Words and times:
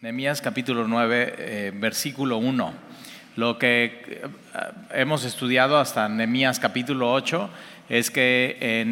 Nehemías 0.00 0.40
capítulo 0.40 0.86
9, 0.86 1.34
eh, 1.38 1.72
versículo 1.74 2.38
1. 2.38 2.72
Lo 3.34 3.58
que 3.58 3.84
eh, 4.06 4.28
hemos 4.92 5.24
estudiado 5.24 5.76
hasta 5.76 6.08
Nehemías 6.08 6.60
capítulo 6.60 7.12
8 7.12 7.50
es 7.88 8.12
que 8.12 8.58
eh, 8.60 8.84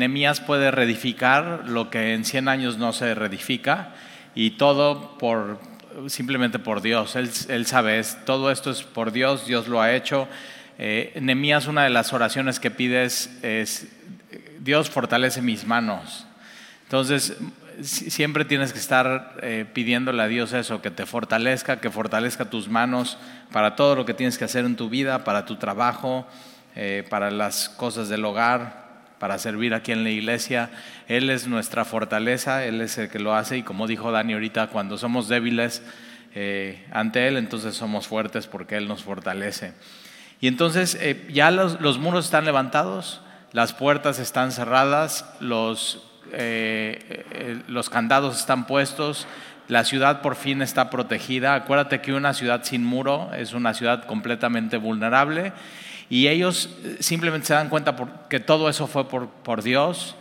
puede 0.45 0.73
reedificar 0.73 1.63
lo 1.69 1.91
que 1.91 2.15
en 2.15 2.25
100 2.25 2.49
años 2.49 2.79
no 2.79 2.93
se 2.93 3.15
reedifica 3.15 3.95
y 4.35 4.53
todo 4.53 5.17
por 5.17 5.61
simplemente 6.09 6.59
por 6.59 6.83
Dios. 6.83 7.15
Él, 7.15 7.67
sabe, 7.67 8.03
todo 8.25 8.51
esto 8.51 8.73
es 8.73 8.83
por 8.83 9.13
Dios, 9.13 9.47
Dios 9.47 9.69
lo 9.69 9.81
ha 9.81 9.95
hecho. 9.95 10.27
Eh, 10.77 11.13
una 11.69 11.85
de 11.85 11.91
las 11.91 12.13
oraciones 12.13 12.59
que 12.59 12.73
pides 12.73 13.31
es, 13.43 13.87
Dios 14.59 14.91
fortalece 14.91 15.41
mis 15.41 15.69
manos. 15.69 16.27
Entonces, 16.83 17.37
siempre 17.83 18.45
tienes 18.45 18.73
que 18.73 18.79
estar 18.79 19.37
eh, 19.43 19.67
pidiéndole 19.73 20.23
a 20.23 20.29
Dios 20.29 20.53
eso, 20.53 20.83
que 20.83 20.91
te 20.91 21.07
fortalezca, 21.07 21.81
que 21.81 21.91
fortalezca 21.91 22.47
tus 22.47 22.69
manos 22.69 23.19
para 23.53 23.77
todo 23.77 23.97
lo 23.97 24.05
que 24.05 24.15
tienes 24.15 24.39
que 24.39 24.45
hacer 24.45 24.65
en 24.65 24.77
tu 24.77 24.89
vida, 24.89 25.25
para 25.25 25.45
tu 25.45 25.57
trabajo, 25.57 26.27
eh, 26.75 27.05
para 27.09 27.31
las 27.31 27.69
cosas 27.69 28.09
del 28.09 28.25
hogar, 28.25 28.87
para 29.19 29.39
servir 29.39 29.75
aquí 29.75 29.93
en 29.93 30.05
la 30.05 30.11
iglesia. 30.11 30.71
Él 31.09 31.31
es 31.31 31.47
nuestra 31.47 31.85
fortaleza, 31.85 32.65
Él 32.65 32.81
es 32.81 32.99
el 32.99 33.09
que 33.09 33.19
lo 33.19 33.35
hace 33.35 33.59
y 33.59 33.63
como 33.63 33.87
dijo 33.87 34.11
Dani 34.13 34.35
ahorita, 34.35 34.69
cuando 34.69 34.99
somos 34.99 35.29
débiles 35.29 35.83
eh, 36.35 36.85
ante 36.93 37.29
Él, 37.29 37.37
entonces 37.37 37.75
somos 37.75 38.07
fuertes 38.07 38.47
porque 38.47 38.77
Él 38.77 38.89
nos 38.89 39.03
fortalece. 39.03 39.73
Y 40.41 40.49
entonces 40.49 40.99
ya 41.31 41.51
los, 41.51 41.81
los 41.81 41.99
muros 41.99 42.27
están 42.27 42.45
levantados, 42.45 43.23
las 43.53 43.73
puertas 43.73 44.19
están 44.19 44.53
cerradas, 44.53 45.25
los 45.41 46.03
eh, 46.33 47.25
eh, 47.31 47.63
los 47.69 47.91
candados 47.91 48.39
están 48.39 48.67
puestos, 48.67 49.27
la 49.69 49.85
ciudad 49.85 50.23
por 50.23 50.37
fin 50.37 50.63
está 50.63 50.91
protegida. 50.91 51.55
Acuérdate 51.55 52.01
que 52.01 52.13
una 52.13 52.35
ciudad 52.35 52.65
sin 52.65 52.85
muro 52.85 53.31
es 53.37 53.53
una 53.53 53.75
ciudad 53.75 54.05
completamente 54.05 54.77
vulnerable 54.77 55.53
y 56.09 56.29
ellos 56.29 56.71
eh, 56.85 56.97
simplemente 57.01 57.49
se 57.49 57.55
dan 57.55 57.69
cuenta 57.69 57.97
que 58.29 58.41
todo 58.41 58.69
eso 58.69 58.87
fue 58.87 59.09
por, 59.09 59.63
Dios. 59.63 60.17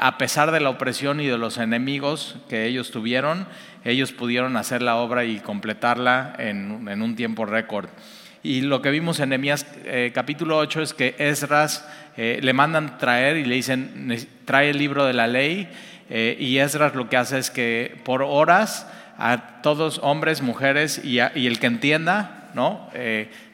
a 0.00 0.18
pesar 0.18 0.50
de 0.50 0.60
la 0.60 0.70
opresión 0.70 1.20
y 1.20 1.26
de 1.26 1.38
los 1.38 1.58
enemigos 1.58 2.36
que 2.48 2.66
ellos 2.66 2.90
tuvieron, 2.90 3.46
ellos 3.84 4.12
pudieron 4.12 4.56
hacer 4.56 4.82
la 4.82 4.96
obra 4.96 5.24
y 5.24 5.38
completarla 5.38 6.34
en, 6.38 6.88
en 6.88 7.02
un 7.02 7.14
tiempo 7.14 7.46
récord. 7.46 7.88
Y 8.42 8.60
lo 8.60 8.82
que 8.82 8.90
vimos 8.90 9.18
en 9.18 9.30
Nehemías 9.30 9.66
eh, 9.84 10.12
capítulo 10.14 10.58
8 10.58 10.82
es 10.82 10.94
que 10.94 11.16
Esdras 11.18 11.86
eh, 12.16 12.38
le 12.40 12.52
mandan 12.52 12.96
traer 12.98 13.36
y 13.36 13.44
le 13.44 13.56
dicen, 13.56 14.28
trae 14.44 14.70
el 14.70 14.78
libro 14.78 15.04
de 15.04 15.12
la 15.12 15.26
ley. 15.26 15.68
Eh, 16.08 16.36
y 16.38 16.58
Esdras 16.58 16.94
lo 16.94 17.08
que 17.08 17.16
hace 17.16 17.38
es 17.38 17.50
que 17.50 18.00
por 18.04 18.22
horas 18.22 18.86
a 19.18 19.60
todos, 19.62 19.98
hombres, 20.04 20.42
mujeres 20.42 21.04
y, 21.04 21.18
el 21.18 21.58
que 21.58 21.66
entienda, 21.66 22.50
¿no? 22.54 22.88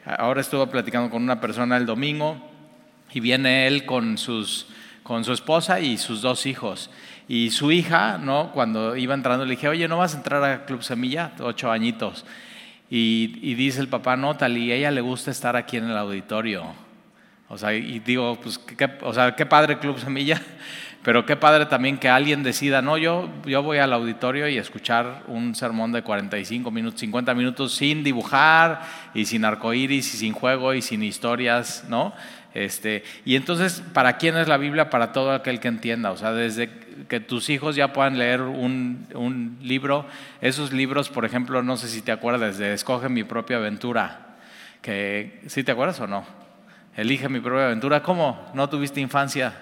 ahora 0.05 0.41
estuve 0.41 0.67
platicando 0.67 1.09
con 1.09 1.23
una 1.23 1.41
persona 1.41 1.75
el 1.75 1.87
domingo 1.87 2.37
y 3.11 3.19
viene 3.19 3.65
él 3.65 3.85
con, 3.85 4.19
sus, 4.19 4.67
con 5.01 5.23
su 5.23 5.33
esposa 5.33 5.79
y 5.79 5.97
sus 5.97 6.21
dos 6.21 6.45
hijos. 6.45 6.91
Y 7.27 7.49
su 7.49 7.71
hija, 7.71 8.19
¿no? 8.19 8.51
Cuando 8.53 8.95
iba 8.95 9.15
entrando, 9.15 9.45
le 9.45 9.55
dije, 9.55 9.67
oye, 9.67 9.87
¿no 9.87 9.97
vas 9.97 10.13
a 10.13 10.17
entrar 10.17 10.43
a 10.43 10.65
Club 10.65 10.83
Semilla? 10.83 11.31
Ocho 11.39 11.71
añitos. 11.71 12.23
Y, 12.89 13.55
dice 13.55 13.81
el 13.81 13.87
papá, 13.87 14.15
no, 14.15 14.37
tal, 14.37 14.57
y 14.57 14.71
ella 14.71 14.91
le 14.91 15.01
gusta 15.01 15.31
estar 15.31 15.55
aquí 15.55 15.77
en 15.77 15.89
el 15.89 15.97
auditorio. 15.97 16.65
O 17.47 17.57
sea, 17.57 17.73
y 17.73 17.99
digo, 17.99 18.39
pues, 18.41 18.57
qué, 18.57 18.89
o 19.01 19.13
sea, 19.13 19.35
qué 19.35 19.45
padre 19.45 19.79
Club 19.79 19.99
Semilla, 19.99 20.41
pero 21.03 21.25
qué 21.25 21.35
padre 21.35 21.65
también 21.65 21.97
que 21.97 22.09
alguien 22.09 22.43
decida, 22.43 22.81
no, 22.81 22.97
yo, 22.97 23.29
yo 23.45 23.63
voy 23.63 23.77
al 23.77 23.93
auditorio 23.93 24.47
y 24.47 24.57
escuchar 24.57 25.23
un 25.27 25.55
sermón 25.55 25.91
de 25.91 26.01
45 26.01 26.71
minutos, 26.71 26.99
50 26.99 27.33
minutos 27.33 27.75
sin 27.75 28.03
dibujar 28.03 28.81
y 29.13 29.25
sin 29.25 29.45
arcoíris 29.45 30.13
y 30.13 30.17
sin 30.17 30.33
juego 30.33 30.73
y 30.73 30.81
sin 30.81 31.03
historias, 31.03 31.85
¿no? 31.87 32.13
Este, 32.55 33.03
y 33.25 33.35
entonces, 33.35 33.83
¿para 33.93 34.17
quién 34.17 34.37
es 34.37 34.47
la 34.47 34.55
Biblia? 34.55 34.89
Para 34.89 35.11
todo 35.11 35.33
aquel 35.33 35.59
que 35.59 35.67
entienda. 35.67 36.11
O 36.11 36.17
sea, 36.17 36.31
desde 36.31 36.69
que 37.07 37.19
tus 37.19 37.49
hijos 37.49 37.75
ya 37.75 37.93
puedan 37.93 38.17
leer 38.17 38.41
un, 38.41 39.07
un 39.13 39.57
libro, 39.61 40.05
esos 40.41 40.71
libros, 40.73 41.09
por 41.09 41.25
ejemplo, 41.25 41.63
no 41.63 41.77
sé 41.77 41.87
si 41.87 42.01
te 42.01 42.11
acuerdas 42.11 42.57
de 42.57 42.73
Escoge 42.73 43.09
mi 43.09 43.23
propia 43.23 43.57
aventura, 43.57 44.37
que, 44.81 45.41
¿sí 45.47 45.63
te 45.63 45.71
acuerdas 45.71 45.99
o 45.99 46.07
no? 46.07 46.25
Elige 46.95 47.27
mi 47.27 47.39
propia 47.39 47.65
aventura. 47.65 48.01
¿Cómo? 48.01 48.49
¿No 48.53 48.69
tuviste 48.69 49.01
infancia? 49.01 49.53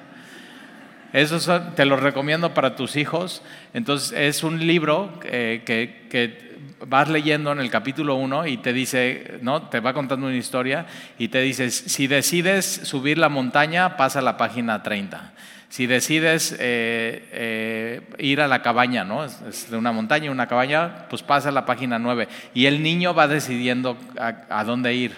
Eso 1.14 1.62
te 1.76 1.86
lo 1.86 1.96
recomiendo 1.96 2.54
para 2.54 2.76
tus 2.76 2.96
hijos. 2.96 3.42
Entonces, 3.74 4.12
es 4.18 4.44
un 4.44 4.66
libro 4.66 5.20
eh, 5.24 5.64
que, 5.66 6.08
que 6.10 6.54
vas 6.86 7.10
leyendo 7.10 7.52
en 7.52 7.60
el 7.60 7.70
capítulo 7.70 8.16
1 8.16 8.48
y 8.48 8.58
te 8.58 8.74
dice, 8.74 9.40
¿no? 9.42 9.64
Te 9.64 9.80
va 9.80 9.94
contando 9.94 10.28
una 10.28 10.36
historia 10.36 10.86
y 11.18 11.30
te 11.30 11.40
dice, 11.42 11.72
si 11.72 12.08
decides 12.08 12.66
subir 12.66 13.18
la 13.18 13.30
montaña, 13.30 13.98
pasa 13.98 14.20
a 14.20 14.24
la 14.24 14.38
página 14.38 14.84
30. 14.84 15.34
Si 15.74 15.88
decides 15.88 16.56
eh, 16.60 17.28
eh, 17.32 18.02
ir 18.20 18.42
a 18.42 18.48
la 18.48 18.62
cabaña, 18.62 19.04
¿no? 19.04 19.26
Es, 19.26 19.72
de 19.72 19.76
una 19.76 19.92
montaña 19.92 20.28
y 20.28 20.30
una 20.30 20.46
cabaña, 20.46 21.08
pues 21.10 21.24
pasa 21.24 21.50
a 21.50 21.52
la 21.52 21.66
página 21.66 21.98
9. 21.98 22.28
Y 22.54 22.68
el 22.68 22.84
niño 22.84 23.16
va 23.16 23.28
decidiendo 23.28 23.98
a, 24.20 24.64
dónde 24.66 24.94
ir. 24.94 25.16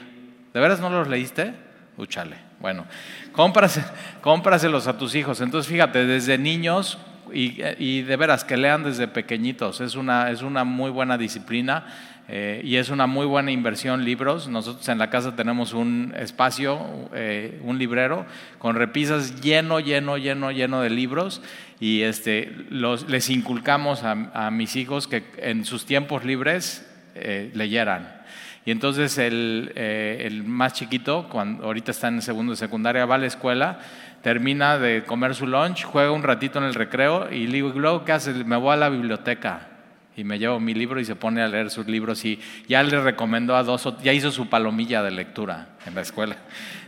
¿De 0.53 0.61
veras 0.61 0.79
no 0.79 0.89
los 0.89 1.09
leíste? 1.09 1.53
Úchale. 1.97 2.37
Bueno, 2.61 2.85
cómpraselos 4.21 4.87
a 4.87 4.97
tus 4.97 5.13
hijos. 5.15 5.41
Entonces, 5.41 5.69
fíjate, 5.69 6.05
desde 6.05 6.37
niños 6.37 6.99
y, 7.33 8.03
de 8.03 8.15
veras 8.15 8.45
que 8.45 8.55
lean 8.55 8.85
desde 8.85 9.09
pequeñitos, 9.09 9.81
es 9.81 9.95
una, 9.95 10.31
es 10.31 10.41
una 10.41 10.63
muy 10.63 10.89
buena 10.89 11.17
disciplina 11.17 11.85
eh, 12.27 12.61
y 12.63 12.77
es 12.77 12.89
una 12.89 13.05
muy 13.05 13.25
buena 13.25 13.51
inversión 13.51 14.03
libros. 14.03 14.47
Nosotros 14.47 14.87
en 14.89 14.97
la 14.97 15.09
casa 15.09 15.35
tenemos 15.35 15.73
un 15.73 16.13
espacio, 16.17 16.79
eh, 17.13 17.59
un 17.63 17.77
librero, 17.77 18.25
con 18.57 18.75
repisas 18.75 19.41
lleno, 19.41 19.79
lleno, 19.79 20.17
lleno, 20.17 20.51
lleno 20.51 20.81
de 20.81 20.89
libros 20.89 21.41
y 21.79 22.01
este, 22.01 22.51
los, 22.69 23.07
les 23.09 23.29
inculcamos 23.29 24.03
a, 24.03 24.49
mis 24.49 24.75
hijos 24.75 25.07
que 25.07 25.23
en 25.37 25.65
sus 25.65 25.85
tiempos 25.85 26.25
libres 26.25 26.89
eh, 27.13 27.51
leyeran. 27.53 28.23
Y 28.65 28.71
entonces 28.71 29.19
el, 29.19 29.73
el, 29.75 30.43
más 30.43 30.73
chiquito, 30.73 31.27
cuando 31.29 31.65
ahorita 31.65 31.91
está 31.91 32.07
en 32.07 32.23
segundo 32.23 32.53
de 32.53 32.57
secundaria, 32.57 33.05
va 33.05 33.15
a 33.15 33.19
la 33.19 33.27
escuela 33.27 33.79
termina 34.23 34.79
de 34.79 35.03
comer 35.03 35.35
su 35.35 35.45
lunch, 35.45 35.83
juega 35.83 36.09
un 36.09 36.23
ratito 36.23 36.57
en 36.57 36.65
el 36.65 36.73
recreo 36.73 37.31
y 37.31 37.45
luego, 37.45 38.03
¿qué 38.03 38.11
hace? 38.11 38.33
Me 38.33 38.55
voy 38.55 38.73
a 38.73 38.75
la 38.75 38.89
biblioteca 38.89 39.74
y 40.15 40.23
me 40.23 40.39
llevo 40.39 40.59
mi 40.59 40.73
libro 40.73 40.99
y 40.99 41.05
se 41.05 41.15
pone 41.15 41.41
a 41.41 41.47
leer 41.47 41.69
sus 41.69 41.87
libros 41.87 42.23
y 42.25 42.39
ya 42.67 42.83
le 42.83 42.99
recomendó 43.01 43.55
a 43.55 43.63
dos, 43.63 43.87
ya 44.01 44.13
hizo 44.13 44.31
su 44.31 44.49
palomilla 44.49 45.03
de 45.03 45.11
lectura 45.11 45.69
en 45.85 45.95
la 45.95 46.01
escuela. 46.01 46.37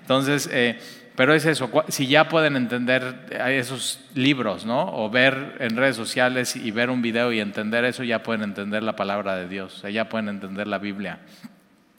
Entonces, 0.02 0.50
eh, 0.52 0.80
pero 1.16 1.34
es 1.34 1.46
eso, 1.46 1.72
si 1.88 2.06
ya 2.06 2.30
pueden 2.30 2.56
entender 2.56 3.26
esos 3.48 4.08
libros, 4.14 4.66
¿no? 4.66 4.94
O 4.94 5.10
ver 5.10 5.56
en 5.60 5.76
redes 5.76 5.96
sociales 5.96 6.56
y 6.56 6.70
ver 6.70 6.92
un 6.92 7.02
video 7.02 7.34
y 7.34 7.40
entender 7.40 7.86
eso, 7.86 8.04
ya 8.04 8.22
pueden 8.22 8.44
entender 8.44 8.84
la 8.84 8.96
palabra 8.96 9.36
de 9.36 9.48
Dios, 9.48 9.84
ya 9.92 10.09
pueden 10.09 10.30
entender 10.30 10.68
la 10.68 10.78
Biblia. 10.78 11.20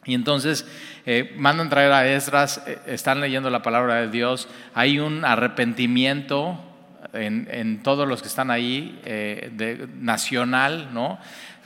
Y 0.04 0.14
entonces 0.14 0.66
eh, 1.04 1.34
mandan 1.36 1.68
traer 1.68 1.92
a 1.92 2.06
Esdras, 2.06 2.62
eh, 2.66 2.78
están 2.86 3.20
leyendo 3.20 3.50
la 3.50 3.60
palabra 3.60 3.96
de 3.96 4.08
Dios, 4.08 4.48
hay 4.72 5.00
un 5.00 5.24
arrepentimiento 5.24 6.67
en, 7.12 7.82
todos 7.82 8.06
los 8.06 8.22
que 8.22 8.28
están 8.28 8.50
ahí, 8.50 9.00
eh, 9.04 9.50
de, 9.52 9.88
nacional, 9.98 10.90
¿no? 10.92 11.18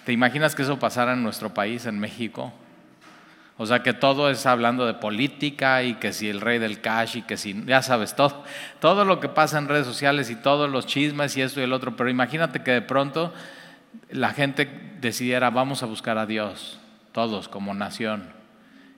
¿Te 0.04 0.12
imaginas 0.12 0.54
que 0.54 0.62
eso 0.62 0.78
pasara 0.78 1.12
en 1.12 1.22
nuestro 1.22 1.54
país, 1.54 1.86
en 1.86 1.98
México? 1.98 2.53
O 3.58 3.66
sea, 3.66 3.82
que 3.82 3.92
todo 3.92 4.31
es 4.31 4.47
hablando 4.47 4.86
de 4.86 4.94
política 4.94 5.82
y 5.82 5.94
que 5.94 6.12
si 6.12 6.28
el 6.28 6.41
rey 6.41 6.58
del 6.58 6.81
cash 6.81 7.19
y 7.19 7.22
que 7.22 7.36
si, 7.36 7.64
ya 7.66 7.82
sabes, 7.82 8.16
todo, 8.16 8.44
todo 8.81 9.04
lo 9.04 9.20
que 9.20 9.28
pasa 9.28 9.58
en 9.58 9.69
redes 9.69 9.86
sociales 9.86 10.31
y 10.31 10.36
todos 10.36 10.70
los 10.70 10.86
chismes 10.86 11.36
y 11.36 11.42
esto 11.42 11.60
y 11.60 11.64
el 11.64 11.72
otro, 11.72 11.94
pero 11.94 12.10
imagínate 12.10 12.62
que 12.62 12.72
de 12.72 12.82
pronto 12.82 13.32
la 14.10 14.31
gente 14.31 14.69
decidiera, 15.00 15.50
vamos 15.50 15.82
a 15.82 15.86
buscar 15.86 16.19
a 16.19 16.26
Dios 16.26 16.81
todos 17.12 17.49
como 17.49 17.75
nación. 17.75 18.31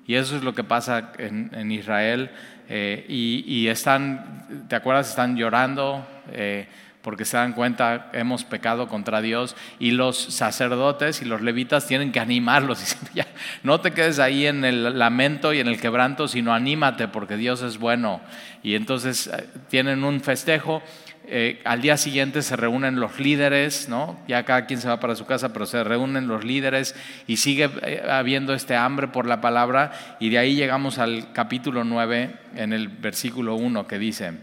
Y 0.06 0.16
eso 0.16 0.36
es 0.36 0.42
lo 0.42 0.54
que 0.54 0.64
pasa 0.64 1.12
en, 1.18 1.72
Israel. 1.72 2.30
Eh, 2.68 3.04
y, 3.08 3.66
están, 3.68 4.66
¿te 4.68 4.76
acuerdas? 4.76 5.10
Están 5.10 5.36
llorando 5.36 6.06
eh, 6.32 6.66
porque 7.02 7.26
se 7.26 7.36
dan 7.36 7.52
cuenta, 7.52 8.10
hemos 8.14 8.44
pecado 8.44 8.88
contra 8.88 9.20
Dios. 9.20 9.54
Y 9.78 9.90
los 9.90 10.16
sacerdotes 10.16 11.20
y 11.20 11.26
los 11.26 11.42
levitas 11.42 11.86
tienen 11.86 12.12
que 12.12 12.20
animarlos. 12.20 12.96
ya, 13.14 13.26
no 13.62 13.80
te 13.80 13.92
quedes 13.92 14.18
ahí 14.18 14.46
en 14.46 14.64
el 14.64 14.98
lamento 14.98 15.52
y 15.52 15.60
en 15.60 15.68
el 15.68 15.78
quebranto, 15.78 16.28
sino 16.28 16.54
anímate 16.54 17.08
porque 17.08 17.36
Dios 17.36 17.60
es 17.62 17.78
bueno. 17.78 18.20
Y 18.62 18.74
entonces 18.74 19.26
eh, 19.26 19.46
tienen 19.68 20.02
un 20.02 20.20
festejo 20.20 20.82
eh, 21.26 21.62
al 21.64 21.80
día 21.80 21.96
siguiente 21.96 22.42
se 22.42 22.54
reúnen 22.54 23.00
los 23.00 23.18
líderes, 23.18 23.88
¿no? 23.88 24.18
ya 24.28 24.44
cada 24.44 24.66
quien 24.66 24.80
se 24.80 24.88
va 24.88 25.00
para 25.00 25.16
su 25.16 25.24
casa, 25.24 25.52
pero 25.54 25.64
se 25.64 25.82
reúnen 25.82 26.28
los 26.28 26.44
líderes 26.44 26.94
y 27.26 27.38
sigue 27.38 27.70
eh, 27.82 28.02
habiendo 28.08 28.52
este 28.52 28.76
hambre 28.76 29.08
por 29.08 29.26
la 29.26 29.40
palabra 29.40 29.92
y 30.20 30.28
de 30.28 30.38
ahí 30.38 30.54
llegamos 30.54 30.98
al 30.98 31.32
capítulo 31.32 31.82
9 31.82 32.36
en 32.56 32.72
el 32.74 32.88
versículo 32.88 33.54
1 33.54 33.86
que 33.86 33.98
dice, 33.98 34.34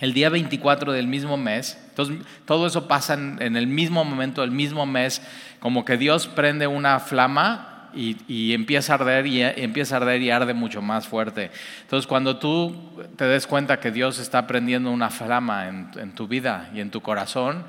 el 0.00 0.14
día 0.14 0.30
24 0.30 0.92
del 0.92 1.06
mismo 1.06 1.36
mes, 1.36 1.78
Entonces, 1.90 2.18
todo 2.44 2.66
eso 2.66 2.88
pasa 2.88 3.14
en, 3.14 3.56
el 3.56 3.66
mismo 3.66 4.04
momento, 4.04 4.42
el 4.42 4.50
mismo 4.50 4.86
mes, 4.86 5.22
como 5.60 5.84
que 5.84 5.96
Dios 5.96 6.26
prende 6.26 6.66
una 6.66 6.98
flama 6.98 7.69
y, 7.94 8.52
empieza 8.52 8.92
a 8.92 8.96
arder 8.96 9.26
y, 9.26 9.42
empieza 9.42 9.94
a 9.94 9.98
arder 9.98 10.22
y 10.22 10.30
arde 10.30 10.54
mucho 10.54 10.82
más 10.82 11.06
fuerte. 11.06 11.50
Entonces, 11.82 12.06
cuando 12.06 12.38
tú 12.38 13.02
te 13.16 13.24
des 13.24 13.46
cuenta 13.46 13.80
que 13.80 13.90
Dios 13.90 14.18
está 14.18 14.46
prendiendo 14.46 14.90
una 14.90 15.10
flama 15.10 15.68
en, 15.68 16.14
tu 16.14 16.28
vida 16.28 16.70
y 16.74 16.80
en 16.80 16.90
tu 16.90 17.00
corazón, 17.00 17.64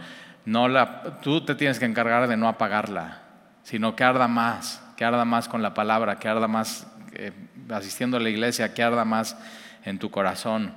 no 0.45 0.68
la, 0.68 1.19
tú 1.21 1.41
te 1.45 1.56
tienes 1.56 1.79
que 1.79 1.85
encargar 1.85 2.27
de 2.27 2.38
no 2.38 2.47
apagarla, 2.47 3.21
sino 3.63 3.95
que 3.95 4.03
arda 4.03 4.27
más, 4.27 4.83
que 4.97 5.06
arda 5.06 5.25
más 5.25 5.47
con 5.47 5.62
la 5.62 5.73
palabra, 5.73 6.18
que 6.18 6.27
arda 6.27 6.47
más 6.47 6.88
eh, 7.13 7.31
asistiendo 7.69 8.17
a 8.17 8.19
la 8.19 8.29
iglesia, 8.29 8.74
que 8.74 8.83
arda 8.83 9.06
más 9.06 9.38
en 9.85 10.00
tu 10.00 10.09
corazón. 10.12 10.74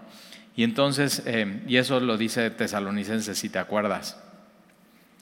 Y 0.56 0.62
entonces, 0.62 1.22
eh, 1.26 1.62
y 1.66 1.76
eso 1.76 1.98
lo 2.00 2.16
dice 2.16 2.50
Tesalonicenses, 2.50 3.38
si 3.38 3.48
te 3.48 3.58
acuerdas. 3.58 4.20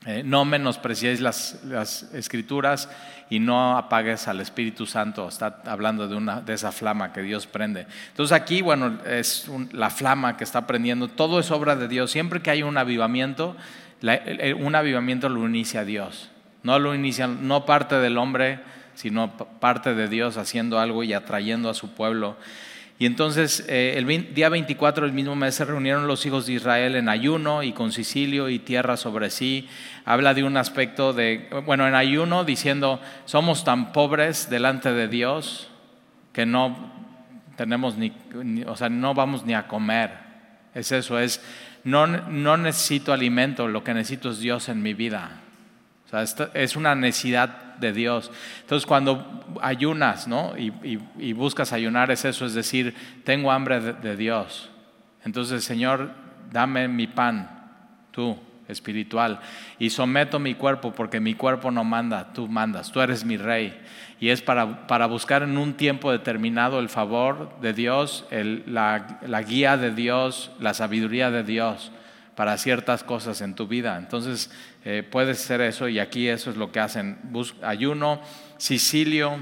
Eh, 0.04 0.22
no 0.24 0.44
menospreciéis 0.44 1.20
las, 1.20 1.60
las, 1.64 2.02
escrituras 2.12 2.88
y 3.32 3.38
no 3.38 3.78
apagues 3.78 4.28
al 4.28 4.42
Espíritu 4.42 4.84
Santo. 4.84 5.26
Está 5.26 5.62
hablando 5.64 6.06
de, 6.06 6.14
una, 6.16 6.42
de 6.42 6.52
esa 6.52 6.70
flama 6.70 7.14
que 7.14 7.22
Dios 7.22 7.46
prende. 7.46 7.86
Entonces 8.08 8.36
aquí, 8.36 8.60
bueno, 8.60 8.98
es 9.06 9.50
la 9.72 9.88
flama 9.88 10.36
que 10.36 10.44
está 10.44 10.66
prendiendo. 10.66 11.08
Todo 11.08 11.40
es 11.40 11.50
obra 11.50 11.74
de 11.74 11.88
Dios. 11.88 12.10
Siempre 12.10 12.42
que 12.42 12.50
hay 12.50 12.62
un 12.62 12.76
avivamiento, 12.76 13.56
un 14.58 14.74
avivamiento 14.74 15.30
lo 15.30 15.48
inicia 15.48 15.86
Dios. 15.86 16.28
No 16.62 16.78
lo 16.78 16.94
inicia, 16.94 17.26
no 17.26 17.64
parte 17.64 17.94
del 17.94 18.18
hombre, 18.18 18.60
sino 18.96 19.34
parte 19.34 19.94
de 19.94 20.08
Dios 20.08 20.36
haciendo 20.36 20.78
algo 20.78 21.02
y 21.02 21.14
atrayendo 21.14 21.70
a 21.70 21.74
su 21.74 21.94
pueblo. 21.94 22.36
Y 22.98 23.06
entonces 23.06 23.64
eh, 23.68 23.94
el 23.96 24.34
día 24.34 24.48
24 24.48 25.06
del 25.06 25.14
mismo 25.14 25.34
mes 25.34 25.56
se 25.56 25.64
reunieron 25.64 26.06
los 26.06 26.24
hijos 26.24 26.46
de 26.46 26.52
Israel 26.52 26.94
en 26.94 27.08
ayuno 27.08 27.62
y 27.62 27.72
con 27.72 27.90
Sicilio 27.92 28.48
y 28.48 28.58
tierra 28.58 28.96
sobre 28.96 29.30
sí. 29.30 29.68
Habla 30.04 30.34
de 30.34 30.44
un 30.44 30.56
aspecto 30.56 31.12
de, 31.12 31.48
bueno, 31.66 31.88
en 31.88 31.94
ayuno 31.94 32.44
diciendo, 32.44 33.00
somos 33.24 33.64
tan 33.64 33.92
pobres 33.92 34.50
delante 34.50 34.92
de 34.92 35.08
Dios 35.08 35.68
que 36.32 36.46
no 36.46 36.92
tenemos 37.56 37.96
ni, 37.96 38.12
o 38.66 38.76
sea, 38.76 38.88
no 38.88 39.14
vamos 39.14 39.44
ni 39.44 39.54
a 39.54 39.66
comer. 39.66 40.10
Es 40.74 40.92
eso, 40.92 41.18
es, 41.18 41.42
no, 41.84 42.06
no 42.06 42.56
necesito 42.56 43.12
alimento, 43.12 43.68
lo 43.68 43.84
que 43.84 43.94
necesito 43.94 44.30
es 44.30 44.38
Dios 44.38 44.68
en 44.68 44.82
mi 44.82 44.94
vida. 44.94 45.41
Es 46.54 46.76
una 46.76 46.94
necesidad 46.94 47.76
de 47.76 47.92
Dios. 47.92 48.30
Entonces 48.60 48.86
cuando 48.86 49.44
ayunas 49.62 50.28
¿no? 50.28 50.52
y, 50.56 51.32
buscas 51.32 51.72
ayunar 51.72 52.10
es 52.10 52.24
eso, 52.24 52.44
es 52.44 52.54
decir, 52.54 52.94
tengo 53.24 53.50
hambre 53.50 53.80
de, 53.80 54.16
Dios. 54.16 54.70
Entonces, 55.24 55.64
Señor, 55.64 56.10
dame 56.50 56.88
mi 56.88 57.06
pan, 57.06 57.48
tú, 58.10 58.36
espiritual, 58.68 59.40
y 59.78 59.90
someto 59.90 60.38
mi 60.38 60.54
cuerpo 60.54 60.92
porque 60.92 61.20
mi 61.20 61.34
cuerpo 61.34 61.70
no 61.70 61.84
manda, 61.84 62.32
tú 62.32 62.48
mandas, 62.48 62.92
tú 62.92 63.00
eres 63.00 63.24
mi 63.24 63.36
rey. 63.36 63.80
Y 64.20 64.28
es 64.28 64.42
para, 64.42 64.86
para 64.86 65.06
buscar 65.06 65.42
en 65.42 65.56
un 65.56 65.74
tiempo 65.74 66.12
determinado 66.12 66.78
el 66.78 66.88
favor 66.88 67.58
de 67.60 67.72
Dios, 67.72 68.26
la, 68.30 69.18
la 69.26 69.42
guía 69.42 69.76
de 69.76 69.92
Dios, 69.92 70.50
la 70.60 70.74
sabiduría 70.74 71.30
de 71.30 71.42
Dios 71.42 71.90
para 72.34 72.56
ciertas 72.56 73.04
cosas 73.04 73.40
en 73.40 73.54
tu 73.54 73.66
vida. 73.66 73.96
Entonces, 73.98 74.50
eh, 74.84 75.06
puede 75.08 75.34
ser 75.34 75.60
eso 75.60 75.86
y 75.88 75.98
aquí 76.00 76.28
eso 76.28 76.50
es 76.50 76.56
lo 76.56 76.72
que 76.72 76.80
hacen. 76.80 77.18
ayuno, 77.62 78.20
Sicilio 78.56 79.36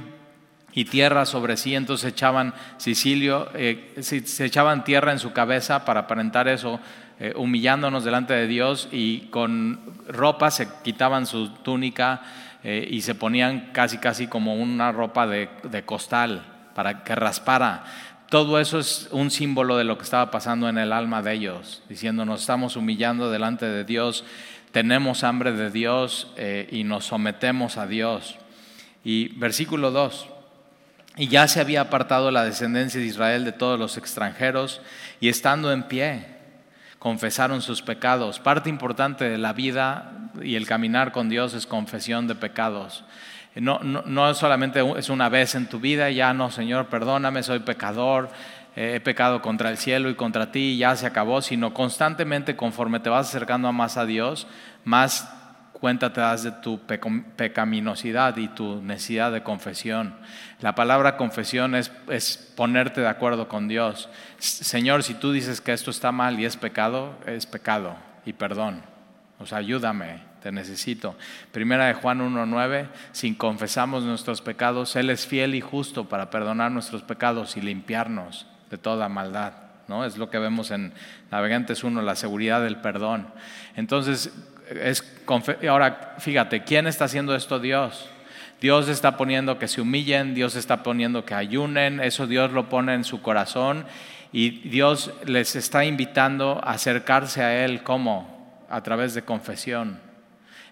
y 0.72 0.84
tierra 0.84 1.24
sobre 1.24 1.56
sí, 1.56 1.74
entonces 1.74 2.12
echaban 2.12 2.54
Sicilio, 2.76 3.48
eh, 3.54 3.94
se 4.00 4.44
echaban 4.44 4.84
tierra 4.84 5.12
en 5.12 5.18
su 5.18 5.32
cabeza 5.32 5.84
para 5.84 6.00
aparentar 6.00 6.46
eso, 6.46 6.78
eh, 7.18 7.32
humillándonos 7.36 8.04
delante 8.04 8.34
de 8.34 8.46
Dios 8.46 8.88
y 8.92 9.28
con 9.30 9.80
ropa 10.06 10.50
se 10.50 10.68
quitaban 10.82 11.26
su 11.26 11.48
túnica 11.48 12.22
y 12.62 13.00
se 13.00 13.14
ponían 13.14 13.70
casi 13.72 13.96
casi 13.96 14.26
como 14.26 14.54
una 14.54 14.92
ropa 14.92 15.26
de, 15.26 15.48
de 15.62 15.82
costal 15.86 16.44
para 16.74 17.04
que 17.04 17.14
raspara. 17.14 17.84
Todo 18.28 18.60
eso 18.60 18.78
es 18.78 19.08
un 19.12 19.30
símbolo 19.30 19.78
de 19.78 19.84
lo 19.84 19.96
que 19.96 20.04
estaba 20.04 20.30
pasando 20.30 20.68
en 20.68 20.76
el 20.76 20.92
alma 20.92 21.22
de 21.22 21.32
ellos, 21.32 21.82
diciendo 21.88 22.26
nos 22.26 22.42
estamos 22.42 22.76
humillando 22.76 23.30
delante 23.30 23.64
de 23.64 23.84
Dios, 23.84 24.24
tenemos 24.72 25.24
hambre 25.24 25.52
de 25.52 25.70
Dios 25.70 26.32
eh, 26.36 26.68
y 26.70 26.84
nos 26.84 27.06
sometemos 27.06 27.76
a 27.76 27.86
Dios. 27.86 28.36
Y 29.04 29.28
versículo 29.38 29.90
2, 29.90 30.28
y 31.16 31.28
ya 31.28 31.48
se 31.48 31.60
había 31.60 31.82
apartado 31.82 32.30
la 32.30 32.44
descendencia 32.44 33.00
de 33.00 33.06
Israel 33.06 33.44
de 33.44 33.52
todos 33.52 33.78
los 33.78 33.96
extranjeros 33.96 34.80
y 35.20 35.28
estando 35.28 35.72
en 35.72 35.82
pie, 35.84 36.26
confesaron 36.98 37.62
sus 37.62 37.82
pecados. 37.82 38.38
Parte 38.38 38.70
importante 38.70 39.28
de 39.28 39.38
la 39.38 39.52
vida 39.52 40.12
y 40.42 40.54
el 40.54 40.66
caminar 40.66 41.12
con 41.12 41.28
Dios 41.28 41.54
es 41.54 41.66
confesión 41.66 42.28
de 42.28 42.34
pecados. 42.36 43.04
No, 43.56 43.80
no, 43.80 44.34
solamente 44.34 44.80
es 44.96 45.10
una 45.10 45.28
vez 45.28 45.56
en 45.56 45.66
tu 45.66 45.80
vida, 45.80 46.08
ya 46.10 46.32
no, 46.32 46.52
Señor, 46.52 46.86
perdóname, 46.86 47.42
soy 47.42 47.58
pecador, 47.58 48.30
he 48.76 49.00
pecado 49.00 49.42
contra 49.42 49.70
el 49.70 49.76
cielo 49.76 50.10
y 50.10 50.14
contra 50.14 50.52
ti, 50.52 50.72
y 50.72 50.78
ya 50.78 50.94
se 50.96 51.06
acabó, 51.06 51.42
sino 51.42 51.74
constantemente 51.74 52.56
conforme 52.56 53.00
te 53.00 53.10
vas 53.10 53.28
acercando 53.28 53.72
más 53.72 53.96
a 53.96 54.06
Dios, 54.06 54.46
más 54.84 55.28
cuenta 55.72 56.12
te 56.12 56.20
das 56.20 56.42
de 56.42 56.52
tu 56.52 56.78
pecaminosidad 57.36 58.36
y 58.36 58.48
tu 58.48 58.82
necesidad 58.82 59.32
de 59.32 59.42
confesión. 59.42 60.14
La 60.60 60.74
palabra 60.74 61.16
confesión 61.16 61.74
es, 61.74 61.90
es, 62.08 62.36
ponerte 62.54 63.00
de 63.00 63.08
acuerdo 63.08 63.48
con 63.48 63.66
Dios. 63.66 64.10
Señor, 64.38 65.02
si 65.02 65.14
tú 65.14 65.32
dices 65.32 65.60
que 65.60 65.72
esto 65.72 65.90
está 65.90 66.12
mal 66.12 66.38
y 66.38 66.44
es 66.44 66.56
pecado, 66.56 67.18
es 67.26 67.46
pecado 67.46 67.96
y 68.26 68.34
perdón. 68.34 68.82
O 69.38 69.46
sea, 69.46 69.58
ayúdame, 69.58 70.20
te 70.42 70.52
necesito. 70.52 71.16
Primera 71.50 71.86
de 71.86 71.94
Juan 71.94 72.20
1.9, 72.20 72.88
si 73.12 73.34
confesamos 73.34 74.04
nuestros 74.04 74.42
pecados, 74.42 74.96
Él 74.96 75.08
es 75.08 75.26
fiel 75.26 75.54
y 75.54 75.62
justo 75.62 76.10
para 76.10 76.28
perdonar 76.28 76.70
nuestros 76.70 77.02
pecados 77.02 77.56
y 77.56 77.62
limpiarnos 77.62 78.46
de 78.70 78.78
toda 78.78 79.08
maldad. 79.08 79.52
¿no? 79.88 80.04
Es 80.04 80.16
lo 80.16 80.30
que 80.30 80.38
vemos 80.38 80.70
en 80.70 80.92
Navegantes 81.30 81.82
1, 81.84 82.00
la 82.02 82.14
seguridad 82.14 82.62
del 82.62 82.76
perdón. 82.76 83.26
Entonces, 83.76 84.32
es, 84.70 85.04
ahora 85.68 86.14
fíjate, 86.18 86.62
¿quién 86.62 86.86
está 86.86 87.06
haciendo 87.06 87.34
esto? 87.34 87.58
Dios. 87.58 88.08
Dios 88.60 88.88
está 88.88 89.16
poniendo 89.16 89.58
que 89.58 89.68
se 89.68 89.80
humillen, 89.80 90.34
Dios 90.34 90.54
está 90.54 90.82
poniendo 90.82 91.24
que 91.24 91.34
ayunen, 91.34 91.98
eso 92.00 92.26
Dios 92.26 92.52
lo 92.52 92.68
pone 92.68 92.94
en 92.94 93.04
su 93.04 93.22
corazón 93.22 93.86
y 94.32 94.68
Dios 94.68 95.12
les 95.24 95.56
está 95.56 95.84
invitando 95.84 96.60
a 96.62 96.72
acercarse 96.72 97.42
a 97.42 97.64
Él 97.64 97.82
como 97.82 98.64
a 98.68 98.82
través 98.82 99.14
de 99.14 99.22
confesión. 99.22 99.98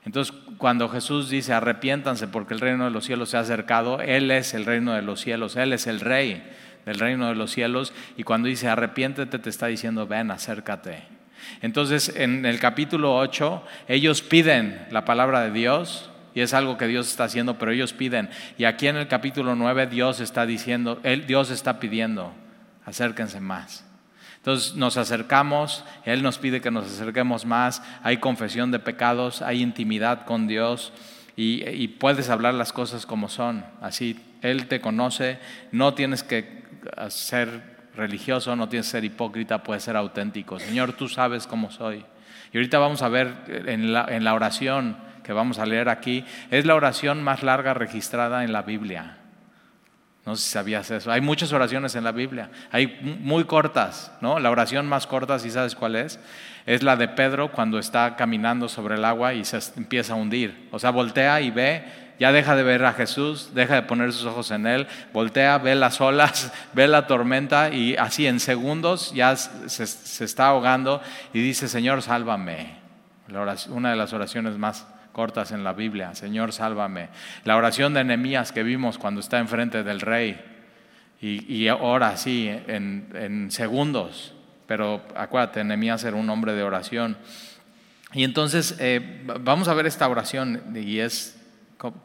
Entonces, 0.05 0.35
cuando 0.59 0.89
Jesús 0.89 1.31
dice 1.31 1.55
arrepiéntanse 1.55 2.29
porque 2.29 2.55
el 2.55 2.61
reino 2.61 2.85
de 2.85 2.91
los 2.91 3.05
cielos 3.05 3.31
se 3.31 3.39
ha 3.39 3.41
acercado, 3.41 4.00
Él 4.00 4.31
es 4.31 4.55
el 4.55 4.67
reino 4.67 4.93
de 4.93 5.03
los 5.03 5.21
cielos, 5.21 5.57
Él 5.57 5.73
es 5.73 5.87
el 5.87 6.00
rey 6.00 6.45
del 6.87 6.99
reino 6.99 7.28
de 7.28 7.35
los 7.35 7.50
cielos. 7.50 7.92
Y 8.16 8.23
cuando 8.23 8.49
dice 8.49 8.68
arrepiéntete, 8.68 9.38
te 9.38 9.50
está 9.50 9.66
diciendo 9.66 10.06
ven, 10.06 10.30
acércate. 10.30 11.02
Entonces, 11.61 12.12
en 12.16 12.44
el 12.47 12.58
capítulo 12.58 13.16
8, 13.16 13.64
ellos 13.88 14.23
piden 14.23 14.87
la 14.90 15.04
palabra 15.04 15.42
de 15.42 15.50
Dios. 15.50 16.11
Y 16.35 16.40
es 16.40 16.54
algo 16.54 16.76
que 16.76 16.87
Dios 16.87 17.08
está 17.08 17.25
haciendo, 17.25 17.58
pero 17.58 17.73
ellos 17.73 17.92
piden. 17.92 18.28
Y 18.58 18.64
aquí 18.64 18.87
en 18.87 18.97
el 18.97 19.08
capítulo 19.08 19.54
9 19.56 19.88
Dios 19.88 20.20
está 20.20 20.47
diciendo, 20.47 21.00
él, 21.02 21.26
Dios 21.26 21.50
está 21.50 21.80
pidiendo, 21.80 22.32
acérquense 22.85 23.40
más. 23.40 23.85
Entonces 24.37 24.76
nos 24.76 24.97
acercamos, 24.97 25.85
Él 26.04 26.23
nos 26.23 26.38
pide 26.38 26.61
que 26.61 26.70
nos 26.70 26.87
acerquemos 26.87 27.44
más, 27.44 27.82
hay 28.02 28.18
confesión 28.18 28.70
de 28.70 28.78
pecados, 28.78 29.42
hay 29.42 29.61
intimidad 29.61 30.25
con 30.26 30.47
Dios 30.47 30.92
y, 31.37 31.88
puedes 31.88 32.30
hablar 32.30 32.54
las 32.54 32.73
cosas 32.73 33.04
como 33.04 33.28
son. 33.28 33.64
Así, 33.80 34.18
Él 34.40 34.66
te 34.66 34.80
conoce, 34.80 35.38
no 35.70 35.94
tienes 35.94 36.23
que 36.23 36.64
ser 37.09 37.78
religioso, 37.95 38.54
no 38.57 38.68
tienes 38.68 38.87
que 38.87 38.92
ser 38.92 39.04
hipócrita, 39.04 39.62
puedes 39.62 39.83
ser 39.83 39.97
auténtico. 39.97 40.59
Señor, 40.59 40.92
tú 40.92 41.09
sabes 41.09 41.47
cómo 41.47 41.71
soy. 41.71 42.04
Y 42.52 42.57
ahorita 42.57 42.78
vamos 42.78 43.02
a 43.02 43.09
ver 43.09 43.35
en 43.66 43.92
la, 43.92 44.35
oración 44.35 44.97
que 45.23 45.33
vamos 45.33 45.59
a 45.59 45.66
leer 45.66 45.88
aquí, 45.88 46.25
es 46.50 46.64
la 46.64 46.75
oración 46.75 47.23
más 47.23 47.42
larga 47.42 47.75
registrada 47.75 48.45
en 48.45 48.52
la 48.52 48.62
Biblia. 48.62 49.18
No 50.25 50.37
sé 50.37 50.45
si 50.45 50.50
sabías 50.50 50.90
eso. 50.90 51.11
Hay 51.11 51.21
muchas 51.21 51.52
oraciones 51.52 51.95
en 51.95 52.04
la 52.04 52.12
Biblia. 52.12 52.50
Hay 52.71 52.99
muy 53.21 53.45
cortas, 53.45 54.12
¿no? 54.21 54.38
La 54.38 54.50
oración 54.50 54.87
más 54.87 55.07
corta, 55.07 55.38
si 55.38 55.50
sabes 55.50 55.75
cuál 55.75 55.97
es, 55.97 56.21
es 56.66 56.83
la 56.83 56.97
de 56.97 57.09
Pedro 57.09 57.50
cuando 57.50 57.78
está 57.78 58.14
caminando 58.14 58.68
sobre 58.68 58.97
el 58.97 59.04
agua 59.04 59.35
y 59.35 59.45
se 59.45 59.59
empieza 59.76 60.12
a 60.12 60.16
hundir. 60.16 60.68
O 60.71 60.78
sea, 60.78 60.90
voltea 60.90 61.40
y 61.40 61.50
ve, 61.50 61.85
ya 62.18 62.32
deja 62.32 62.56
de 62.56 62.62
ver 62.62 62.84
a 62.84 62.92
Jesús, 62.92 63.50
deja 63.54 63.75
de 63.76 63.82
poner 63.82 64.12
sus 64.12 64.25
ojos 64.25 64.50
en 64.50 64.66
él, 64.66 64.87
voltea, 65.12 65.58
ve 65.58 65.75
las 65.75 66.00
olas, 66.00 66.52
ve 66.72 66.88
la 66.88 67.06
tormenta 67.06 67.70
y 67.70 67.96
así 67.96 68.26
en 68.26 68.40
segundos 68.40 69.12
ya 69.14 69.37
se, 69.37 69.87
se 69.87 70.25
está 70.25 70.48
ahogando 70.48 71.00
y 71.32 71.40
dice, 71.40 71.68
Señor, 71.68 72.02
sálvame. 72.02 72.78
Una 73.68 73.90
de 73.90 73.96
las 73.96 74.12
oraciones 74.12 74.56
más 74.56 74.87
cortas 75.12 75.52
en 75.52 75.64
la 75.64 75.72
Biblia, 75.72 76.14
Señor, 76.14 76.52
sálvame. 76.52 77.08
La 77.44 77.56
oración 77.56 77.92
de 77.92 78.04
Nehemías 78.04 78.52
que 78.52 78.62
vimos 78.62 78.98
cuando 78.98 79.20
está 79.20 79.38
enfrente 79.38 79.82
del 79.82 80.00
rey 80.00 80.40
y, 81.20 81.68
ora 81.68 82.10
así 82.10 82.48
en, 82.48 83.48
segundos, 83.50 84.34
pero 84.66 85.02
acuérdate, 85.16 85.64
Nehemías 85.64 86.04
era 86.04 86.16
un 86.16 86.30
hombre 86.30 86.54
de 86.54 86.62
oración. 86.62 87.18
Y 88.12 88.25
entonces 88.25 88.76
eh, 88.78 89.22
vamos 89.40 89.68
a 89.68 89.75
ver 89.75 89.87
esta 89.87 90.08
oración 90.08 90.62
y 90.75 91.00
es 91.00 91.38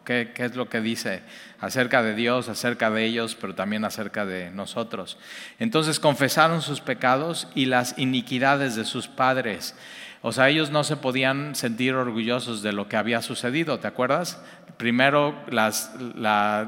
¿Qué, 0.06 0.32
es 0.36 0.56
lo 0.56 0.70
que 0.70 0.82
dice 0.82 1.22
acerca 1.60 2.04
de 2.04 2.14
Dios, 2.14 2.48
acerca 2.48 2.92
de 2.92 3.06
ellos, 3.06 3.36
pero 3.40 3.56
también 3.56 3.86
acerca 3.86 4.26
de 4.26 4.52
nosotros? 4.52 5.18
Entonces 5.58 6.00
confesaron 6.00 6.62
sus 6.62 6.80
pecados 6.80 7.48
y 7.56 7.66
las 7.66 7.98
iniquidades 7.98 8.76
de 8.76 8.86
sus 8.86 9.08
padres. 9.08 9.76
O 10.22 10.32
sea, 10.32 10.50
ellos 10.50 10.70
no 10.70 10.84
se 10.84 10.96
podían 10.96 11.56
sentir 11.56 11.96
orgullosos 11.96 12.62
de 12.62 12.72
lo 12.72 12.88
que 12.88 12.98
había 12.98 13.22
sucedido, 13.22 13.80
¿te 13.80 13.88
acuerdas? 13.88 14.42
Primero 14.78 15.36
la, 15.50 15.72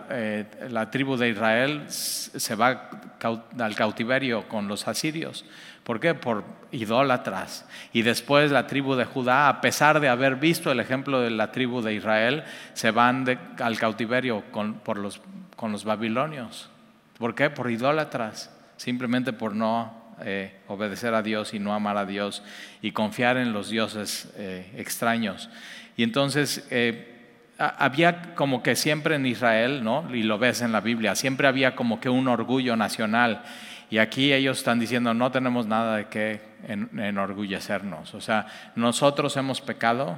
eh, 0.09 0.45
la 0.69 0.89
tribu 0.89 1.15
de 1.15 1.29
Israel 1.29 1.85
se 1.87 2.55
va 2.55 2.89
al 3.25 3.75
cautiverio 3.75 4.47
con 4.47 4.67
los 4.67 4.87
asirios. 4.87 5.45
¿Por 5.83 5.99
qué? 5.99 6.13
Por 6.13 6.43
idólatras. 6.71 7.67
Y 7.93 8.01
después 8.01 8.51
la 8.51 8.67
tribu 8.67 8.95
de 8.95 9.05
Judá, 9.05 9.49
a 9.49 9.61
pesar 9.61 9.99
de 9.99 10.09
haber 10.09 10.35
visto 10.35 10.71
el 10.71 10.79
ejemplo 10.79 11.21
de 11.21 11.29
la 11.29 11.51
tribu 11.51 11.81
de 11.81 11.93
Israel, 11.93 12.43
se 12.73 12.91
van 12.91 13.25
al 13.59 13.77
cautiverio 13.77 14.43
con, 14.51 14.81
los, 14.95 15.21
con 15.55 15.71
los 15.71 15.83
babilonios. 15.85 16.69
¿Por 17.17 17.35
qué? 17.35 17.49
Por 17.49 17.69
idólatras. 17.69 18.51
Simplemente 18.77 19.31
por 19.31 19.55
no 19.55 20.05
eh, 20.21 20.59
obedecer 20.67 21.13
a 21.13 21.21
Dios 21.21 21.53
y 21.53 21.59
no 21.59 21.73
amar 21.73 21.97
a 21.97 22.05
Dios 22.05 22.41
y 22.81 22.91
confiar 22.91 23.37
en 23.37 23.53
los 23.53 23.69
dioses 23.69 24.31
eh, 24.37 24.71
extraños. 24.77 25.49
Y 25.97 26.03
entonces 26.03 26.65
eh, 26.71 27.14
había 27.57 28.35
como 28.35 28.61
que 28.61 28.75
siempre 28.75 29.15
en 29.15 29.25
Israel, 29.25 29.83
¿no? 29.83 30.13
y 30.13 30.23
lo 30.23 30.37
ves 30.37 30.61
en 30.61 30.71
la 30.71 30.81
Biblia, 30.81 31.15
siempre 31.15 31.47
había 31.47 31.75
como 31.75 31.99
que 31.99 32.09
un 32.09 32.27
orgullo 32.27 32.75
nacional. 32.75 33.43
Y 33.89 33.99
aquí 33.99 34.33
ellos 34.33 34.57
están 34.57 34.79
diciendo, 34.79 35.13
no 35.13 35.31
tenemos 35.31 35.67
nada 35.67 35.97
de 35.97 36.05
qué 36.05 36.41
enorgullecernos. 36.67 38.13
O 38.15 38.21
sea, 38.21 38.47
nosotros 38.75 39.37
hemos 39.37 39.61
pecado, 39.61 40.17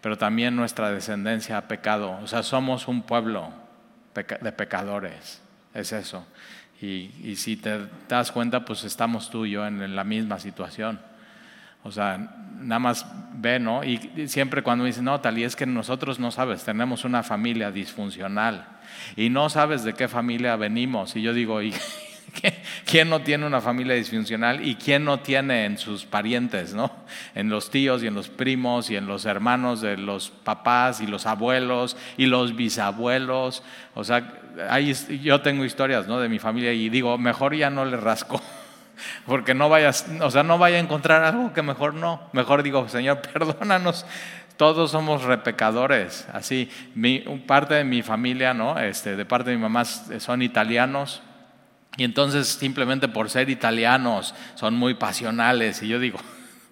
pero 0.00 0.16
también 0.16 0.54
nuestra 0.54 0.90
descendencia 0.90 1.58
ha 1.58 1.68
pecado. 1.68 2.18
O 2.22 2.26
sea, 2.28 2.42
somos 2.42 2.86
un 2.86 3.02
pueblo 3.02 3.50
de 4.14 4.52
pecadores. 4.52 5.42
Es 5.74 5.92
eso. 5.92 6.24
Y, 6.80 7.36
si 7.36 7.56
te 7.56 7.78
das 8.08 8.32
cuenta, 8.32 8.64
pues 8.64 8.84
estamos 8.84 9.30
tú 9.30 9.44
y 9.44 9.50
yo 9.50 9.66
en, 9.66 9.94
la 9.94 10.04
misma 10.04 10.38
situación. 10.38 11.00
O 11.82 11.90
sea, 11.90 12.18
nada 12.60 12.78
más 12.78 13.06
ve, 13.34 13.58
¿no? 13.58 13.82
Y 13.84 14.28
siempre 14.28 14.62
cuando 14.62 14.84
me 14.84 14.88
dicen, 14.90 15.04
no, 15.04 15.20
tal, 15.20 15.38
y 15.38 15.44
es 15.44 15.56
que 15.56 15.66
nosotros 15.66 16.18
no 16.18 16.30
sabes, 16.30 16.64
tenemos 16.64 17.04
una 17.04 17.22
familia 17.22 17.70
disfuncional 17.70 18.66
y 19.16 19.30
no 19.30 19.48
sabes 19.48 19.84
de 19.84 19.94
qué 19.94 20.08
familia 20.08 20.56
venimos. 20.56 21.16
Y 21.16 21.22
yo 21.22 21.32
digo, 21.32 21.62
¿y, 21.62 21.72
¿Quién 22.84 23.08
no 23.08 23.20
tiene 23.20 23.46
una 23.46 23.60
familia 23.60 23.94
disfuncional 23.94 24.66
y 24.66 24.74
quién 24.74 25.04
no 25.04 25.20
tiene 25.20 25.64
en 25.64 25.78
sus 25.78 26.04
parientes, 26.04 26.74
¿no? 26.74 26.90
En 27.34 27.48
los 27.48 27.70
tíos 27.70 28.02
y 28.02 28.06
en 28.06 28.14
los 28.14 28.28
primos 28.28 28.90
y 28.90 28.96
en 28.96 29.06
los 29.06 29.24
hermanos 29.24 29.80
de 29.80 29.96
los 29.96 30.30
papás 30.30 31.00
y 31.00 31.06
los 31.06 31.26
abuelos 31.26 31.96
y 32.16 32.26
los 32.26 32.56
bisabuelos. 32.56 33.62
O 33.94 34.04
sea, 34.04 34.32
yo 35.22 35.40
tengo 35.40 35.64
historias, 35.64 36.06
¿no? 36.06 36.20
De 36.20 36.28
mi 36.28 36.38
familia 36.38 36.72
y 36.72 36.88
digo, 36.88 37.16
mejor 37.18 37.54
ya 37.54 37.70
no 37.70 37.84
le 37.84 37.96
rasco. 37.96 38.40
Porque 39.26 39.54
no 39.54 39.68
vayas, 39.68 40.06
o 40.20 40.30
sea, 40.30 40.42
no 40.42 40.58
vaya 40.58 40.76
a 40.76 40.80
encontrar 40.80 41.24
algo 41.24 41.52
que 41.52 41.62
mejor 41.62 41.94
no. 41.94 42.28
Mejor 42.32 42.62
digo, 42.62 42.88
Señor, 42.88 43.20
perdónanos, 43.32 44.06
todos 44.56 44.90
somos 44.90 45.24
repecadores. 45.24 46.26
Así, 46.32 46.70
mi, 46.94 47.20
parte 47.46 47.74
de 47.74 47.84
mi 47.84 48.02
familia, 48.02 48.54
¿no? 48.54 48.78
Este, 48.78 49.16
de 49.16 49.24
parte 49.24 49.50
de 49.50 49.56
mi 49.56 49.62
mamá 49.62 49.84
son 49.84 50.42
italianos, 50.42 51.22
y 51.96 52.04
entonces 52.04 52.48
simplemente 52.48 53.08
por 53.08 53.30
ser 53.30 53.50
italianos 53.50 54.34
son 54.54 54.74
muy 54.74 54.94
pasionales. 54.94 55.82
Y 55.82 55.88
yo 55.88 55.98
digo, 55.98 56.18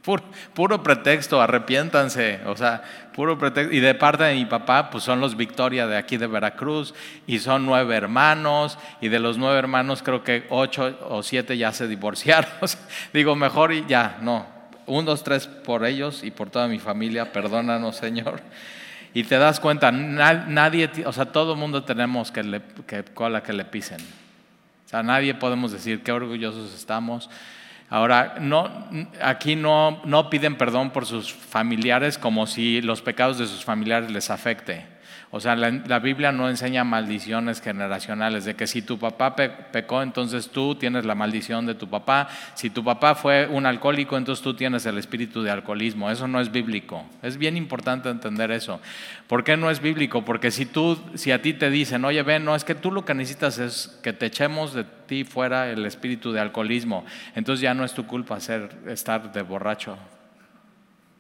puro, 0.55 0.83
pretexto, 0.83 1.41
arrepiéntanse. 1.41 2.41
O 2.47 2.57
sea, 2.57 2.83
puro 3.19 3.37
pretexto. 3.37 3.75
Y 3.75 3.81
de 3.81 3.97
parte 3.97 4.23
de 4.23 4.37
mi 4.37 4.45
papá, 4.45 4.91
pues 4.91 5.03
son 5.03 5.19
los 5.19 5.37
Victoria 5.37 5.89
de 5.89 5.97
aquí 5.97 6.17
de 6.19 6.29
Veracruz. 6.29 6.95
Y 7.27 7.41
son 7.41 7.67
nueve 7.67 7.97
hermanos. 7.97 8.79
Y 9.01 9.09
de 9.09 9.19
los 9.19 9.39
nueve 9.39 9.59
hermanos 9.59 10.05
creo 10.05 10.23
que 10.23 10.47
ocho 10.51 10.97
o 11.09 11.25
siete 11.25 11.59
ya 11.59 11.73
se 11.73 11.89
divorciaron. 11.89 12.49
digo, 13.13 13.35
mejor 13.35 13.73
y 13.73 13.85
ya, 13.89 14.19
no. 14.23 14.47
Un, 14.87 15.05
dos, 15.05 15.25
tres 15.25 15.49
por 15.49 15.85
ellos 15.85 16.23
y 16.23 16.31
por 16.31 16.49
toda 16.49 16.69
mi 16.69 16.79
familia. 16.79 17.33
Perdónanos, 17.33 17.97
Señor. 17.97 18.41
Y 19.13 19.25
te 19.25 19.37
das 19.37 19.59
cuenta, 19.59 19.91
nadie, 19.91 20.89
o 21.05 21.13
sea, 21.13 21.25
todo 21.25 21.55
el 21.55 21.59
mundo 21.59 21.83
tenemos 21.83 22.31
que, 22.31 22.45
le, 22.45 22.63
cola 23.15 23.43
que 23.43 23.53
le 23.53 23.65
pisen. 23.65 24.01
O 24.01 24.89
sea, 24.89 25.03
nadie 25.03 25.35
podemos 25.35 25.73
decir 25.73 26.05
qué 26.05 26.13
orgullosos 26.13 26.73
estamos. 26.73 27.29
Ahora, 27.91 28.37
no, 28.41 28.71
aquí 29.23 29.57
no, 29.57 30.03
no 30.05 30.29
piden 30.29 30.57
perdón 30.57 30.91
por 30.91 31.07
sus 31.07 31.33
familiares 31.33 32.19
como 32.19 32.47
si 32.47 32.83
los 32.83 33.01
pecados 33.01 33.39
de 33.39 33.47
sus 33.47 33.65
familiares 33.65 34.11
les 34.11 34.31
afecte. 34.31 34.98
O 35.31 35.41
sea, 35.41 35.57
la, 35.57 35.99
Biblia 35.99 36.33
no 36.33 36.49
enseña 36.49 36.85
maldiciones 36.85 37.61
generacionales, 37.61 38.47
de 38.47 38.55
que 38.55 38.67
si 38.67 38.81
tu 38.81 38.99
papá 38.99 39.37
pecó, 39.37 40.03
entonces 40.03 40.49
tú 40.49 40.75
tienes 40.75 41.05
la 41.05 41.15
maldición 41.15 41.67
de 41.67 41.75
tu 41.75 41.87
papá. 41.87 42.29
Si 42.55 42.71
tu 42.71 42.83
papá 42.83 43.15
fue 43.15 43.47
un 43.47 43.67
alcohólico, 43.67 44.17
entonces 44.17 44.43
tú 44.43 44.55
tienes 44.55 44.87
el 44.87 44.97
espíritu 44.97 45.43
de 45.43 45.51
alcoholismo. 45.51 46.11
Eso 46.11 46.27
no 46.29 46.41
es 46.41 46.51
bíblico. 46.51 47.05
Es 47.23 47.37
bien 47.37 47.59
importante 47.59 48.09
entender 48.09 48.51
eso. 48.51 48.81
¿Por 49.27 49.45
qué 49.45 49.59
no 49.59 49.71
es 49.71 49.81
bíblico? 49.81 50.25
Porque 50.25 50.51
si 50.51 50.65
tú, 50.65 50.99
si 51.15 51.31
a 51.31 51.43
ti 51.43 51.53
te 51.53 51.69
dicen, 51.69 52.07
oye, 52.07 52.23
ven, 52.23 52.47
no, 52.47 52.57
es 52.57 52.65
que 52.65 52.75
tú 52.75 52.91
lo 52.91 53.05
que 53.05 53.13
necesitas 53.13 53.59
es 53.59 53.99
que 54.03 54.15
te 54.15 54.25
echemos 54.25 54.73
de 54.73 54.85
ti 54.85 55.25
fuera 55.25 55.71
el 55.71 55.85
espíritu 55.85 56.33
de 56.33 56.41
alcoholismo, 56.41 57.05
entonces 57.35 57.61
ya 57.61 57.75
no 57.75 57.85
es 57.85 57.93
tu 57.93 58.07
culpa 58.07 58.41
ser, 58.41 58.71
estar 58.87 59.31
de 59.31 59.43
borracho. 59.43 59.99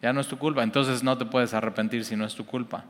Ya 0.00 0.14
no 0.14 0.22
es 0.22 0.28
tu 0.28 0.38
culpa, 0.38 0.62
entonces 0.62 1.02
no 1.02 1.18
te 1.18 1.26
puedes 1.26 1.52
arrepentir 1.52 2.06
si 2.06 2.16
no 2.16 2.24
es 2.24 2.34
tu 2.34 2.46
culpa. 2.46 2.84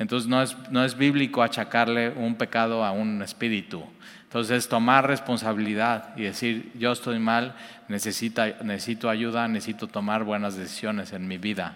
Entonces 0.00 0.30
no 0.30 0.42
es, 0.42 0.56
no 0.70 0.82
es 0.82 0.96
bíblico 0.96 1.42
achacarle 1.42 2.08
un 2.08 2.34
pecado 2.36 2.86
a 2.86 2.90
un 2.90 3.20
espíritu. 3.20 3.84
Entonces 4.22 4.66
tomar 4.66 5.06
responsabilidad 5.06 6.16
y 6.16 6.22
decir, 6.22 6.72
yo 6.74 6.92
estoy 6.92 7.18
mal, 7.18 7.54
necesito, 7.86 8.42
necesito 8.64 9.10
ayuda, 9.10 9.46
necesito 9.46 9.88
tomar 9.88 10.24
buenas 10.24 10.56
decisiones 10.56 11.12
en 11.12 11.28
mi 11.28 11.36
vida. 11.36 11.74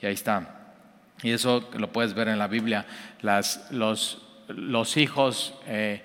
Y 0.00 0.06
ahí 0.06 0.14
está. 0.14 0.72
Y 1.22 1.30
eso 1.30 1.70
lo 1.78 1.92
puedes 1.92 2.14
ver 2.14 2.26
en 2.26 2.40
la 2.40 2.48
Biblia. 2.48 2.84
Las, 3.20 3.70
los, 3.70 4.20
los 4.48 4.96
hijos 4.96 5.54
eh, 5.68 6.02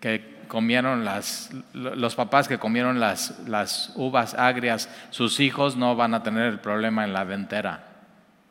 que 0.00 0.34
comieron 0.48 1.04
las, 1.04 1.52
los 1.72 2.16
papás 2.16 2.48
que 2.48 2.58
comieron 2.58 2.98
las, 2.98 3.38
las 3.46 3.92
uvas 3.94 4.34
agrias, 4.34 4.90
sus 5.10 5.38
hijos 5.38 5.76
no 5.76 5.94
van 5.94 6.14
a 6.14 6.24
tener 6.24 6.46
el 6.46 6.58
problema 6.58 7.04
en 7.04 7.12
la 7.12 7.24
dentera. 7.24 7.95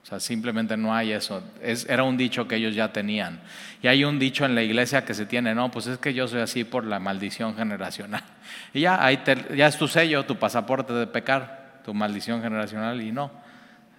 O 0.05 0.07
sea, 0.07 0.19
simplemente 0.19 0.77
no 0.77 0.93
hay 0.93 1.13
eso. 1.13 1.41
Es, 1.63 1.89
era 1.89 2.03
un 2.03 2.15
dicho 2.15 2.47
que 2.47 2.57
ellos 2.57 2.75
ya 2.75 2.93
tenían. 2.93 3.39
Y 3.81 3.87
hay 3.87 4.03
un 4.03 4.19
dicho 4.19 4.45
en 4.45 4.53
la 4.53 4.61
iglesia 4.61 5.03
que 5.03 5.15
se 5.15 5.25
tiene, 5.25 5.55
no, 5.55 5.71
pues 5.71 5.87
es 5.87 5.97
que 5.97 6.13
yo 6.13 6.27
soy 6.27 6.41
así 6.41 6.63
por 6.63 6.85
la 6.85 6.99
maldición 6.99 7.55
generacional. 7.55 8.23
Y 8.73 8.81
ya, 8.81 9.03
ahí 9.03 9.19
ya 9.55 9.65
es 9.65 9.77
tu 9.77 9.87
sello, 9.87 10.25
tu 10.25 10.35
pasaporte 10.35 10.93
de 10.93 11.07
pecar, 11.07 11.81
tu 11.83 11.95
maldición 11.95 12.43
generacional, 12.43 13.01
y 13.01 13.11
no. 13.11 13.31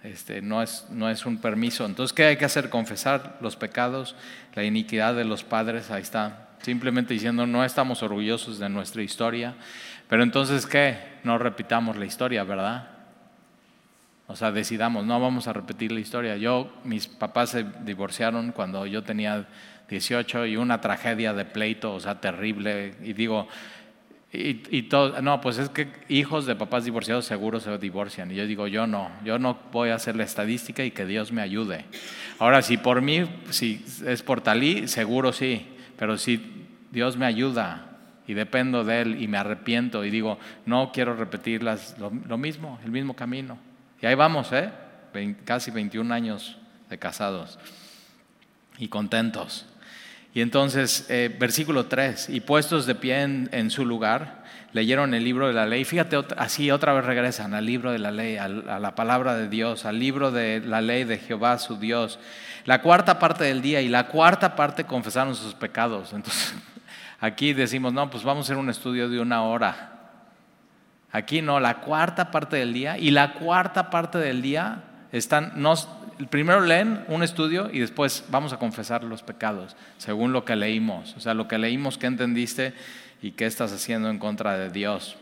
Este, 0.01 0.41
no, 0.41 0.63
es, 0.63 0.85
no 0.89 1.09
es 1.09 1.25
un 1.25 1.39
permiso. 1.39 1.85
Entonces, 1.85 2.13
¿qué 2.13 2.23
hay 2.23 2.37
que 2.37 2.45
hacer? 2.45 2.69
Confesar 2.69 3.37
los 3.41 3.57
pecados, 3.57 4.15
la 4.55 4.63
iniquidad 4.63 5.13
de 5.13 5.25
los 5.25 5.43
padres, 5.43 5.91
ahí 5.91 6.03
está. 6.03 6.47
Simplemente 6.61 7.13
diciendo, 7.13 7.45
no 7.45 7.65
estamos 7.65 8.01
orgullosos 8.01 8.59
de 8.59 8.69
nuestra 8.69 9.01
historia, 9.01 9.55
pero 10.07 10.23
entonces, 10.23 10.65
¿qué? 10.65 10.97
No 11.25 11.37
repitamos 11.37 11.97
la 11.97 12.05
historia, 12.05 12.45
¿verdad? 12.45 12.96
O 14.27 14.35
sea, 14.35 14.51
decidamos, 14.51 15.05
no 15.05 15.19
vamos 15.19 15.47
a 15.47 15.53
repetir 15.53 15.91
la 15.91 16.01
historia. 16.01 16.35
Yo, 16.35 16.69
mis 16.83 17.07
papás 17.07 17.51
se 17.51 17.65
divorciaron 17.83 18.51
cuando 18.51 18.85
yo 18.85 19.01
tenía 19.01 19.47
18 19.89 20.47
y 20.47 20.57
una 20.57 20.81
tragedia 20.81 21.33
de 21.33 21.45
pleito, 21.45 21.93
o 21.93 21.99
sea, 21.99 22.19
terrible. 22.19 22.95
Y 23.03 23.13
digo, 23.13 23.47
y, 24.33 24.83
todo, 24.83 25.21
no, 25.21 25.39
pues 25.39 25.57
es 25.57 25.69
que 25.69 25.87
hijos 26.09 26.45
de 26.45 26.55
papás 26.55 26.83
divorciados 26.83 27.25
seguro 27.25 27.61
se 27.61 27.77
divorcian. 27.77 28.29
Y 28.29 28.35
yo 28.35 28.45
digo, 28.45 28.67
yo 28.67 28.85
no, 28.85 29.09
yo 29.23 29.39
no 29.39 29.57
voy 29.71 29.89
a 29.89 29.95
hacer 29.95 30.17
la 30.17 30.25
estadística 30.25 30.83
y 30.83 30.91
que 30.91 31.05
Dios 31.05 31.31
me 31.31 31.41
ayude. 31.41 31.85
Ahora, 32.37 32.61
si 32.61 32.75
por 32.75 33.01
mí, 33.01 33.25
si 33.49 33.83
es 34.05 34.23
por 34.23 34.41
talí, 34.41 34.89
seguro 34.89 35.31
sí. 35.31 35.65
Pero 35.97 36.17
si 36.17 36.67
Dios 36.91 37.15
me 37.15 37.25
ayuda 37.25 37.97
y 38.27 38.33
dependo 38.33 38.83
de 38.83 39.01
Él 39.01 39.21
y 39.21 39.29
me 39.29 39.37
arrepiento 39.37 40.03
y 40.03 40.11
digo, 40.11 40.37
no 40.65 40.91
quiero 40.91 41.15
repetir 41.15 41.63
lo 41.63 42.37
mismo, 42.37 42.77
el 42.83 42.91
mismo 42.91 43.15
camino. 43.15 43.57
Y 44.01 44.05
ahí 44.05 44.15
vamos, 44.15 44.51
¿eh? 44.51 44.71
casi 45.45 45.71
21 45.71 46.13
años 46.13 46.57
de 46.89 46.97
casados 46.97 47.57
y 48.77 48.87
contentos. 48.87 49.65
Y 50.33 50.41
entonces, 50.41 51.07
eh, 51.09 51.35
versículo 51.39 51.87
3, 51.87 52.29
y 52.29 52.41
puestos 52.41 52.85
de 52.85 52.93
pie 52.93 53.23
en, 53.23 53.71
su 53.71 53.85
lugar, 53.85 54.43
leyeron 54.71 55.15
el 55.15 55.23
libro 55.23 55.47
de 55.47 55.53
la 55.53 55.65
ley. 55.65 55.83
Fíjate, 55.83 56.17
así 56.37 56.69
otra 56.69 56.93
vez 56.93 57.05
regresan 57.05 57.55
al 57.55 57.65
libro 57.65 57.91
de 57.91 57.97
la 57.97 58.11
ley, 58.11 58.37
a 58.37 58.47
la 58.47 58.93
palabra 58.93 59.35
de 59.35 59.49
Dios, 59.49 59.85
al 59.85 59.97
libro 59.97 60.31
de 60.31 60.59
la 60.59 60.81
ley 60.81 61.05
de 61.05 61.17
Jehová 61.17 61.57
su 61.57 61.77
Dios. 61.77 62.19
La 62.65 62.81
cuarta 62.81 63.17
parte 63.17 63.45
del 63.45 63.63
día 63.63 63.81
y 63.81 63.87
la 63.87 64.07
cuarta 64.07 64.55
parte 64.55 64.83
confesaron 64.83 65.35
sus 65.35 65.55
pecados. 65.55 66.13
Entonces, 66.13 66.53
aquí 67.19 67.53
decimos, 67.53 67.93
no, 67.93 68.07
pues 68.11 68.23
vamos 68.23 68.45
a 68.45 68.47
hacer 68.47 68.57
un 68.57 68.69
estudio 68.69 69.09
de 69.09 69.19
una 69.19 69.41
hora. 69.41 69.96
Aquí 71.11 71.41
no, 71.41 71.59
la 71.59 71.81
cuarta 71.81 72.31
parte 72.31 72.57
del 72.57 72.73
día. 72.73 72.97
Y 72.97 73.11
la 73.11 73.33
cuarta 73.33 73.89
parte 73.89 74.17
del 74.17 74.41
día 74.41 74.83
Están, 75.11 75.53
nos, 75.55 75.87
primero 76.29 76.61
leen 76.61 77.05
un 77.07 77.23
estudio 77.23 77.69
y 77.71 77.79
después 77.79 78.25
vamos 78.29 78.51
a 78.51 78.57
confesar 78.57 79.03
los 79.03 79.23
pecados, 79.23 79.75
según 79.97 80.33
lo 80.33 80.43
que 80.43 80.55
leímos. 80.55 81.15
O 81.15 81.19
sea, 81.19 81.33
lo 81.33 81.47
que 81.47 81.57
leímos, 81.57 81.97
qué 81.97 82.07
entendiste 82.07 82.73
y 83.21 83.31
qué 83.31 83.45
estás 83.45 83.71
haciendo 83.71 84.09
en 84.09 84.19
contra 84.19 84.57
de 84.57 84.69
Dios. 84.69 85.17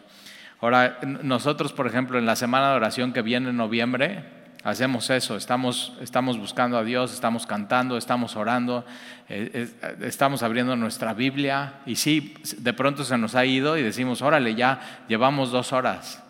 Ahora, 0.62 0.98
nosotros, 1.04 1.74
por 1.74 1.86
ejemplo, 1.86 2.18
en 2.18 2.26
la 2.26 2.36
semana 2.36 2.72
de 2.72 2.76
oración 2.76 3.14
que 3.14 3.22
viene 3.22 3.50
en 3.50 3.58
noviembre, 3.58 4.24
hacemos 4.66 5.12
eso, 5.12 5.38
estamos, 5.38 5.94
estamos 6.02 6.40
buscando 6.40 6.78
a 6.78 6.84
Dios, 6.84 7.14
estamos 7.14 7.46
cantando, 7.46 7.98
estamos 7.98 8.36
orando, 8.36 8.84
eh, 9.30 9.70
estamos 10.02 10.42
abriendo 10.42 10.76
nuestra 10.76 11.14
Biblia 11.14 11.76
y 11.86 11.96
sí, 11.96 12.34
de 12.58 12.74
pronto 12.74 13.04
se 13.04 13.16
nos 13.18 13.36
ha 13.36 13.46
ido 13.46 13.78
y 13.78 13.84
decimos, 13.84 14.24
órale, 14.24 14.56
ya 14.56 15.04
llevamos 15.08 15.52
dos 15.52 15.72
horas 15.72 16.24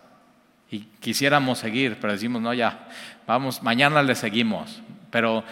y 0.70 0.80
quisiéramos 1.00 1.58
seguir, 1.58 1.96
pero 1.98 2.12
decimos, 2.12 2.42
no, 2.42 2.52
ya, 2.52 2.88
vamos, 3.26 3.62
mañana 3.62 4.02
le 4.02 4.14
seguimos. 4.14 4.82
Pero 5.10 5.42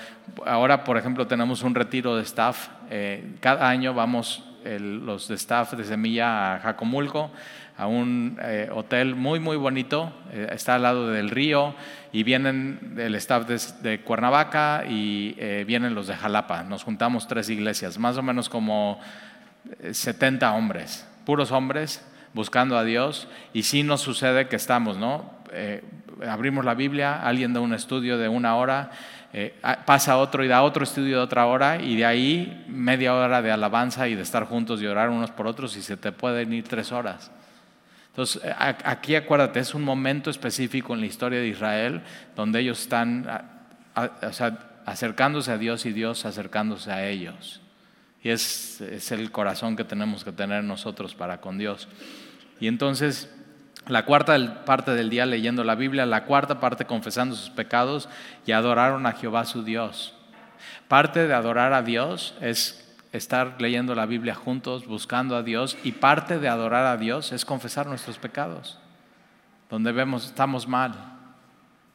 ahora, 0.44 0.84
por 0.84 0.98
ejemplo, 0.98 1.26
tenemos 1.26 1.62
un 1.62 1.74
retiro 1.74 2.16
de 2.16 2.22
staff, 2.22 2.68
eh, 2.90 3.36
cada 3.40 3.66
año 3.66 3.94
vamos 3.94 4.44
los 4.64 5.28
de 5.28 5.34
staff 5.34 5.72
de 5.74 5.84
Semilla 5.84 6.54
a 6.54 6.58
Jacomulco, 6.60 7.30
a 7.76 7.86
un 7.86 8.38
eh, 8.40 8.68
hotel 8.72 9.14
muy, 9.14 9.40
muy 9.40 9.56
bonito, 9.56 10.12
eh, 10.32 10.48
está 10.52 10.76
al 10.76 10.82
lado 10.82 11.08
del 11.08 11.30
río, 11.30 11.74
y 12.12 12.22
vienen 12.22 12.94
el 12.96 13.14
staff 13.16 13.46
de, 13.46 14.00
Cuernavaca 14.00 14.84
y 14.88 15.34
eh, 15.38 15.64
vienen 15.66 15.94
los 15.94 16.06
de 16.06 16.14
Jalapa. 16.14 16.62
Nos 16.62 16.84
juntamos 16.84 17.26
tres 17.26 17.50
iglesias, 17.50 17.98
más 17.98 18.16
o 18.16 18.22
menos 18.22 18.48
como 18.48 19.00
70 19.90 20.52
hombres, 20.52 21.06
puros 21.24 21.50
hombres, 21.50 22.06
buscando 22.32 22.78
a 22.78 22.84
Dios, 22.84 23.28
y 23.52 23.64
sí 23.64 23.82
nos 23.82 24.00
sucede 24.00 24.48
que 24.48 24.56
estamos, 24.56 24.96
¿no? 24.96 25.32
abrimos 26.28 26.64
la 26.64 26.74
Biblia, 26.74 27.22
alguien 27.22 27.52
da 27.52 27.60
un 27.60 27.74
estudio 27.74 28.18
de 28.18 28.28
una 28.28 28.56
hora, 28.56 28.90
pasa 29.84 30.16
otro 30.18 30.44
y 30.44 30.48
da 30.48 30.62
otro 30.62 30.84
estudio 30.84 31.16
de 31.16 31.22
otra 31.22 31.46
hora, 31.46 31.80
y 31.82 31.96
de 31.96 32.06
ahí 32.06 32.64
media 32.68 33.14
hora 33.14 33.42
de 33.42 33.50
alabanza 33.50 34.08
y 34.08 34.14
de 34.14 34.22
estar 34.22 34.44
juntos 34.44 34.80
y 34.80 34.86
orar 34.86 35.10
unos 35.10 35.30
por 35.30 35.46
otros, 35.46 35.76
y 35.76 35.82
se 35.82 35.96
te 35.96 36.12
pueden 36.12 36.52
ir 36.52 36.64
tres 36.64 36.92
horas. 36.92 37.30
Entonces, 38.14 38.44
eh, 38.44 38.54
aquí 38.56 39.16
acuérdate, 39.16 39.58
es 39.58 39.74
un 39.74 39.82
momento 39.82 40.30
específico 40.30 40.94
en 40.94 41.00
la 41.00 41.06
historia 41.06 41.40
de 41.40 41.48
Israel 41.48 42.02
donde 42.36 42.60
ellos 42.60 42.80
están 42.80 43.26
acercándose 44.86 45.50
a 45.50 45.58
Dios 45.58 45.84
y 45.84 45.92
Dios 45.92 46.24
acercándose 46.24 46.92
a 46.92 47.08
ellos. 47.08 47.60
Y 48.22 48.30
es, 48.30 48.80
es 48.80 49.10
el 49.10 49.32
corazón 49.32 49.74
que 49.74 49.82
tenemos 49.82 50.22
que 50.22 50.30
tener 50.30 50.62
nosotros 50.62 51.16
para 51.16 51.40
con 51.40 51.58
Dios. 51.58 51.88
Y 52.60 52.68
entonces, 52.68 53.33
la 53.86 54.04
cuarta 54.04 54.64
parte 54.64 54.92
del 54.92 55.10
día 55.10 55.26
leyendo 55.26 55.64
la 55.64 55.74
Biblia, 55.74 56.06
la 56.06 56.24
cuarta 56.24 56.60
parte 56.60 56.86
confesando 56.86 57.36
sus 57.36 57.50
pecados 57.50 58.08
y 58.46 58.52
adoraron 58.52 59.06
a 59.06 59.12
Jehová 59.12 59.44
su 59.44 59.62
Dios. 59.62 60.14
Parte 60.88 61.26
de 61.26 61.34
adorar 61.34 61.72
a 61.72 61.82
Dios 61.82 62.34
es 62.40 62.96
estar 63.12 63.56
leyendo 63.58 63.94
la 63.94 64.06
Biblia 64.06 64.34
juntos, 64.34 64.86
buscando 64.86 65.36
a 65.36 65.42
Dios, 65.42 65.76
y 65.84 65.92
parte 65.92 66.38
de 66.38 66.48
adorar 66.48 66.86
a 66.86 66.96
Dios 66.96 67.32
es 67.32 67.44
confesar 67.44 67.86
nuestros 67.86 68.18
pecados. 68.18 68.78
Donde 69.70 69.92
vemos 69.92 70.26
estamos 70.26 70.66
mal, 70.66 70.94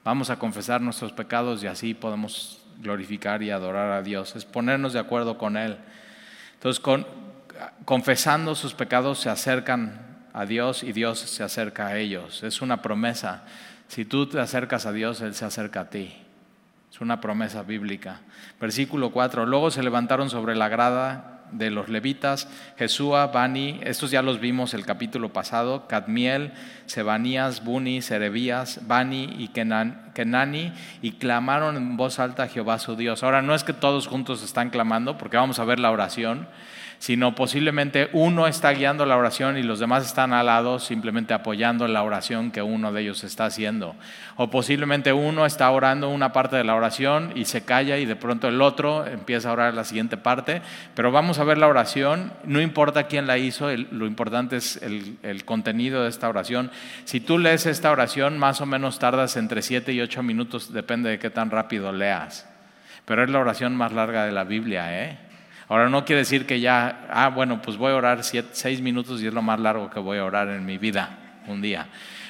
vamos 0.03 0.29
a 0.29 0.39
confesar 0.39 0.81
nuestros 0.81 1.11
pecados 1.11 1.63
y 1.63 1.67
así 1.67 1.93
podemos 1.93 2.61
glorificar 2.77 3.43
y 3.43 3.51
adorar 3.51 3.91
a 3.91 4.01
Dios. 4.01 4.35
Es 4.35 4.45
ponernos 4.45 4.93
de 4.93 4.99
acuerdo 4.99 5.37
con 5.37 5.57
Él. 5.57 5.77
Entonces, 6.53 6.83
confesando 7.85 8.55
sus 8.55 8.73
pecados 8.73 9.19
se 9.19 9.29
acercan 9.29 10.08
a 10.33 10.45
Dios 10.45 10.83
y 10.83 10.91
Dios 10.91 11.19
se 11.19 11.43
acerca 11.43 11.87
a 11.87 11.97
ellos. 11.97 12.43
Es 12.43 12.61
una 12.61 12.81
promesa. 12.81 13.43
Si 13.87 14.05
tú 14.05 14.27
te 14.27 14.39
acercas 14.39 14.85
a 14.85 14.91
Dios, 14.91 15.21
Él 15.21 15.33
se 15.33 15.45
acerca 15.45 15.81
a 15.81 15.89
ti. 15.89 16.13
Es 16.91 17.01
una 17.01 17.21
promesa 17.21 17.63
bíblica. 17.63 18.21
Versículo 18.59 19.11
4. 19.11 19.45
Luego 19.45 19.71
se 19.71 19.83
levantaron 19.83 20.29
sobre 20.29 20.55
la 20.55 20.69
grada 20.69 21.39
de 21.51 21.71
los 21.71 21.89
levitas, 21.89 22.47
Jesúa, 22.77 23.27
Bani, 23.27 23.79
estos 23.83 24.11
ya 24.11 24.21
los 24.21 24.39
vimos 24.39 24.73
el 24.73 24.85
capítulo 24.85 25.33
pasado, 25.33 25.87
Cadmiel, 25.87 26.53
Sebanías, 26.85 27.63
Buni, 27.63 28.01
Serebías, 28.01 28.87
Bani 28.87 29.35
y 29.37 29.47
Kenani, 29.49 30.73
y 31.01 31.13
clamaron 31.13 31.77
en 31.77 31.97
voz 31.97 32.19
alta 32.19 32.43
a 32.43 32.47
Jehová 32.47 32.79
su 32.79 32.95
Dios. 32.95 33.23
Ahora 33.23 33.41
no 33.41 33.55
es 33.55 33.63
que 33.63 33.73
todos 33.73 34.07
juntos 34.07 34.43
están 34.43 34.69
clamando, 34.69 35.17
porque 35.17 35.37
vamos 35.37 35.59
a 35.59 35.65
ver 35.65 35.79
la 35.79 35.91
oración, 35.91 36.47
sino 36.99 37.33
posiblemente 37.33 38.09
uno 38.11 38.45
está 38.45 38.71
guiando 38.71 39.05
la 39.05 39.15
oración 39.15 39.57
y 39.57 39.63
los 39.63 39.79
demás 39.79 40.05
están 40.05 40.33
al 40.33 40.47
lado 40.47 40.79
simplemente 40.79 41.33
apoyando 41.33 41.87
la 41.87 42.03
oración 42.03 42.51
que 42.51 42.61
uno 42.61 42.91
de 42.91 43.01
ellos 43.01 43.23
está 43.23 43.45
haciendo. 43.45 43.95
O 44.35 44.49
posiblemente 44.49 45.13
uno 45.13 45.45
está 45.45 45.71
orando 45.71 46.09
una 46.09 46.33
parte 46.33 46.57
de 46.57 46.65
la 46.65 46.75
oración 46.75 47.31
y 47.35 47.45
se 47.45 47.63
calla 47.63 47.97
y 47.97 48.05
de 48.05 48.17
pronto 48.17 48.49
el 48.49 48.61
otro 48.61 49.07
empieza 49.07 49.49
a 49.49 49.53
orar 49.53 49.73
la 49.73 49.85
siguiente 49.85 50.17
parte. 50.17 50.61
Pero 50.93 51.09
vamos 51.11 51.39
a 51.39 51.45
ver 51.45 51.57
la 51.57 51.67
oración, 51.67 52.33
no 52.43 52.59
importa 52.59 53.07
quién 53.07 53.27
la 53.27 53.37
hizo, 53.37 53.69
lo 53.91 54.05
importante 54.05 54.57
es 54.57 54.75
el, 54.83 55.17
el 55.23 55.45
contenido 55.45 56.03
de 56.03 56.09
esta 56.09 56.27
oración. 56.27 56.69
Si 57.05 57.21
tú 57.21 57.37
lees 57.39 57.65
esta 57.65 57.91
oración, 57.91 58.37
más 58.37 58.59
o 58.59 58.65
menos 58.65 58.99
tardas 58.99 59.37
entre 59.37 59.61
7 59.61 59.93
y 59.93 60.01
8 60.01 60.21
minutos, 60.21 60.73
depende 60.73 61.09
de 61.09 61.19
qué 61.19 61.29
tan 61.29 61.49
rápido 61.49 61.93
leas. 61.93 62.45
Pero 63.05 63.23
es 63.23 63.29
la 63.29 63.39
oración 63.39 63.73
más 63.75 63.93
larga 63.93 64.25
de 64.25 64.33
la 64.33 64.43
Biblia, 64.43 65.05
¿eh? 65.05 65.28
Ahora 65.69 65.87
no 65.87 66.03
quiere 66.03 66.21
decir 66.21 66.47
que 66.47 66.59
ya, 66.59 67.05
ah, 67.11 67.29
bueno, 67.29 67.61
pues 67.61 67.77
voy 67.77 67.91
a 67.91 67.95
orar 67.95 68.23
seis 68.23 68.81
minutos 68.81 69.21
y 69.21 69.27
es 69.27 69.33
lo 69.33 69.43
más 69.43 69.59
largo 69.59 69.91
que 69.91 69.99
voy 69.99 70.17
a 70.17 70.25
orar 70.25 70.49
en 70.49 70.65
mi 70.65 70.79
vida 70.79 71.41
un 71.47 71.61
día. 71.61 71.87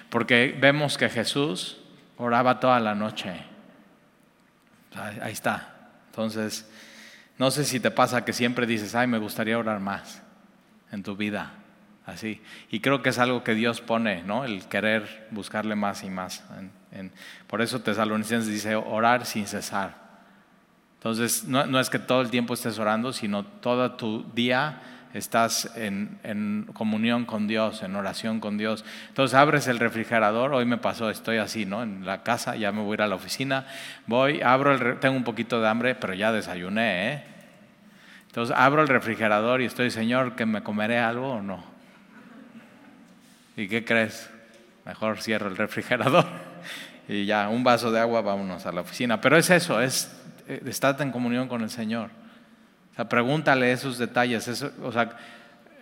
Porque 0.10 0.58
vemos 0.60 0.98
que 0.98 1.10
Jesús 1.10 1.78
oraba 2.18 2.60
toda 2.60 2.82
la 2.82 2.96
noche. 2.96 3.34
Ahí 5.22 5.32
está. 5.32 5.74
Entonces, 6.08 6.70
no 7.38 7.50
sé 7.50 7.64
si 7.64 7.80
te 7.80 7.92
pasa 7.92 8.26
que 8.26 8.34
siempre 8.34 8.66
dices, 8.66 8.94
ay, 8.94 9.08
me 9.08 9.20
gustaría 9.20 9.58
orar 9.58 9.80
más 9.80 10.22
en 10.92 11.02
tu 11.02 11.16
vida. 11.16 11.54
Así. 12.06 12.42
Y 12.70 12.82
creo 12.82 13.02
que 13.02 13.10
es 13.10 13.20
algo 13.20 13.46
que 13.46 13.54
Dios 13.54 13.80
pone, 13.80 14.22
¿no? 14.24 14.44
El 14.44 14.68
querer 14.68 15.28
buscarle 15.32 15.76
más 15.76 16.04
y 16.04 16.10
más. 16.10 16.44
por 17.48 17.62
eso 17.62 17.80
Tesalonicenses 17.80 18.52
dice 18.52 18.76
orar 18.76 19.26
sin 19.26 19.48
cesar. 19.48 20.09
Entonces, 21.00 21.46
no, 21.46 21.80
es 21.80 21.90
que 21.90 21.98
todo 21.98 22.20
el 22.20 22.30
tiempo 22.30 22.54
estés 22.54 22.78
orando, 22.78 23.14
sino 23.14 23.46
todo 23.46 23.94
tu 23.94 24.26
día 24.34 24.82
estás 25.14 25.72
en, 25.78 26.70
comunión 26.74 27.24
con 27.24 27.48
Dios, 27.48 27.84
en 27.84 27.96
oración 27.96 28.42
con 28.42 28.58
Dios. 28.58 28.84
Entonces 29.08 29.34
abres 29.34 29.68
el 29.68 29.80
refrigerador, 29.80 30.54
hoy 30.54 30.66
me 30.66 30.78
pasó, 30.78 31.10
estoy 31.10 31.38
así, 31.38 31.66
¿no? 31.66 31.84
En 31.84 32.06
la 32.06 32.24
casa, 32.24 32.58
ya 32.58 32.74
me 32.74 32.82
voy 32.82 32.92
a 32.92 32.94
ir 32.96 33.02
a 33.04 33.08
la 33.08 33.16
oficina, 33.16 33.66
voy, 34.08 34.42
abro 34.42 34.74
el, 34.74 35.00
tengo 35.00 35.16
un 35.16 35.24
poquito 35.24 35.62
de 35.62 35.70
hambre, 35.70 35.96
pero 35.96 36.14
ya 36.16 36.34
desayuné, 36.34 37.14
¿eh? 37.14 37.24
Entonces 38.28 38.54
abro 38.58 38.82
el 38.82 38.90
refrigerador 38.90 39.62
y 39.62 39.66
estoy, 39.66 39.92
Señor, 39.92 40.36
¿que 40.36 40.46
me 40.46 40.64
comeré 40.64 41.00
algo 41.00 41.36
o 41.36 41.42
no? 41.42 41.64
¿Y 43.56 43.70
qué 43.70 43.86
crees? 43.86 44.30
Mejor 44.86 45.22
cierro 45.22 45.48
el 45.48 45.56
refrigerador 45.56 46.26
y 47.08 47.26
ya, 47.26 47.48
un 47.48 47.64
vaso 47.64 47.90
de 47.90 48.02
agua, 48.02 48.22
vámonos 48.22 48.66
a 48.66 48.74
la 48.74 48.82
oficina. 48.82 49.22
Pero 49.22 49.38
es 49.38 49.50
eso, 49.50 49.82
es 49.82 50.19
estate 50.66 51.04
en 51.04 51.12
comunión 51.12 51.48
con 51.48 51.62
el 51.62 51.70
Señor. 51.70 52.10
O 52.92 52.96
sea, 52.96 53.08
pregúntale 53.08 53.72
esos 53.72 53.98
detalles. 53.98 54.48
o 54.82 54.92
sea, 54.92 55.18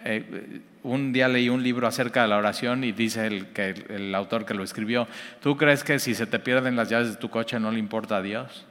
eh, 0.03 0.61
un 0.83 1.11
día 1.11 1.27
leí 1.27 1.49
un 1.49 1.63
libro 1.63 1.87
acerca 1.87 2.21
de 2.21 2.27
la 2.27 2.37
oración 2.37 2.83
y 2.83 2.91
dice 2.91 3.27
el, 3.27 3.47
que 3.47 3.69
el, 3.89 4.13
autor 4.15 4.45
que 4.45 4.53
lo 4.53 4.63
escribió, 4.63 5.07
¿tú 5.41 5.57
crees 5.57 5.83
que 5.83 5.99
si 5.99 6.15
se 6.15 6.27
te 6.27 6.39
pierden 6.39 6.75
las 6.75 6.89
llaves 6.89 7.09
de 7.09 7.15
tu 7.17 7.29
coche 7.29 7.59
no 7.59 7.71
le 7.71 7.79
importa 7.79 8.17
a 8.17 8.21
Dios? 8.21 8.65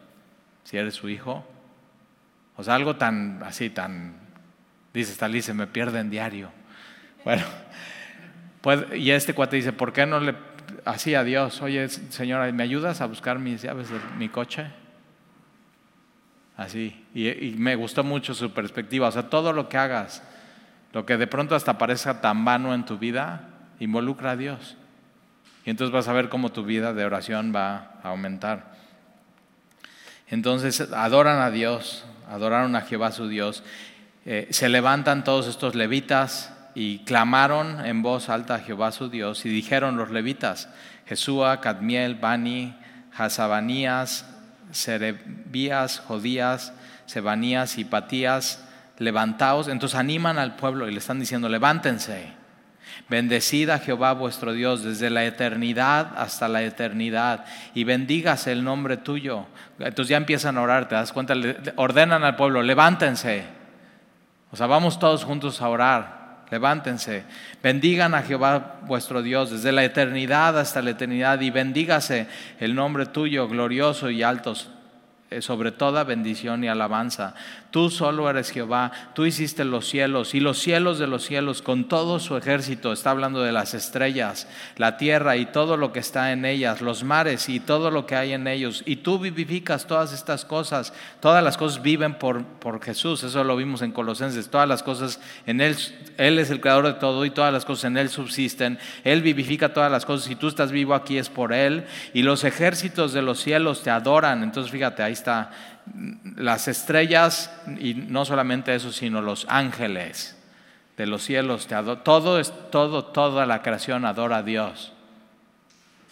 Si 0.64 0.76
eres 0.76 0.94
su 0.94 1.08
hijo. 1.08 1.46
O 2.56 2.64
sea, 2.64 2.74
algo 2.74 2.96
tan 2.96 3.42
así, 3.42 3.68
tan, 3.68 4.14
dice 4.94 5.12
Stalin, 5.12 5.42
se 5.42 5.52
me 5.52 5.66
pierde 5.66 6.00
en 6.00 6.10
diario. 6.10 6.50
Bueno, 7.24 7.44
pues, 8.62 8.84
y 8.94 9.10
este 9.10 9.34
cuate 9.34 9.56
dice, 9.56 9.72
¿por 9.72 9.92
qué 9.92 10.06
no 10.06 10.20
le 10.20 10.34
así 10.84 11.14
a 11.14 11.22
Dios? 11.22 11.60
Oye, 11.60 11.88
señora, 11.88 12.50
¿me 12.52 12.62
ayudas 12.62 13.00
a 13.00 13.06
buscar 13.06 13.38
mis 13.38 13.62
llaves 13.62 13.90
de 13.90 13.98
mi 14.18 14.28
coche? 14.28 14.66
Así. 16.56 17.04
Y, 17.14 17.54
me 17.58 17.74
gustó 17.76 18.02
mucho 18.02 18.34
su 18.34 18.52
perspectiva. 18.52 19.08
O 19.08 19.12
sea, 19.12 19.28
todo 19.28 19.52
lo 19.52 19.68
que 19.68 19.76
hagas, 19.76 20.22
lo 20.92 21.04
que 21.04 21.16
de 21.16 21.26
pronto 21.26 21.54
hasta 21.54 21.78
parezca 21.78 22.20
tan 22.20 22.44
vano 22.44 22.74
en 22.74 22.84
tu 22.84 22.98
vida, 22.98 23.48
involucra 23.78 24.32
a 24.32 24.36
Dios. 24.36 24.76
Y 25.64 25.70
entonces 25.70 25.92
vas 25.92 26.08
a 26.08 26.12
ver 26.12 26.28
cómo 26.28 26.52
tu 26.52 26.64
vida 26.64 26.94
de 26.94 27.04
oración 27.04 27.52
va 27.54 27.98
a 28.02 28.08
aumentar. 28.08 28.74
Entonces 30.28 30.80
adoran 30.92 31.40
a 31.40 31.50
Dios, 31.50 32.04
adoraron 32.28 32.74
a 32.74 32.82
Jehová 32.82 33.12
su 33.12 33.28
Dios. 33.28 33.62
Eh, 34.24 34.48
se 34.50 34.68
levantan 34.68 35.24
todos 35.24 35.46
estos 35.46 35.74
levitas 35.74 36.52
y 36.74 36.98
clamaron 37.00 37.84
en 37.86 38.02
voz 38.02 38.28
alta 38.28 38.56
a 38.56 38.58
Jehová 38.58 38.92
su 38.92 39.08
Dios 39.08 39.46
y 39.46 39.48
dijeron 39.48 39.96
los 39.96 40.10
levitas, 40.10 40.68
Jesúa, 41.06 41.60
Cadmiel, 41.60 42.16
Bani, 42.16 42.76
Hasabanías, 43.16 44.26
Serebías, 44.72 46.00
Jodías, 46.00 46.72
Sebanías 47.06 47.78
y 47.78 47.84
Patías, 47.84 48.64
levantaos. 48.98 49.68
Entonces 49.68 49.98
animan 49.98 50.38
al 50.38 50.56
pueblo 50.56 50.88
y 50.88 50.92
le 50.92 50.98
están 50.98 51.20
diciendo, 51.20 51.48
levántense. 51.48 52.34
Bendecid 53.08 53.70
a 53.70 53.78
Jehová 53.78 54.12
vuestro 54.12 54.52
Dios 54.52 54.82
desde 54.82 55.10
la 55.10 55.24
eternidad 55.24 56.12
hasta 56.16 56.48
la 56.48 56.62
eternidad 56.62 57.44
y 57.74 57.84
bendígase 57.84 58.52
el 58.52 58.64
nombre 58.64 58.96
tuyo. 58.96 59.46
Entonces 59.78 60.08
ya 60.08 60.16
empiezan 60.16 60.58
a 60.58 60.62
orar, 60.62 60.88
te 60.88 60.94
das 60.94 61.12
cuenta, 61.12 61.34
ordenan 61.76 62.24
al 62.24 62.36
pueblo, 62.36 62.62
levántense. 62.62 63.44
O 64.50 64.56
sea, 64.56 64.66
vamos 64.66 64.98
todos 64.98 65.24
juntos 65.24 65.60
a 65.60 65.68
orar, 65.68 66.15
levántense. 66.50 67.24
Bendigan 67.62 68.14
a 68.14 68.22
Jehová 68.22 68.80
vuestro 68.82 69.22
Dios 69.22 69.50
desde 69.50 69.72
la 69.72 69.84
eternidad 69.84 70.58
hasta 70.58 70.82
la 70.82 70.90
eternidad 70.90 71.40
y 71.40 71.50
bendígase 71.50 72.26
el 72.60 72.74
nombre 72.74 73.06
tuyo 73.06 73.48
glorioso 73.48 74.10
y 74.10 74.22
alto 74.22 74.54
eh, 75.28 75.42
sobre 75.42 75.72
toda 75.72 76.04
bendición 76.04 76.62
y 76.62 76.68
alabanza. 76.68 77.34
Tú 77.76 77.90
solo 77.90 78.30
eres 78.30 78.52
Jehová, 78.52 78.90
tú 79.12 79.26
hiciste 79.26 79.62
los 79.62 79.86
cielos 79.86 80.34
y 80.34 80.40
los 80.40 80.58
cielos 80.58 80.98
de 80.98 81.06
los 81.06 81.26
cielos 81.26 81.60
con 81.60 81.88
todo 81.88 82.18
su 82.20 82.34
ejército, 82.34 82.90
está 82.90 83.10
hablando 83.10 83.42
de 83.42 83.52
las 83.52 83.74
estrellas, 83.74 84.48
la 84.78 84.96
tierra 84.96 85.36
y 85.36 85.44
todo 85.44 85.76
lo 85.76 85.92
que 85.92 85.98
está 85.98 86.32
en 86.32 86.46
ellas, 86.46 86.80
los 86.80 87.04
mares 87.04 87.50
y 87.50 87.60
todo 87.60 87.90
lo 87.90 88.06
que 88.06 88.16
hay 88.16 88.32
en 88.32 88.46
ellos. 88.46 88.82
Y 88.86 88.96
tú 88.96 89.18
vivificas 89.18 89.86
todas 89.86 90.14
estas 90.14 90.46
cosas, 90.46 90.94
todas 91.20 91.44
las 91.44 91.58
cosas 91.58 91.82
viven 91.82 92.14
por, 92.14 92.44
por 92.44 92.82
Jesús, 92.82 93.22
eso 93.24 93.44
lo 93.44 93.56
vimos 93.56 93.82
en 93.82 93.92
Colosenses, 93.92 94.48
todas 94.48 94.66
las 94.66 94.82
cosas 94.82 95.20
en 95.44 95.60
Él, 95.60 95.76
Él 96.16 96.38
es 96.38 96.48
el 96.48 96.62
creador 96.62 96.86
de 96.86 96.94
todo 96.94 97.26
y 97.26 97.30
todas 97.30 97.52
las 97.52 97.66
cosas 97.66 97.84
en 97.90 97.98
Él 97.98 98.08
subsisten, 98.08 98.78
Él 99.04 99.20
vivifica 99.20 99.74
todas 99.74 99.92
las 99.92 100.06
cosas, 100.06 100.26
si 100.26 100.34
tú 100.34 100.48
estás 100.48 100.72
vivo 100.72 100.94
aquí 100.94 101.18
es 101.18 101.28
por 101.28 101.52
Él 101.52 101.84
y 102.14 102.22
los 102.22 102.42
ejércitos 102.44 103.12
de 103.12 103.20
los 103.20 103.38
cielos 103.38 103.82
te 103.82 103.90
adoran, 103.90 104.42
entonces 104.42 104.72
fíjate, 104.72 105.02
ahí 105.02 105.12
está 105.12 105.50
las 106.36 106.68
estrellas 106.68 107.50
y 107.78 107.94
no 107.94 108.24
solamente 108.24 108.74
eso, 108.74 108.92
sino 108.92 109.22
los 109.22 109.46
ángeles 109.48 110.36
de 110.96 111.06
los 111.06 111.22
cielos. 111.22 111.66
Todo 111.66 112.42
todo, 112.70 113.04
toda 113.04 113.46
la 113.46 113.62
creación 113.62 114.04
adora 114.04 114.38
a 114.38 114.42
Dios. 114.42 114.92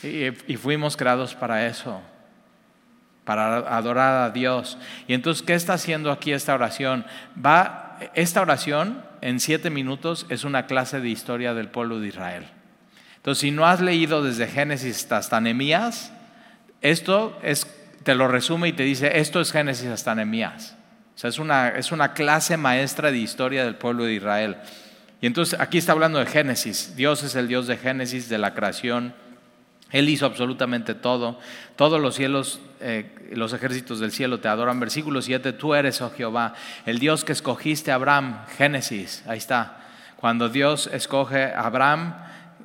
Y, 0.02 0.26
y, 0.52 0.56
fuimos 0.56 0.96
creados 0.96 1.34
para 1.34 1.66
eso, 1.66 2.02
para 3.24 3.58
adorar 3.76 4.24
a 4.24 4.30
Dios. 4.30 4.76
Y 5.08 5.14
entonces, 5.14 5.42
¿qué 5.42 5.54
está 5.54 5.74
haciendo 5.74 6.12
aquí 6.12 6.32
esta 6.32 6.54
oración? 6.54 7.06
Va, 7.42 7.98
esta 8.14 8.42
oración 8.42 9.02
en 9.22 9.40
siete 9.40 9.70
minutos 9.70 10.26
es 10.28 10.44
una 10.44 10.66
clase 10.66 11.00
de 11.00 11.08
historia 11.08 11.54
del 11.54 11.68
pueblo 11.68 12.00
de 12.00 12.08
Israel. 12.08 12.44
Entonces, 13.16 13.40
si 13.40 13.50
no 13.50 13.66
has 13.66 13.80
leído 13.80 14.22
desde 14.22 14.46
Génesis 14.46 15.10
hasta 15.10 15.40
Nehemías, 15.40 16.12
esto 16.82 17.38
es 17.42 17.64
te 18.04 18.14
lo 18.14 18.28
resume 18.28 18.68
y 18.68 18.72
te 18.72 18.82
dice, 18.82 19.18
esto 19.18 19.40
es 19.40 19.50
Génesis 19.50 19.88
hasta 19.88 20.14
Nehemías. 20.14 20.76
O 21.14 21.18
sea, 21.18 21.30
es 21.30 21.38
una, 21.38 21.70
es 21.70 21.90
una 21.90 22.12
clase 22.12 22.56
maestra 22.56 23.10
de 23.10 23.18
historia 23.18 23.64
del 23.64 23.76
pueblo 23.76 24.04
de 24.04 24.14
Israel. 24.14 24.56
Y 25.20 25.26
entonces 25.26 25.58
aquí 25.58 25.78
está 25.78 25.92
hablando 25.92 26.18
de 26.18 26.26
Génesis. 26.26 26.94
Dios 26.96 27.22
es 27.22 27.34
el 27.34 27.48
Dios 27.48 27.66
de 27.66 27.78
Génesis, 27.78 28.28
de 28.28 28.36
la 28.36 28.52
creación. 28.52 29.14
Él 29.90 30.08
hizo 30.08 30.26
absolutamente 30.26 30.94
todo. 30.94 31.38
Todos 31.76 32.00
los 32.00 32.14
cielos, 32.14 32.60
eh, 32.80 33.30
los 33.32 33.52
ejércitos 33.52 34.00
del 34.00 34.12
cielo 34.12 34.40
te 34.40 34.48
adoran. 34.48 34.80
Versículo 34.80 35.22
7, 35.22 35.54
tú 35.54 35.74
eres, 35.74 36.02
oh 36.02 36.10
Jehová, 36.10 36.54
el 36.84 36.98
Dios 36.98 37.24
que 37.24 37.32
escogiste 37.32 37.90
a 37.90 37.94
Abraham. 37.94 38.44
Génesis, 38.58 39.24
ahí 39.26 39.38
está. 39.38 39.78
Cuando 40.16 40.48
Dios 40.48 40.90
escoge 40.92 41.44
a 41.44 41.60
Abraham 41.60 42.16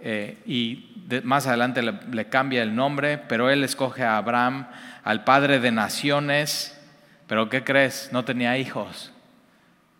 eh, 0.01 0.39
y 0.45 1.07
más 1.23 1.47
adelante 1.47 1.81
le, 1.81 1.93
le 2.11 2.25
cambia 2.27 2.63
el 2.63 2.75
nombre, 2.75 3.17
pero 3.19 3.49
Él 3.49 3.63
escoge 3.63 4.03
a 4.03 4.17
Abraham 4.17 4.67
al 5.03 5.23
padre 5.23 5.59
de 5.59 5.71
naciones, 5.71 6.79
pero 7.27 7.49
¿qué 7.49 7.63
crees? 7.63 8.09
No 8.11 8.25
tenía 8.25 8.57
hijos. 8.57 9.11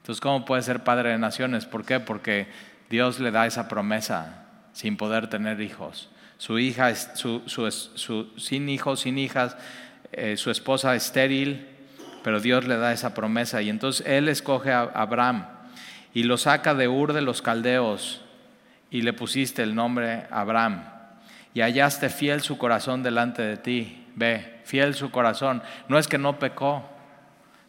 Entonces, 0.01 0.21
¿cómo 0.21 0.45
puede 0.45 0.61
ser 0.63 0.83
padre 0.83 1.09
de 1.09 1.17
naciones? 1.17 1.65
¿Por 1.65 1.85
qué? 1.85 1.99
Porque 1.99 2.47
Dios 2.89 3.19
le 3.19 3.31
da 3.31 3.45
esa 3.45 3.67
promesa 3.67 4.45
sin 4.73 4.97
poder 4.97 5.29
tener 5.29 5.61
hijos. 5.61 6.09
Su 6.37 6.57
hija, 6.57 6.95
su, 6.95 7.43
su, 7.45 8.33
sin 8.37 8.69
hijos, 8.69 9.01
sin 9.01 9.17
hijas, 9.17 9.57
eh, 10.11 10.37
su 10.37 10.51
esposa 10.51 10.95
estéril, 10.95 11.67
pero 12.23 12.39
Dios 12.39 12.65
le 12.65 12.77
da 12.77 12.91
esa 12.93 13.13
promesa. 13.13 13.61
Y 13.61 13.69
entonces 13.69 14.05
Él 14.07 14.29
escoge 14.29 14.71
a 14.71 14.81
Abraham 14.81 15.45
y 16.13 16.23
lo 16.23 16.37
saca 16.37 16.73
de 16.73 16.87
Ur 16.87 17.13
de 17.13 17.21
los 17.21 17.41
Caldeos 17.41 18.21
y 18.89 19.01
le 19.01 19.13
pusiste 19.13 19.63
el 19.63 19.75
nombre 19.75 20.25
Abraham. 20.31 20.83
Y 21.53 21.61
hallaste 21.61 22.09
fiel 22.09 22.41
su 22.41 22.57
corazón 22.57 23.03
delante 23.03 23.41
de 23.41 23.57
ti. 23.57 24.05
Ve, 24.15 24.58
fiel 24.69 24.93
su 24.93 25.09
corazón. 25.09 25.63
No 25.87 25.97
es 25.97 26.07
que 26.07 26.19
no 26.19 26.37
pecó. 26.37 26.87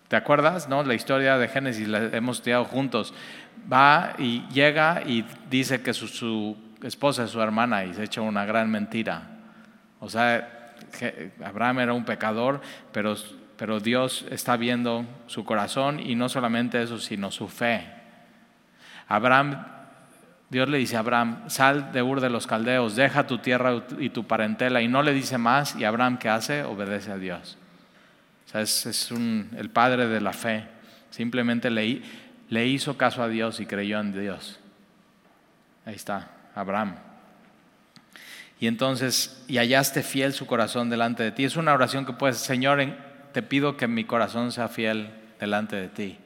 ¿Te 0.08 0.16
acuerdas? 0.16 0.68
No, 0.68 0.82
la 0.82 0.94
historia 0.94 1.38
de 1.38 1.48
Génesis 1.48 1.88
la 1.88 1.98
hemos 2.12 2.38
estudiado 2.38 2.64
juntos. 2.66 3.14
Va 3.72 4.12
y 4.18 4.46
llega 4.48 5.02
y 5.06 5.24
dice 5.48 5.82
que 5.82 5.94
su, 5.94 6.56
esposa 6.82 7.24
es 7.24 7.30
su 7.30 7.40
hermana 7.40 7.84
y 7.84 7.94
se 7.94 8.04
echa 8.04 8.20
una 8.20 8.44
gran 8.44 8.70
mentira. 8.70 9.22
O 9.98 10.10
sea, 10.10 10.74
Abraham 11.42 11.78
era 11.80 11.92
un 11.94 12.04
pecador, 12.04 12.60
pero, 12.92 13.14
pero 13.56 13.80
Dios 13.80 14.26
está 14.30 14.56
viendo 14.56 15.06
su 15.26 15.44
corazón 15.44 16.00
y 16.00 16.14
no 16.16 16.28
solamente 16.28 16.82
eso, 16.82 16.98
sino 16.98 17.30
su 17.30 17.48
fe. 17.48 17.86
Abraham 19.08 19.64
Dios 20.50 20.68
le 20.68 20.78
dice 20.78 20.96
a 20.96 21.00
Abraham, 21.00 21.48
sal 21.48 21.92
de 21.92 22.02
Ur 22.02 22.20
de 22.20 22.28
los 22.28 22.48
Caldeos, 22.48 22.96
deja 22.96 23.28
tu 23.28 23.38
tierra 23.38 23.84
y 23.98 24.10
tu 24.10 24.26
parentela, 24.26 24.82
y 24.82 24.88
no 24.88 25.00
le 25.00 25.12
dice 25.12 25.38
más, 25.38 25.76
y 25.76 25.84
Abraham, 25.84 26.18
¿qué 26.18 26.28
hace? 26.28 26.64
Obedece 26.64 27.12
a 27.12 27.18
Dios. 27.18 27.56
O 28.46 28.50
sea, 28.50 28.60
es, 28.62 29.10
el 29.56 29.70
padre 29.70 30.08
de 30.08 30.20
la 30.20 30.32
fe. 30.32 30.66
Simplemente 31.10 31.70
le, 31.70 32.02
le 32.48 32.66
hizo 32.66 32.96
caso 32.96 33.22
a 33.22 33.28
Dios 33.28 33.60
y 33.60 33.66
creyó 33.66 34.00
en 34.00 34.12
Dios. 34.12 34.58
Ahí 35.86 35.94
está, 35.94 36.32
Abraham. 36.56 36.96
Y 38.58 38.66
entonces, 38.66 39.44
y 39.46 39.58
hallaste 39.58 40.02
fiel 40.02 40.32
su 40.32 40.46
corazón 40.46 40.90
delante 40.90 41.22
de 41.22 41.30
ti. 41.30 41.44
Es 41.44 41.56
una 41.56 41.72
oración 41.72 42.04
que 42.04 42.12
puedes, 42.12 42.38
Señor, 42.38 42.84
te 43.32 43.42
pido 43.42 43.76
que 43.76 43.86
mi 43.86 44.04
corazón 44.04 44.50
sea 44.50 44.66
fiel 44.66 45.10
delante 45.38 45.76
de 45.76 45.88
ti. 45.88 46.18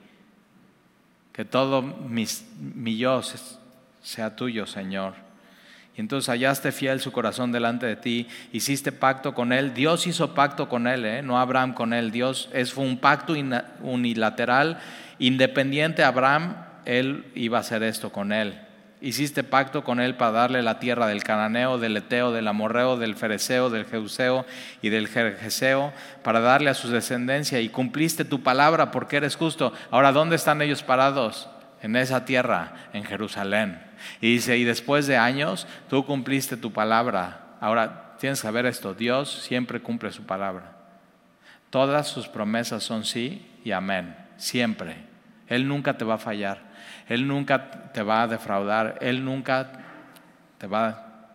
Que 1.33 1.45
todo 1.45 1.83
mis, 1.83 2.47
mi 2.59 2.97
yo 2.97 3.23
sea 4.05 4.37
tuyo, 4.37 4.67
Señor. 4.67 5.15
Y 5.97 6.01
entonces 6.01 6.29
hallaste 6.29 6.73
fiel 6.73 7.01
su 7.01 7.11
corazón 7.11 7.53
delante 7.53 7.87
de 7.87 7.97
ti, 7.97 8.29
hiciste 8.53 8.93
pacto 8.93 9.35
con 9.35 9.53
él. 9.53 9.75
Dios 9.75 10.07
hizo 10.07 10.35
pacto 10.35 10.69
con 10.69 10.87
él, 10.87 11.05
¿eh? 11.05 11.23
no 11.23 11.39
Abraham 11.39 11.73
con 11.73 11.93
él. 11.93 12.11
Dios 12.11 12.51
es, 12.53 12.73
fue 12.73 12.85
un 12.85 12.99
pacto 12.99 13.35
unilateral, 13.81 14.79
independiente 15.19 16.03
a 16.03 16.09
Abraham, 16.09 16.57
él 16.85 17.25
iba 17.35 17.59
a 17.59 17.61
hacer 17.63 17.83
esto 17.83 18.11
con 18.11 18.33
él. 18.33 18.61
Hiciste 19.01 19.45
pacto 19.45 19.85
con 19.85 20.01
él 20.01 20.17
para 20.17 20.33
darle 20.33 20.63
la 20.63 20.79
tierra 20.79 21.07
del 21.07 21.23
cananeo, 21.23 21.79
del 21.79 21.97
eteo, 21.97 22.33
del 22.33 22.49
amorreo, 22.49 22.97
del 22.97 23.17
fereceo, 23.17 23.71
del 23.71 23.85
jeuseo 23.85 24.45
y 24.83 24.89
del 24.89 25.09
jerjeseo, 25.09 25.93
para 26.23 26.41
darle 26.41 26.71
a 26.71 26.75
su 26.75 26.91
descendencia 26.91 27.61
y 27.61 27.69
cumpliste 27.69 28.25
tu 28.25 28.43
palabra 28.43 28.91
porque 28.91 29.19
eres 29.19 29.37
justo. 29.37 29.73
Ahora, 29.91 30.11
¿dónde 30.13 30.37
están 30.37 30.61
ellos 30.61 30.83
parados? 30.83 31.49
En 31.85 31.97
esa 31.97 32.25
tierra, 32.25 32.73
en 32.95 33.05
Jerusalén. 33.05 33.79
Y 34.23 34.33
dice, 34.33 34.57
y 34.57 34.65
después 34.65 35.07
de 35.07 35.19
años, 35.19 35.67
tú 35.91 36.07
cumpliste 36.07 36.57
tu 36.57 36.73
palabra. 36.73 37.57
Ahora, 37.61 38.17
tienes 38.19 38.41
que 38.41 38.47
saber 38.47 38.65
esto, 38.65 38.95
Dios 38.95 39.43
siempre 39.43 39.83
cumple 39.83 40.11
su 40.11 40.25
palabra. 40.25 40.79
Todas 41.69 42.09
sus 42.09 42.27
promesas 42.27 42.83
son 42.83 43.05
sí 43.05 43.47
y 43.65 43.73
amén, 43.73 44.17
siempre. 44.39 44.97
Él 45.47 45.69
nunca 45.69 45.99
te 45.99 46.07
va 46.07 46.15
a 46.15 46.19
fallar, 46.19 46.63
Él 47.07 47.29
nunca 47.29 47.93
te 47.93 48.03
va 48.03 48.23
a 48.23 48.29
defraudar, 48.29 48.97
Él 49.03 49.23
nunca 49.23 49.71
te 50.57 50.67
va 50.67 51.29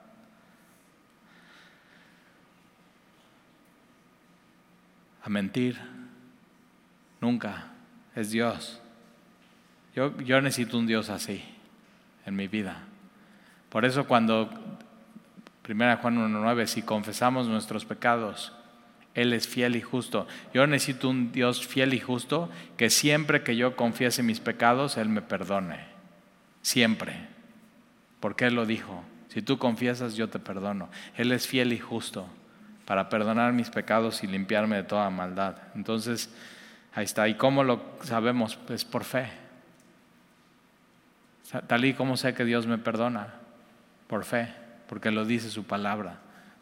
a 5.22 5.30
mentir, 5.30 5.80
nunca, 7.22 7.68
es 8.16 8.32
Dios. 8.32 8.82
Yo, 9.95 10.41
necesito 10.41 10.78
un 10.78 10.88
Dios 10.88 11.10
así 11.10 11.43
en 12.25 12.36
mi 12.36 12.47
vida. 12.47 12.84
Por 13.69 13.86
eso 13.86 14.06
cuando 14.06 14.49
1 15.67 15.97
Juan 15.97 16.17
1.9, 16.17 16.65
si 16.67 16.82
confesamos 16.82 17.47
nuestros 17.47 17.86
pecados, 17.86 18.54
Él 19.13 19.34
es 19.34 19.47
fiel 19.47 19.75
y 19.75 19.82
justo. 19.82 20.28
Yo 20.54 20.65
necesito 20.67 21.10
un 21.10 21.32
Dios 21.32 21.65
fiel 21.65 21.93
y 21.93 21.99
justo 21.99 22.49
que 22.78 22.89
siempre 22.89 23.43
que 23.43 23.56
yo 23.56 23.75
confiese 23.75 24.23
mis 24.23 24.39
pecados, 24.39 24.97
Él 24.97 25.10
me 25.10 25.21
perdone. 25.21 25.80
Siempre. 26.62 27.28
Porque 28.19 28.45
Él 28.45 28.56
lo 28.56 28.65
dijo. 28.65 29.04
Si 29.30 29.41
tú 29.41 29.58
confiesas, 29.58 30.15
yo 30.15 30.30
te 30.30 30.39
perdono. 30.39 30.89
Él 31.15 31.32
es 31.32 31.47
fiel 31.47 31.71
y 31.73 31.80
justo 31.80 32.28
para 32.86 33.08
perdonar 33.10 33.54
mis 33.54 33.69
pecados 33.69 34.23
y 34.23 34.28
limpiarme 34.28 34.78
de 34.78 34.84
toda 34.84 35.12
maldad. 35.12 35.58
Entonces, 35.75 36.34
ahí 36.95 37.06
está. 37.06 37.28
¿Y 37.28 37.36
cómo 37.36 37.63
lo 37.63 37.84
sabemos? 38.02 38.56
Pues 38.56 38.84
por 38.84 39.04
fe. 39.04 39.49
Tal 41.68 41.86
y 41.86 41.94
como 41.94 42.16
sé 42.16 42.34
que 42.34 42.46
Dios 42.46 42.68
me 42.68 42.78
perdona, 42.78 43.34
por 44.08 44.24
fe, 44.24 44.54
porque 44.88 45.12
lo 45.12 45.26
dice 45.26 45.50
su 45.50 45.64
palabra, 45.64 46.18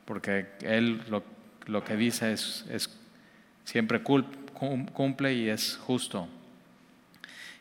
porque 0.05 0.47
Él 0.61 1.01
lo, 1.09 1.83
que 1.83 1.95
dice 1.97 2.31
es, 2.31 2.65
siempre 3.65 4.01
cumple 4.01 5.33
y 5.33 5.49
es 5.49 5.77
justo. 5.77 6.29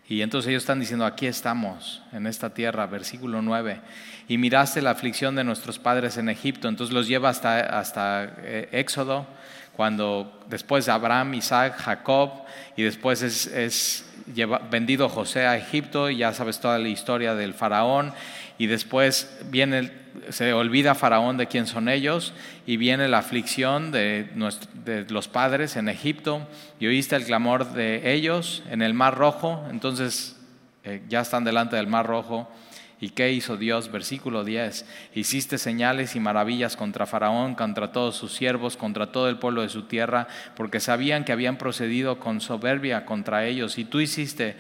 Y 0.09 0.23
entonces 0.23 0.51
ellos 0.51 0.63
están 0.63 0.79
diciendo, 0.79 1.05
aquí 1.05 1.27
estamos, 1.27 2.01
en 2.13 2.29
esta 2.29 2.55
tierra, 2.55 2.87
versículo 2.87 3.43
9. 3.43 3.81
Y 4.29 4.39
miraste 4.39 4.81
la 4.81 4.91
aflicción 4.91 5.35
de 5.35 5.43
nuestros 5.43 5.81
padres 5.81 6.17
en 6.17 6.29
Egipto. 6.29 6.69
Entonces 6.69 6.95
los 6.95 7.09
lleva 7.09 7.29
hasta, 7.29 7.59
hasta 7.77 8.37
eh, 8.39 8.69
Éxodo, 8.71 9.27
cuando 9.73 10.45
después 10.49 10.89
Abraham, 10.89 11.35
Isaac, 11.35 11.77
Jacob, 11.77 12.31
y 12.77 12.85
después 12.85 13.23
es, 13.23 13.49
es 13.49 14.16
vendido 14.71 15.09
José 15.09 15.47
a 15.47 15.57
Egipto, 15.57 16.11
y 16.11 16.19
ya 16.19 16.33
sabes 16.33 16.61
toda 16.61 16.79
la 16.79 16.89
historia 16.89 17.35
del 17.35 17.55
faraón, 17.55 18.13
y 18.59 18.67
después 18.67 19.39
viene, 19.51 19.93
se 20.31 20.53
olvida 20.53 20.95
Faraón 20.95 21.37
de 21.37 21.47
quién 21.47 21.67
son 21.67 21.89
ellos, 21.89 22.33
y 22.67 22.77
viene 22.77 23.09
la 23.09 23.19
aflicción 23.19 23.93
de, 23.93 24.29
los 25.09 25.29
padres 25.29 25.77
en 25.77 25.89
Egipto, 25.89 26.47
y 26.81 26.87
oíste 26.87 27.17
el 27.17 27.25
clamor 27.25 27.73
de 27.73 28.13
ellos 28.15 28.63
en 28.71 28.83
el 28.83 28.95
Mar 28.95 29.15
Rojo, 29.17 29.65
entonces 29.71 30.37
eh, 30.85 31.03
ya 31.09 31.21
están 31.21 31.45
delante 31.45 31.77
del 31.77 31.87
Mar 31.87 32.07
Rojo. 32.07 32.49
¿Y 33.07 33.11
qué 33.11 33.31
hizo 33.31 33.57
Dios? 33.57 33.93
Versículo 33.93 34.43
10. 34.43 34.85
Hiciste 35.15 35.59
señales 35.59 36.17
y 36.17 36.21
maravillas 36.21 36.75
contra 36.75 37.07
Faraón, 37.07 37.55
contra 37.55 37.93
todos 37.93 38.17
sus 38.17 38.33
siervos, 38.33 38.77
contra 38.77 39.13
todo 39.13 39.29
el 39.29 39.39
pueblo 39.39 39.63
de 39.63 39.69
su 39.69 39.85
tierra, 39.85 40.27
porque 40.57 40.81
sabían 40.81 41.25
que 41.25 41.31
habían 41.31 41.57
procedido 41.57 42.19
con 42.19 42.41
soberbia 42.41 43.07
contra 43.07 43.47
ellos. 43.47 43.79
Y 43.79 43.85
tú 43.85 44.01
hiciste 44.01 44.57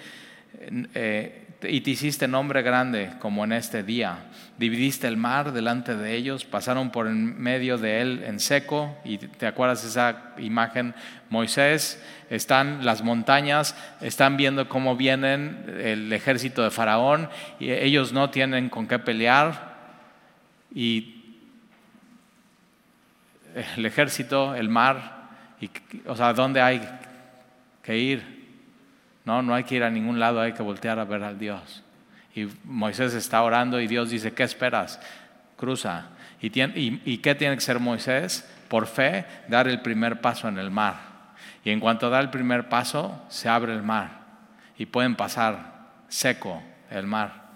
eh, 0.94 1.45
y 1.62 1.80
te 1.80 1.90
hiciste 1.90 2.28
nombre 2.28 2.62
grande 2.62 3.12
como 3.18 3.44
en 3.44 3.52
este 3.52 3.82
día. 3.82 4.26
Dividiste 4.58 5.06
el 5.06 5.16
mar 5.16 5.52
delante 5.52 5.96
de 5.96 6.14
ellos, 6.14 6.44
pasaron 6.44 6.90
por 6.90 7.06
en 7.06 7.40
medio 7.40 7.78
de 7.78 8.00
él 8.00 8.22
en 8.24 8.40
seco, 8.40 8.96
y 9.04 9.18
te 9.18 9.46
acuerdas 9.46 9.84
esa 9.84 10.34
imagen, 10.38 10.94
Moisés, 11.30 12.02
están 12.30 12.84
las 12.84 13.02
montañas, 13.02 13.76
están 14.00 14.36
viendo 14.36 14.68
cómo 14.68 14.96
vienen 14.96 15.64
el 15.82 16.12
ejército 16.12 16.62
de 16.62 16.70
Faraón, 16.70 17.28
y 17.58 17.70
ellos 17.70 18.12
no 18.12 18.30
tienen 18.30 18.68
con 18.68 18.86
qué 18.86 18.98
pelear, 18.98 19.76
y 20.74 21.38
el 23.76 23.86
ejército, 23.86 24.54
el 24.54 24.68
mar, 24.68 25.28
y, 25.60 25.70
o 26.06 26.14
sea, 26.14 26.32
¿dónde 26.34 26.60
hay 26.60 26.86
que 27.82 27.96
ir? 27.96 28.35
No, 29.26 29.42
no 29.42 29.54
hay 29.54 29.64
que 29.64 29.74
ir 29.74 29.82
a 29.82 29.90
ningún 29.90 30.20
lado, 30.20 30.40
hay 30.40 30.52
que 30.52 30.62
voltear 30.62 31.00
a 31.00 31.04
ver 31.04 31.24
al 31.24 31.38
Dios. 31.38 31.82
Y 32.34 32.48
Moisés 32.64 33.12
está 33.12 33.42
orando 33.42 33.80
y 33.80 33.88
Dios 33.88 34.08
dice, 34.10 34.32
¿qué 34.32 34.44
esperas? 34.44 35.00
Cruza. 35.56 36.06
¿Y, 36.40 37.18
qué 37.18 37.34
tiene 37.34 37.56
que 37.56 37.60
ser 37.60 37.80
Moisés? 37.80 38.48
Por 38.68 38.86
fe, 38.86 39.26
dar 39.48 39.66
el 39.66 39.82
primer 39.82 40.20
paso 40.20 40.48
en 40.48 40.58
el 40.58 40.70
mar. 40.70 41.00
Y 41.64 41.70
en 41.70 41.80
cuanto 41.80 42.08
da 42.08 42.20
el 42.20 42.30
primer 42.30 42.68
paso, 42.68 43.20
se 43.28 43.48
abre 43.48 43.72
el 43.72 43.82
mar. 43.82 44.20
Y 44.78 44.86
pueden 44.86 45.16
pasar 45.16 45.88
seco 46.08 46.62
el 46.90 47.06
mar. 47.06 47.46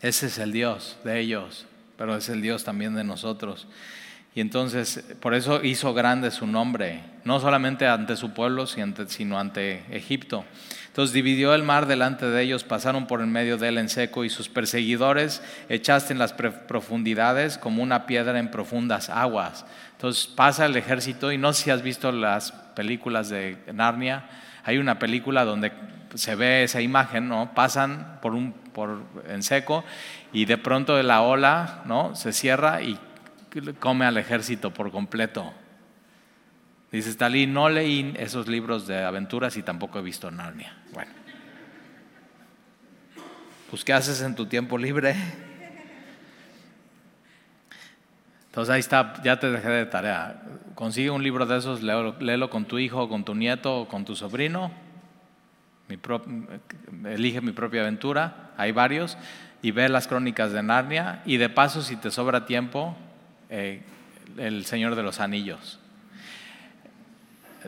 Ese 0.00 0.26
es 0.26 0.38
el 0.38 0.52
Dios 0.52 0.96
de 1.02 1.18
ellos, 1.18 1.66
pero 1.98 2.16
es 2.16 2.28
el 2.28 2.40
Dios 2.40 2.62
también 2.62 2.94
de 2.94 3.02
nosotros. 3.02 3.66
Y 4.34 4.40
entonces, 4.40 5.04
por 5.20 5.34
eso 5.34 5.62
hizo 5.64 5.92
grande 5.92 6.30
su 6.30 6.46
nombre, 6.46 7.00
no 7.24 7.40
solamente 7.40 7.88
ante 7.88 8.16
su 8.16 8.32
pueblo, 8.32 8.66
sino 8.66 9.40
ante 9.40 9.82
Egipto. 9.90 10.44
Entonces 10.86 11.12
dividió 11.12 11.54
el 11.54 11.64
mar 11.64 11.86
delante 11.86 12.26
de 12.26 12.42
ellos, 12.42 12.62
pasaron 12.62 13.06
por 13.06 13.22
en 13.22 13.32
medio 13.32 13.58
de 13.58 13.68
él 13.68 13.78
en 13.78 13.88
seco, 13.88 14.24
y 14.24 14.30
sus 14.30 14.48
perseguidores 14.48 15.42
echaste 15.68 16.12
en 16.12 16.18
las 16.20 16.32
profundidades 16.32 17.58
como 17.58 17.82
una 17.82 18.06
piedra 18.06 18.38
en 18.38 18.50
profundas 18.50 19.10
aguas. 19.10 19.66
Entonces 19.92 20.26
pasa 20.28 20.66
el 20.66 20.76
ejército, 20.76 21.32
y 21.32 21.38
no 21.38 21.52
sé 21.52 21.64
si 21.64 21.70
has 21.70 21.82
visto 21.82 22.12
las 22.12 22.52
películas 22.52 23.28
de 23.30 23.58
Narnia, 23.72 24.28
hay 24.64 24.78
una 24.78 24.98
película 24.98 25.44
donde 25.44 25.72
se 26.14 26.34
ve 26.34 26.64
esa 26.64 26.80
imagen, 26.80 27.28
¿no? 27.28 27.52
Pasan 27.54 28.18
por 28.20 28.34
un, 28.34 28.52
por, 28.52 29.02
en 29.28 29.42
seco, 29.42 29.84
y 30.32 30.44
de 30.44 30.58
pronto 30.58 31.00
la 31.02 31.22
ola, 31.22 31.82
¿no? 31.86 32.14
Se 32.14 32.32
cierra 32.32 32.82
y 32.82 32.98
come 33.78 34.04
al 34.06 34.16
ejército 34.16 34.72
por 34.72 34.90
completo. 34.90 35.52
Dice 36.92 37.10
Stalin, 37.10 37.52
no 37.52 37.68
leí 37.68 38.14
esos 38.18 38.48
libros 38.48 38.86
de 38.86 39.04
aventuras 39.04 39.56
y 39.56 39.62
tampoco 39.62 39.98
he 39.98 40.02
visto 40.02 40.30
Narnia. 40.30 40.76
Bueno, 40.92 41.12
pues 43.70 43.84
¿qué 43.84 43.92
haces 43.92 44.22
en 44.22 44.34
tu 44.34 44.46
tiempo 44.46 44.76
libre? 44.76 45.14
Entonces 48.46 48.74
ahí 48.74 48.80
está, 48.80 49.22
ya 49.22 49.38
te 49.38 49.48
dejé 49.48 49.68
de 49.68 49.86
tarea. 49.86 50.42
Consigue 50.74 51.10
un 51.10 51.22
libro 51.22 51.46
de 51.46 51.56
esos, 51.56 51.82
léelo, 51.82 52.50
con 52.50 52.64
tu 52.64 52.80
hijo, 52.80 53.08
con 53.08 53.24
tu 53.24 53.36
nieto 53.36 53.86
con 53.88 54.04
tu 54.04 54.16
sobrino. 54.16 54.72
elige 57.04 57.40
mi 57.40 57.52
propia 57.52 57.82
aventura, 57.82 58.50
hay 58.56 58.72
varios, 58.72 59.16
y 59.62 59.70
ve 59.70 59.88
las 59.88 60.08
crónicas 60.08 60.50
de 60.50 60.64
Narnia. 60.64 61.22
Y 61.24 61.36
de 61.36 61.48
paso, 61.48 61.82
si 61.82 61.94
te 61.94 62.10
sobra 62.10 62.44
tiempo, 62.44 62.96
eh, 63.50 63.82
el 64.38 64.64
Señor 64.64 64.94
de 64.94 65.02
los 65.02 65.20
Anillos. 65.20 65.78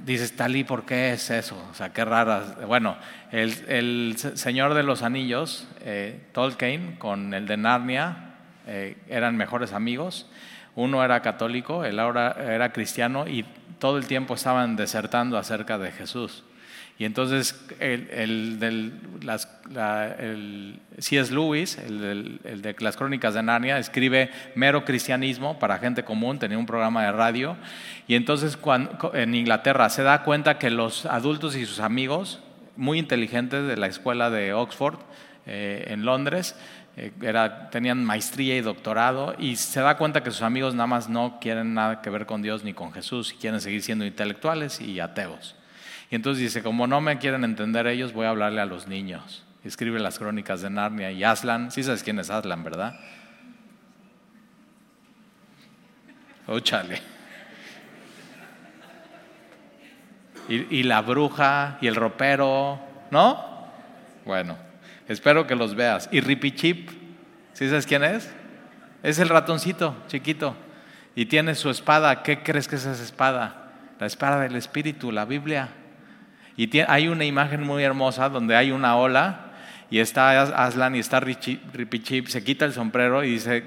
Dices, 0.05 0.35
Talí, 0.37 0.65
¿por 0.65 0.87
qué 0.87 1.13
es 1.13 1.29
eso? 1.31 1.63
O 1.71 1.75
sea, 1.75 1.93
qué 1.93 2.05
rara. 2.05 2.57
Bueno, 2.67 2.97
el, 3.31 4.17
Señor 4.17 4.73
de 4.73 4.83
los 4.83 5.03
Anillos, 5.03 5.69
eh, 5.81 6.21
Tolkien, 6.33 6.97
con 6.97 7.35
el 7.35 7.47
de 7.47 7.57
Narnia, 7.59 8.37
eh, 8.67 8.97
eran 9.09 9.37
mejores 9.37 9.73
amigos. 9.73 10.31
Uno 10.75 11.05
era 11.05 11.21
católico, 11.21 11.85
el 11.85 11.99
ahora 11.99 12.37
era 12.39 12.73
cristiano 12.73 13.29
y 13.29 13.45
todo 13.79 13.99
el 13.99 14.07
tiempo 14.07 14.35
estaban 14.35 14.77
desertando 14.77 15.37
acerca 15.37 15.77
de 15.77 15.93
Jesús. 15.93 16.45
Y 17.03 17.05
entonces 17.05 17.61
el, 17.81 18.61
del, 18.61 18.93
las, 19.23 19.49
C.S. 21.01 21.35
Lewis, 21.35 21.77
el, 21.77 22.63
de 22.63 22.77
las 22.79 22.97
crónicas 22.97 23.35
de 23.35 23.43
Narnia, 23.43 23.79
escribe 23.79 24.31
mero 24.55 24.85
cristianismo 24.85 25.59
para 25.59 25.79
gente 25.79 26.05
común, 26.05 26.39
tenía 26.39 26.57
un 26.59 26.67
programa 26.67 27.03
de 27.03 27.11
radio, 27.11 27.57
y 28.07 28.15
entonces 28.15 28.57
cuando, 28.57 29.11
en 29.17 29.35
Inglaterra 29.35 29.89
se 29.89 30.05
da 30.05 30.23
cuenta 30.23 30.61
que 30.61 30.71
los 30.71 31.05
adultos 31.05 31.57
y 31.57 31.67
sus 31.67 31.81
amigos, 31.81 32.39
muy 32.77 33.01
inteligentes 33.01 33.67
de 33.67 33.77
la 33.77 33.89
escuela 33.89 34.31
de 34.31 34.53
Oxford, 34.53 35.01
eh, 35.47 35.87
en 35.89 36.05
Londres, 36.05 36.55
eh, 36.97 37.11
era, 37.21 37.69
tenían 37.71 38.05
maestría 38.05 38.57
y 38.57 38.61
doctorado 38.61 39.35
y 39.41 39.57
se 39.57 39.81
da 39.81 39.97
cuenta 39.97 40.23
que 40.23 40.31
sus 40.31 40.43
amigos 40.43 40.77
nada 40.77 40.87
más 40.87 41.09
no 41.09 41.39
quieren 41.41 41.75
nada 41.75 42.01
que 42.01 42.11
ver 42.11 42.27
con 42.27 42.43
Dios 42.43 42.63
ni 42.63 42.75
con 42.75 42.93
Jesús 42.93 43.33
y 43.33 43.39
quieren 43.39 43.61
seguir 43.61 43.83
siendo 43.83 44.07
intelectuales 44.07 44.81
y 44.81 45.01
ateos. 45.01 45.57
Y 46.13 46.15
entonces 46.15 46.43
dice, 46.43 46.63
como 46.63 46.87
no 46.87 47.01
me 47.01 47.17
quieren 47.17 47.43
entender 47.43 47.87
ellos, 47.87 48.13
voy 48.13 48.27
a 48.27 48.29
hablarle 48.29 48.61
a 48.61 48.67
los 48.67 48.87
niños. 48.87 49.47
escribe 49.65 49.99
las 49.99 50.19
crónicas 50.19 50.61
de 50.61 50.69
Narnia 50.69 51.11
y 51.11 51.25
Aslan. 51.25 51.71
Sí 51.71 51.83
sabes 51.83 52.03
quién 52.03 52.19
es 52.19 52.29
Aslan, 52.29 52.63
¿verdad? 52.63 53.01
Óchale. 56.47 57.01
Y, 60.51 60.81
y 60.81 60.83
la 60.83 61.01
bruja 61.01 61.79
y 61.81 61.87
el 61.87 61.95
ropero, 61.95 62.79
¿no? 63.11 63.71
Bueno, 64.27 64.59
espero 65.09 65.47
que 65.47 65.55
los 65.55 65.75
veas. 65.75 66.11
Y 66.13 66.21
Ripichip, 66.21 66.91
¿sí 67.55 67.71
sabes 67.71 67.87
quién 67.87 68.05
es? 68.05 68.31
Es 69.03 69.19
el 69.19 69.31
ratoncito 69.31 69.97
chiquito. 70.09 70.55
Y 71.15 71.25
tiene 71.25 71.55
su 71.55 71.71
espada. 71.71 72.23
¿Qué 72.23 72.43
crees 72.43 72.69
que 72.69 72.77
es 72.77 72.85
esa 72.85 73.03
espada? 73.03 73.73
La 73.99 74.07
espada 74.07 74.41
del 74.41 74.57
Espíritu, 74.57 75.11
la 75.11 75.25
Biblia. 75.25 75.71
Y 76.57 76.79
hay 76.81 77.09
una 77.09 77.25
imagen 77.25 77.63
muy 77.63 77.83
hermosa 77.83 78.29
donde 78.29 78.57
hay 78.57 78.71
una 78.71 78.97
ola 78.97 79.53
y 79.91 79.99
está 79.99 80.41
Aslan 80.41 80.97
y 80.97 81.01
está 81.01 81.21
Ripichip, 81.21 82.29
se 82.29 82.43
quita 82.43 82.65
el 82.65 82.73
sombrero 82.73 83.23
y 83.25 83.33
dice, 83.33 83.63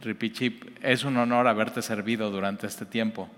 Ripichip, 0.00 0.78
es 0.82 1.04
un 1.04 1.18
honor 1.18 1.46
haberte 1.48 1.82
servido 1.82 2.30
durante 2.30 2.66
este 2.66 2.86
tiempo. 2.86 3.28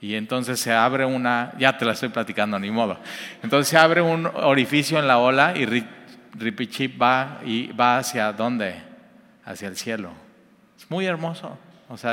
Y 0.00 0.14
entonces 0.14 0.58
se 0.58 0.72
abre 0.72 1.04
una, 1.04 1.52
ya 1.58 1.78
te 1.78 1.84
la 1.84 1.92
estoy 1.92 2.08
platicando, 2.08 2.58
ni 2.58 2.70
modo. 2.70 2.98
Entonces 3.42 3.68
se 3.68 3.76
abre 3.76 4.00
un 4.00 4.26
orificio 4.26 4.98
en 4.98 5.06
la 5.06 5.18
ola 5.18 5.54
y 5.56 5.84
Ripichip 6.34 7.00
va, 7.00 7.38
y 7.44 7.68
va 7.72 7.98
hacia 7.98 8.32
dónde? 8.32 8.74
Hacia 9.44 9.68
el 9.68 9.76
cielo. 9.76 10.10
Es 10.76 10.90
muy 10.90 11.06
hermoso. 11.06 11.56
O 11.88 11.96
sea, 11.96 12.12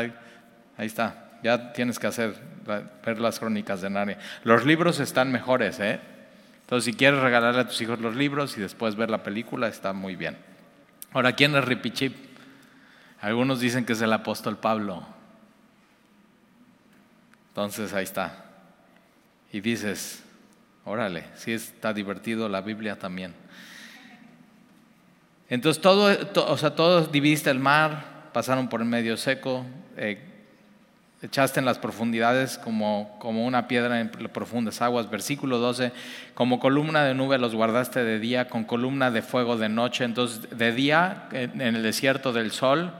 ahí 0.77 0.85
está. 0.85 1.26
Ya 1.43 1.73
tienes 1.73 1.99
que 1.99 2.07
hacer, 2.07 2.35
ver 3.05 3.19
las 3.19 3.39
crónicas 3.39 3.81
de 3.81 3.89
Narnia. 3.89 4.19
Los 4.43 4.65
libros 4.65 4.99
están 4.99 5.31
mejores, 5.31 5.79
¿eh? 5.79 5.99
Entonces, 6.61 6.91
si 6.91 6.97
quieres 6.97 7.21
regalarle 7.21 7.61
a 7.61 7.67
tus 7.67 7.79
hijos 7.81 7.99
los 7.99 8.15
libros 8.15 8.57
y 8.57 8.61
después 8.61 8.95
ver 8.95 9.09
la 9.09 9.23
película, 9.23 9.67
está 9.67 9.93
muy 9.93 10.15
bien. 10.15 10.37
Ahora, 11.13 11.33
¿quién 11.33 11.55
es 11.55 11.63
Ripichip? 11.63 12.13
Algunos 13.21 13.59
dicen 13.59 13.85
que 13.85 13.93
es 13.93 14.01
el 14.01 14.11
apóstol 14.11 14.57
Pablo. 14.57 15.05
Entonces, 17.49 17.93
ahí 17.93 18.03
está. 18.03 18.45
Y 19.53 19.61
dices, 19.61 20.23
órale, 20.83 21.23
sí 21.35 21.53
está 21.53 21.93
divertido 21.93 22.49
la 22.49 22.61
Biblia 22.61 22.99
también. 22.99 23.33
Entonces, 25.49 25.81
todo, 25.81 26.13
o 26.47 26.57
sea, 26.57 26.75
todos 26.75 27.11
dividiste 27.11 27.49
el 27.49 27.59
mar, 27.59 28.29
pasaron 28.33 28.67
por 28.67 28.81
el 28.81 28.87
medio 28.87 29.15
seco. 29.15 29.65
Eh, 29.95 30.36
echaste 31.21 31.59
en 31.59 31.65
las 31.65 31.79
profundidades 31.79 32.57
como, 32.57 33.15
como 33.19 33.45
una 33.45 33.67
piedra 33.67 33.99
en 33.99 34.09
profundas 34.09 34.81
aguas. 34.81 35.09
Versículo 35.09 35.57
12, 35.57 35.91
como 36.33 36.59
columna 36.59 37.03
de 37.03 37.15
nube 37.15 37.37
los 37.37 37.55
guardaste 37.55 38.03
de 38.03 38.19
día, 38.19 38.47
con 38.47 38.63
columna 38.65 39.09
de 39.11 39.21
fuego 39.21 39.57
de 39.57 39.69
noche. 39.69 40.03
Entonces, 40.03 40.57
de 40.57 40.71
día 40.71 41.27
en 41.31 41.61
el 41.61 41.83
desierto 41.83 42.33
del 42.33 42.51
sol 42.51 42.91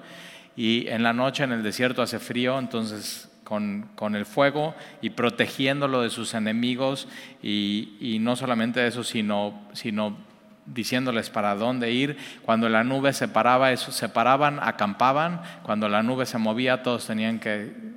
y 0.56 0.88
en 0.88 1.03
la 1.03 1.13
noche 1.13 1.43
en 1.43 1.51
el 1.51 1.62
desierto 1.63 2.01
hace 2.01 2.19
frío, 2.19 2.58
entonces 2.58 3.30
con, 3.43 3.89
con 3.95 4.15
el 4.15 4.25
fuego 4.25 4.75
y 5.01 5.12
protegiéndolo 5.12 6.01
de 6.01 6.10
sus 6.10 6.34
enemigos 6.34 7.08
y, 7.43 7.95
y 8.01 8.19
no 8.19 8.36
solamente 8.36 8.86
eso, 8.88 9.03
sino, 9.03 9.62
sino 9.73 10.17
diciéndoles 10.65 11.30
para 11.30 11.56
dónde 11.56 11.91
ir. 11.91 12.17
Cuando 12.43 12.67
la 12.67 12.84
nube 12.84 13.13
se 13.13 13.27
paraba, 13.27 13.71
eso, 13.71 13.91
se 13.91 14.10
paraban, 14.10 14.60
acampaban. 14.62 15.41
Cuando 15.63 15.88
la 15.88 16.03
nube 16.03 16.25
se 16.25 16.38
movía, 16.38 16.84
todos 16.84 17.08
tenían 17.08 17.39
que 17.39 17.96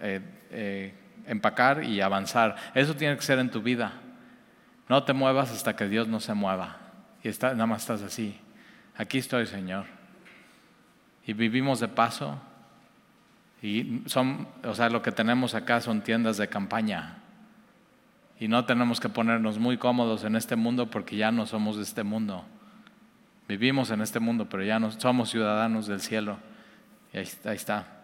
eh, 0.00 0.20
eh, 0.50 0.94
empacar 1.26 1.84
y 1.84 2.00
avanzar. 2.00 2.56
Eso 2.74 2.94
tiene 2.94 3.16
que 3.16 3.22
ser 3.22 3.38
en 3.38 3.50
tu 3.50 3.62
vida. 3.62 3.92
No 4.88 5.02
te 5.02 5.12
muevas 5.12 5.50
hasta 5.50 5.74
que 5.76 5.88
Dios 5.88 6.08
no 6.08 6.20
se 6.20 6.34
mueva. 6.34 6.76
Y 7.22 7.28
está, 7.28 7.52
nada 7.52 7.66
más 7.66 7.82
estás 7.82 8.02
así. 8.02 8.38
Aquí 8.96 9.18
estoy, 9.18 9.46
Señor. 9.46 9.86
Y 11.26 11.32
vivimos 11.32 11.80
de 11.80 11.88
paso. 11.88 12.40
Y 13.62 14.02
son, 14.06 14.46
o 14.64 14.74
sea, 14.74 14.88
lo 14.90 15.02
que 15.02 15.12
tenemos 15.12 15.54
acá 15.54 15.80
son 15.80 16.02
tiendas 16.02 16.36
de 16.36 16.48
campaña. 16.48 17.18
Y 18.38 18.48
no 18.48 18.64
tenemos 18.64 19.00
que 19.00 19.08
ponernos 19.08 19.58
muy 19.58 19.78
cómodos 19.78 20.24
en 20.24 20.36
este 20.36 20.56
mundo 20.56 20.90
porque 20.90 21.16
ya 21.16 21.32
no 21.32 21.46
somos 21.46 21.76
de 21.76 21.82
este 21.82 22.02
mundo. 22.02 22.44
Vivimos 23.48 23.90
en 23.90 24.02
este 24.02 24.20
mundo, 24.20 24.48
pero 24.48 24.62
ya 24.62 24.78
no 24.78 24.90
somos 24.92 25.30
ciudadanos 25.30 25.86
del 25.86 26.00
cielo. 26.00 26.38
Y 27.12 27.18
ahí 27.18 27.56
está. 27.56 27.95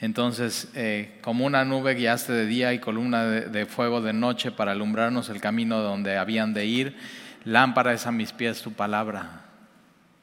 Entonces, 0.00 0.70
eh, 0.74 1.18
como 1.20 1.44
una 1.44 1.64
nube 1.64 1.94
guiaste 1.94 2.32
de 2.32 2.46
día 2.46 2.72
y 2.72 2.78
columna 2.78 3.24
de, 3.24 3.66
fuego 3.66 4.00
de 4.00 4.14
noche 4.14 4.50
para 4.50 4.72
alumbrarnos 4.72 5.28
el 5.28 5.40
camino 5.40 5.80
donde 5.80 6.16
habían 6.16 6.54
de 6.54 6.64
ir, 6.64 6.96
lámpara 7.44 7.92
es 7.92 8.06
a 8.06 8.12
mis 8.12 8.32
pies 8.32 8.62
tu 8.62 8.72
palabra. 8.72 9.42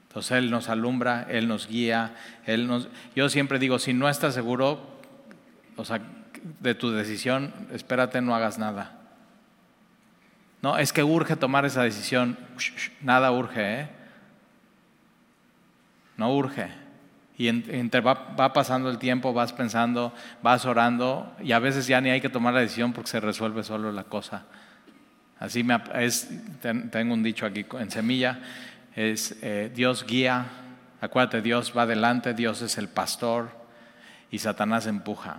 Entonces 0.07 0.31
Él 0.31 0.49
nos 0.49 0.69
alumbra, 0.69 1.27
Él 1.29 1.47
nos 1.47 1.67
guía, 1.67 2.15
Él 2.47 2.65
nos... 2.65 2.89
Yo 3.15 3.29
siempre 3.29 3.59
digo, 3.59 3.77
si 3.77 3.93
no 3.93 4.09
estás 4.09 4.33
seguro, 4.33 4.79
o 5.75 5.85
sea, 5.85 6.01
de 6.59 6.73
tu 6.73 6.89
decisión, 6.89 7.53
espérate, 7.71 8.19
no 8.19 8.35
hagas 8.35 8.57
nada. 8.57 8.97
No, 10.63 10.79
es 10.79 10.91
que 10.91 11.03
urge 11.03 11.35
tomar 11.35 11.65
esa 11.65 11.83
decisión. 11.83 12.35
Nada 13.01 13.31
urge, 13.31 13.81
¿eh? 13.81 13.89
No 16.17 16.35
urge. 16.35 16.86
Y 17.37 17.47
entre 17.49 18.01
va, 18.01 18.51
pasando 18.51 18.89
el 18.89 18.97
tiempo, 18.97 19.31
vas 19.31 19.53
pensando, 19.53 20.11
vas 20.41 20.65
orando 20.65 21.35
y 21.39 21.51
a 21.51 21.59
veces 21.59 21.85
ya 21.85 22.01
ni 22.01 22.09
hay 22.09 22.19
que 22.19 22.29
tomar 22.29 22.55
la 22.55 22.61
decisión 22.61 22.93
porque 22.93 23.11
se 23.11 23.19
resuelve 23.19 23.63
solo 23.63 23.91
la 23.91 24.05
cosa. 24.05 24.45
Así 25.39 25.63
me, 25.63 25.79
es, 25.93 26.29
tengo 26.91 27.13
un 27.13 27.21
dicho 27.21 27.45
aquí 27.45 27.63
en 27.79 27.91
semilla, 27.91 28.39
es 28.95 29.37
eh, 29.43 29.71
Dios 29.73 30.03
guía, 30.07 30.47
acuérdate, 30.99 31.43
Dios 31.43 31.73
va 31.77 31.83
adelante, 31.83 32.33
Dios 32.33 32.63
es 32.63 32.79
el 32.79 32.87
pastor 32.87 33.49
y 34.31 34.39
Satanás 34.39 34.87
empuja. 34.87 35.37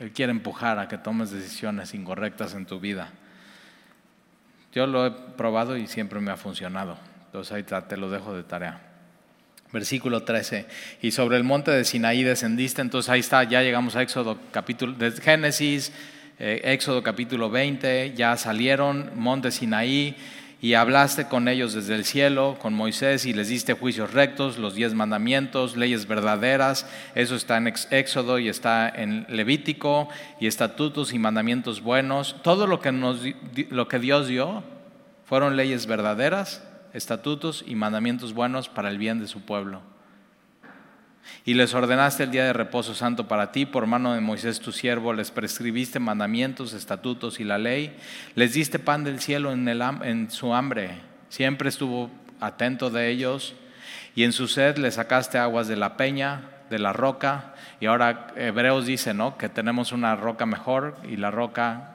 Él 0.00 0.10
quiere 0.10 0.32
empujar 0.32 0.80
a 0.80 0.88
que 0.88 0.98
tomes 0.98 1.30
decisiones 1.30 1.94
incorrectas 1.94 2.54
en 2.54 2.66
tu 2.66 2.80
vida. 2.80 3.10
Yo 4.72 4.88
lo 4.88 5.06
he 5.06 5.10
probado 5.12 5.76
y 5.76 5.86
siempre 5.86 6.18
me 6.18 6.32
ha 6.32 6.36
funcionado. 6.36 6.98
Entonces 7.26 7.52
ahí 7.52 7.62
te 7.62 7.96
lo 7.96 8.10
dejo 8.10 8.34
de 8.34 8.42
tarea. 8.42 8.91
Versículo 9.72 10.22
13. 10.22 10.66
Y 11.00 11.12
sobre 11.12 11.38
el 11.38 11.44
monte 11.44 11.70
de 11.70 11.84
Sinaí 11.84 12.22
descendiste, 12.22 12.82
entonces 12.82 13.08
ahí 13.08 13.20
está, 13.20 13.44
ya 13.44 13.62
llegamos 13.62 13.96
a 13.96 14.02
Éxodo 14.02 14.38
capítulo, 14.50 14.92
de 14.92 15.10
Génesis, 15.12 15.92
eh, 16.38 16.60
Éxodo 16.64 17.02
capítulo 17.02 17.50
20, 17.50 18.12
ya 18.14 18.36
salieron, 18.36 19.12
monte 19.14 19.50
Sinaí, 19.50 20.14
y 20.60 20.74
hablaste 20.74 21.26
con 21.26 21.48
ellos 21.48 21.72
desde 21.72 21.96
el 21.96 22.04
cielo, 22.04 22.56
con 22.60 22.74
Moisés, 22.74 23.26
y 23.26 23.32
les 23.32 23.48
diste 23.48 23.72
juicios 23.72 24.12
rectos, 24.12 24.58
los 24.58 24.74
diez 24.74 24.94
mandamientos, 24.94 25.76
leyes 25.76 26.06
verdaderas, 26.06 26.86
eso 27.14 27.34
está 27.34 27.56
en 27.56 27.72
Éxodo 27.90 28.38
y 28.38 28.48
está 28.48 28.88
en 28.88 29.26
Levítico, 29.28 30.08
y 30.38 30.46
estatutos 30.46 31.14
y 31.14 31.18
mandamientos 31.18 31.80
buenos. 31.80 32.36
Todo 32.42 32.68
lo 32.68 32.80
que, 32.80 32.92
nos, 32.92 33.22
lo 33.70 33.88
que 33.88 33.98
Dios 33.98 34.28
dio 34.28 34.62
fueron 35.24 35.56
leyes 35.56 35.86
verdaderas 35.86 36.62
estatutos 36.94 37.64
y 37.66 37.74
mandamientos 37.74 38.32
buenos 38.34 38.68
para 38.68 38.90
el 38.90 38.98
bien 38.98 39.18
de 39.18 39.28
su 39.28 39.42
pueblo. 39.42 39.82
Y 41.44 41.54
les 41.54 41.74
ordenaste 41.74 42.24
el 42.24 42.30
día 42.30 42.44
de 42.44 42.52
reposo 42.52 42.94
santo 42.94 43.28
para 43.28 43.52
ti, 43.52 43.66
por 43.66 43.86
mano 43.86 44.14
de 44.14 44.20
Moisés 44.20 44.60
tu 44.60 44.72
siervo, 44.72 45.12
les 45.12 45.30
prescribiste 45.30 45.98
mandamientos, 45.98 46.72
estatutos 46.72 47.40
y 47.40 47.44
la 47.44 47.58
ley, 47.58 47.96
les 48.34 48.54
diste 48.54 48.78
pan 48.78 49.04
del 49.04 49.20
cielo 49.20 49.52
en, 49.52 49.68
en 49.68 50.30
su 50.30 50.54
hambre, 50.54 51.00
siempre 51.28 51.68
estuvo 51.68 52.10
atento 52.40 52.90
de 52.90 53.08
ellos, 53.08 53.54
y 54.14 54.24
en 54.24 54.32
su 54.32 54.48
sed 54.48 54.78
le 54.78 54.90
sacaste 54.90 55.38
aguas 55.38 55.68
de 55.68 55.76
la 55.76 55.96
peña, 55.96 56.50
de 56.70 56.78
la 56.78 56.92
roca, 56.92 57.54
y 57.80 57.86
ahora 57.86 58.28
Hebreos 58.36 58.86
dice, 58.86 59.14
¿no? 59.14 59.36
Que 59.36 59.48
tenemos 59.48 59.92
una 59.92 60.16
roca 60.16 60.46
mejor, 60.46 60.96
y 61.08 61.16
la 61.16 61.30
roca, 61.30 61.94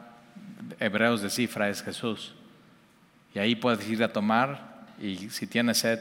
Hebreos 0.80 1.22
de 1.22 1.30
cifra, 1.30 1.70
es 1.70 1.84
Jesús. 1.84 2.34
Y 3.34 3.40
ahí 3.40 3.56
puedes 3.56 3.88
ir 3.90 4.04
a 4.04 4.14
tomar 4.14 4.77
y 5.00 5.30
si 5.30 5.48
tienes 5.48 5.80
sed, 5.80 6.00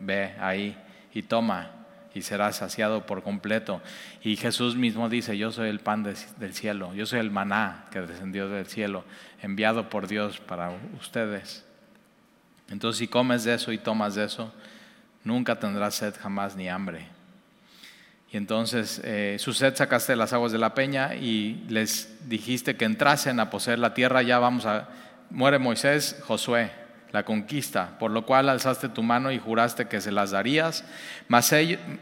ve 0.00 0.34
ahí 0.40 0.76
y 1.12 1.22
toma 1.22 1.70
y 2.16 2.22
serás 2.22 2.56
saciado 2.56 3.04
por 3.04 3.22
completo. 3.22 3.82
Y 4.22 4.36
Jesús 4.36 4.74
mismo 4.74 5.10
dice, 5.10 5.36
yo 5.36 5.52
soy 5.52 5.68
el 5.68 5.80
pan 5.80 6.02
del 6.02 6.54
cielo, 6.54 6.94
yo 6.94 7.04
soy 7.04 7.20
el 7.20 7.30
maná 7.30 7.84
que 7.90 8.00
descendió 8.00 8.48
del 8.48 8.66
cielo, 8.66 9.04
enviado 9.42 9.90
por 9.90 10.08
Dios 10.08 10.38
para 10.38 10.72
ustedes. 10.98 11.64
Entonces 12.70 12.98
si 12.98 13.06
comes 13.06 13.44
de 13.44 13.54
eso 13.54 13.70
y 13.70 13.78
tomas 13.78 14.14
de 14.14 14.24
eso, 14.24 14.52
nunca 15.24 15.58
tendrás 15.58 15.96
sed 15.96 16.14
jamás 16.18 16.56
ni 16.56 16.70
hambre. 16.70 17.06
Y 18.32 18.38
entonces 18.38 19.00
eh, 19.04 19.36
su 19.38 19.52
sed 19.52 19.76
sacaste 19.76 20.12
de 20.12 20.16
las 20.16 20.32
aguas 20.32 20.52
de 20.52 20.58
la 20.58 20.74
peña 20.74 21.14
y 21.14 21.64
les 21.68 22.28
dijiste 22.28 22.76
que 22.76 22.86
entrasen 22.86 23.40
a 23.40 23.50
poseer 23.50 23.78
la 23.78 23.92
tierra, 23.92 24.22
ya 24.22 24.38
vamos 24.38 24.64
a... 24.66 24.88
Muere 25.28 25.58
Moisés, 25.58 26.20
Josué, 26.24 26.70
la 27.16 27.24
conquista, 27.24 27.98
por 27.98 28.10
lo 28.10 28.26
cual 28.26 28.50
alzaste 28.50 28.90
tu 28.90 29.02
mano 29.02 29.32
y 29.32 29.38
juraste 29.38 29.88
que 29.88 30.02
se 30.02 30.12
las 30.12 30.32
darías. 30.32 30.84
Mas 31.28 31.50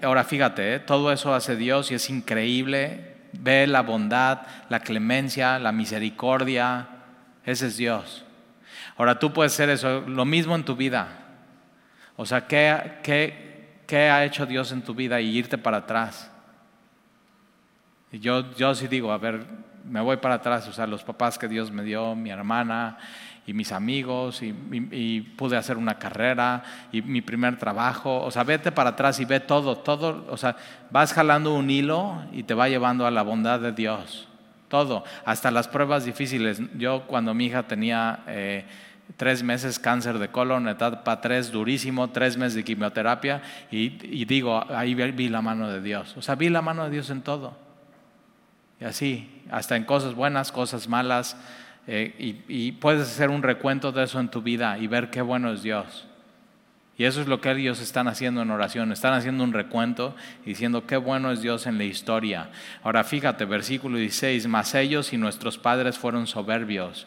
ahora 0.02 0.24
fíjate, 0.24 0.74
¿eh? 0.74 0.80
todo 0.80 1.12
eso 1.12 1.32
hace 1.32 1.54
Dios 1.54 1.92
y 1.92 1.94
es 1.94 2.10
increíble. 2.10 3.14
Ve 3.32 3.68
la 3.68 3.82
bondad, 3.82 4.40
la 4.68 4.80
clemencia, 4.80 5.60
la 5.60 5.70
misericordia. 5.70 6.88
Ese 7.46 7.68
es 7.68 7.76
Dios. 7.76 8.24
Ahora 8.96 9.20
tú 9.20 9.32
puedes 9.32 9.52
ser 9.52 9.70
eso, 9.70 10.00
lo 10.00 10.24
mismo 10.24 10.56
en 10.56 10.64
tu 10.64 10.74
vida. 10.74 11.06
O 12.16 12.26
sea, 12.26 12.48
¿qué, 12.48 12.98
qué, 13.04 13.82
qué 13.86 14.10
ha 14.10 14.24
hecho 14.24 14.46
Dios 14.46 14.72
en 14.72 14.82
tu 14.82 14.96
vida 14.96 15.20
y 15.20 15.28
irte 15.28 15.58
para 15.58 15.76
atrás? 15.76 16.28
Yo, 18.10 18.52
yo 18.56 18.74
sí 18.74 18.88
digo, 18.88 19.12
a 19.12 19.18
ver, 19.18 19.46
me 19.84 20.00
voy 20.00 20.16
para 20.16 20.34
atrás, 20.34 20.66
o 20.66 20.72
sea, 20.72 20.88
los 20.88 21.04
papás 21.04 21.38
que 21.38 21.46
Dios 21.46 21.70
me 21.70 21.84
dio, 21.84 22.16
mi 22.16 22.30
hermana, 22.30 22.98
y 23.46 23.52
mis 23.52 23.72
amigos 23.72 24.42
y, 24.42 25.20
pude 25.36 25.56
hacer 25.56 25.76
una 25.76 25.98
carrera 25.98 26.62
y 26.92 27.02
mi 27.02 27.20
primer 27.20 27.58
trabajo. 27.58 28.22
O 28.22 28.30
sea, 28.30 28.44
vete 28.44 28.72
para 28.72 28.90
atrás 28.90 29.20
y 29.20 29.24
ve 29.24 29.40
todo, 29.40 29.76
todo. 29.78 30.26
O 30.30 30.36
sea, 30.36 30.56
vas 30.90 31.12
jalando 31.12 31.54
un 31.54 31.68
hilo 31.68 32.22
y 32.32 32.44
te 32.44 32.54
va 32.54 32.68
llevando 32.68 33.06
a 33.06 33.10
la 33.10 33.22
bondad 33.22 33.60
de 33.60 33.72
Dios. 33.72 34.28
Todo, 34.68 35.04
hasta 35.24 35.50
las 35.50 35.68
pruebas 35.68 36.04
difíciles. 36.04 36.60
Yo 36.76 37.06
cuando 37.06 37.34
mi 37.34 37.46
hija 37.46 37.64
tenía 37.64 38.20
eh, 38.26 38.64
tres 39.16 39.42
meses 39.42 39.78
cáncer 39.78 40.18
de 40.18 40.28
colon, 40.28 40.66
etapa 40.68 41.20
tres, 41.20 41.52
durísimo, 41.52 42.10
tres 42.10 42.36
meses 42.36 42.54
de 42.54 42.64
quimioterapia 42.64 43.42
y, 43.70 43.98
y 44.02 44.24
digo, 44.24 44.64
ahí 44.74 44.94
vi 44.94 45.28
la 45.28 45.42
mano 45.42 45.70
de 45.70 45.82
Dios. 45.82 46.16
O 46.16 46.22
sea, 46.22 46.34
vi 46.34 46.48
la 46.48 46.62
mano 46.62 46.84
de 46.84 46.90
Dios 46.90 47.10
en 47.10 47.20
todo. 47.20 47.56
Y 48.80 48.84
así, 48.84 49.42
hasta 49.50 49.76
en 49.76 49.84
cosas 49.84 50.14
buenas, 50.14 50.50
cosas 50.50 50.88
malas. 50.88 51.36
Eh, 51.86 52.42
y, 52.48 52.72
puedes 52.72 53.02
hacer 53.02 53.28
un 53.28 53.42
recuento 53.42 53.92
de 53.92 54.04
eso 54.04 54.18
en 54.18 54.30
tu 54.30 54.40
vida 54.40 54.78
y 54.78 54.86
ver 54.86 55.10
qué 55.10 55.20
bueno 55.20 55.52
es 55.52 55.62
Dios. 55.62 56.06
Y 56.96 57.04
eso 57.04 57.20
es 57.20 57.26
lo 57.26 57.40
que 57.40 57.50
ellos 57.50 57.80
están 57.80 58.08
haciendo 58.08 58.40
en 58.40 58.50
oración. 58.50 58.92
Están 58.92 59.14
haciendo 59.14 59.44
un 59.44 59.52
recuento 59.52 60.14
diciendo 60.44 60.86
qué 60.86 60.96
bueno 60.96 61.32
es 61.32 61.42
Dios 61.42 61.66
en 61.66 61.76
la 61.76 61.84
historia. 61.84 62.50
Ahora 62.82 63.04
fíjate, 63.04 63.44
versículo 63.44 63.98
16, 63.98 64.46
mas 64.46 64.74
ellos 64.74 65.12
y 65.12 65.18
nuestros 65.18 65.58
padres 65.58 65.98
fueron 65.98 66.26
soberbios. 66.26 67.06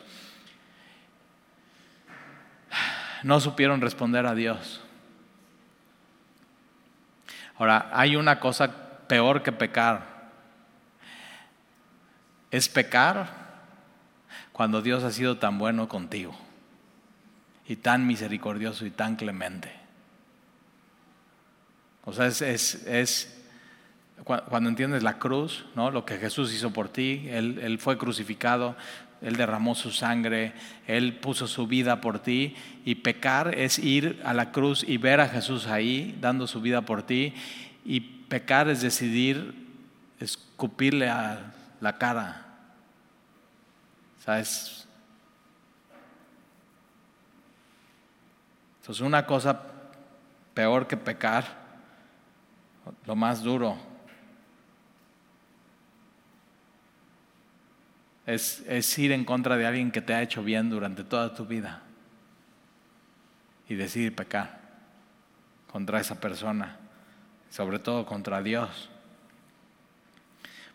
No 3.24 3.40
supieron 3.40 3.82
responder 3.82 4.26
a 4.26 4.36
Dios. 4.36 4.82
Ahora, 7.58 7.90
hay 7.92 8.16
una 8.16 8.40
cosa 8.40 9.08
peor 9.08 9.42
que 9.42 9.52
pecar. 9.52 10.18
Es 12.52 12.70
pecar 12.70 13.47
cuando 14.58 14.82
Dios 14.82 15.04
ha 15.04 15.12
sido 15.12 15.38
tan 15.38 15.60
bueno 15.60 15.88
contigo 15.88 16.36
y 17.68 17.76
tan 17.76 18.08
misericordioso 18.08 18.88
y 18.88 18.90
tan 18.90 19.16
clemente. 19.16 19.72
O 22.06 22.12
sea, 22.12 22.26
es, 22.26 23.44
cuando 24.24 24.68
entiendes 24.68 25.04
la 25.04 25.20
cruz, 25.20 25.66
¿no? 25.76 25.92
lo 25.92 26.06
que 26.06 26.18
Jesús 26.18 26.52
hizo 26.56 26.74
por 26.74 26.90
ti, 26.90 27.28
él, 27.30 27.60
él, 27.62 27.78
fue 27.78 28.00
crucificado, 28.00 28.76
Él 29.22 29.36
derramó 29.36 29.76
su 29.76 29.92
sangre, 29.92 30.54
Él 30.88 31.14
puso 31.18 31.46
su 31.46 31.68
vida 31.68 32.02
por 32.02 32.18
ti 32.18 32.56
y 32.84 32.96
pecar 32.96 33.54
es 33.54 33.78
ir 33.78 34.20
a 34.26 34.34
la 34.34 34.52
cruz 34.52 34.84
y 34.88 34.98
ver 34.98 35.22
a 35.22 35.28
Jesús 35.28 35.68
ahí 35.68 36.18
dando 36.20 36.48
su 36.48 36.62
vida 36.62 36.82
por 36.82 37.04
ti 37.04 37.36
y 37.86 38.00
pecar 38.00 38.70
es 38.70 38.82
decidir 38.82 39.54
escupirle 40.20 41.10
a 41.10 41.54
la 41.80 42.00
cara. 42.00 42.47
¿Sabes? 44.28 44.86
Entonces 48.82 49.02
una 49.02 49.26
cosa 49.26 49.58
peor 50.54 50.86
que 50.86 50.98
pecar, 50.98 51.46
lo 53.06 53.16
más 53.16 53.42
duro, 53.42 53.78
es, 58.26 58.66
es, 58.68 59.00
ir 59.00 59.14
en 59.14 59.24
contra 59.24 59.56
de 59.56 59.66
alguien 59.66 59.92
que 59.92 60.02
te 60.02 60.14
ha 60.14 60.22
hecho 60.22 60.44
bien 60.44 60.70
durante 60.70 61.06
toda 61.06 61.34
tu 61.34 61.46
vida 61.46 61.82
y 63.70 63.76
decidir 63.76 64.14
pecar 64.14 64.60
contra 65.72 66.02
esa 66.02 66.20
persona, 66.20 66.78
sobre 67.50 67.80
todo 67.80 68.06
contra 68.06 68.42
Dios. 68.42 68.90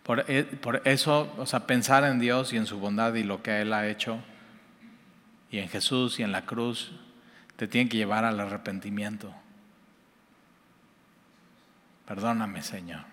Por, 0.03 0.25
e, 0.29 0.45
por, 0.45 0.83
eso, 0.85 1.33
o 1.39 1.47
sea, 1.47 1.67
pensar 1.67 2.05
en 2.05 2.19
Dios 2.19 2.53
y 2.53 2.57
en 2.57 2.67
su 2.67 2.79
bondad 2.79 3.15
y 3.15 3.23
lo 3.23 3.43
que 3.43 3.61
Él 3.61 3.73
ha 3.73 3.87
hecho, 3.89 4.21
y 5.51 5.59
en 5.59 5.69
Jesús 5.69 6.19
y 6.19 6.23
en 6.23 6.33
la 6.33 6.45
cruz, 6.45 6.93
te 7.57 7.69
tiene 7.69 7.89
que 7.89 7.99
llevar 7.99 8.25
al 8.25 8.41
arrepentimiento. 8.41 9.33
Perdóname, 12.07 12.63
Señor. 12.63 13.05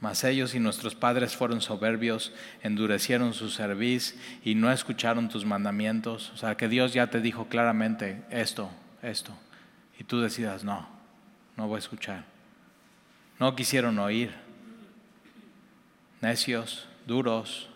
Mas 0.00 0.22
ellos 0.24 0.54
y 0.54 0.60
nuestros 0.60 0.94
padres 0.94 1.36
fueron 1.36 1.60
soberbios, 1.60 2.32
endurecieron 2.62 3.34
su 3.34 3.50
cerviz 3.50 4.16
y 4.44 4.54
no 4.54 4.70
escucharon 4.70 5.28
tus 5.28 5.44
mandamientos. 5.44 6.30
O 6.34 6.36
sea, 6.36 6.56
que 6.56 6.68
Dios 6.68 6.92
ya 6.92 7.08
te 7.08 7.20
dijo 7.20 7.48
claramente 7.48 8.22
esto, 8.30 8.70
esto. 9.02 9.32
Y 9.98 10.04
tú 10.04 10.20
decidas, 10.20 10.62
no, 10.62 10.88
no 11.56 11.66
voy 11.66 11.76
a 11.76 11.80
escuchar. 11.80 12.37
No 13.38 13.54
quisieron 13.54 13.98
oír. 13.98 14.32
Necios, 16.20 16.88
duros, 17.06 17.68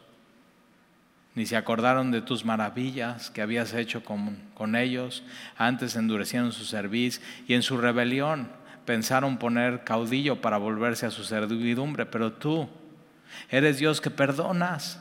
ni 1.35 1.47
se 1.47 1.57
acordaron 1.57 2.11
de 2.11 2.21
tus 2.21 2.45
maravillas 2.45 3.31
que 3.31 3.41
habías 3.41 3.73
hecho 3.73 4.05
con, 4.05 4.37
con 4.55 4.77
ellos. 4.77 5.23
Antes 5.57 5.97
endurecieron 5.97 6.53
su 6.53 6.65
cerviz 6.65 7.23
y 7.47 7.55
en 7.55 7.63
su 7.63 7.79
rebelión 7.79 8.51
pensaron 8.85 9.39
poner 9.39 9.85
caudillo 9.85 10.41
para 10.41 10.59
volverse 10.59 11.07
a 11.07 11.11
su 11.11 11.25
servidumbre, 11.25 12.05
pero 12.07 12.33
tú 12.33 12.69
eres 13.49 13.79
Dios 13.79 14.01
que 14.01 14.11
perdonas, 14.11 15.01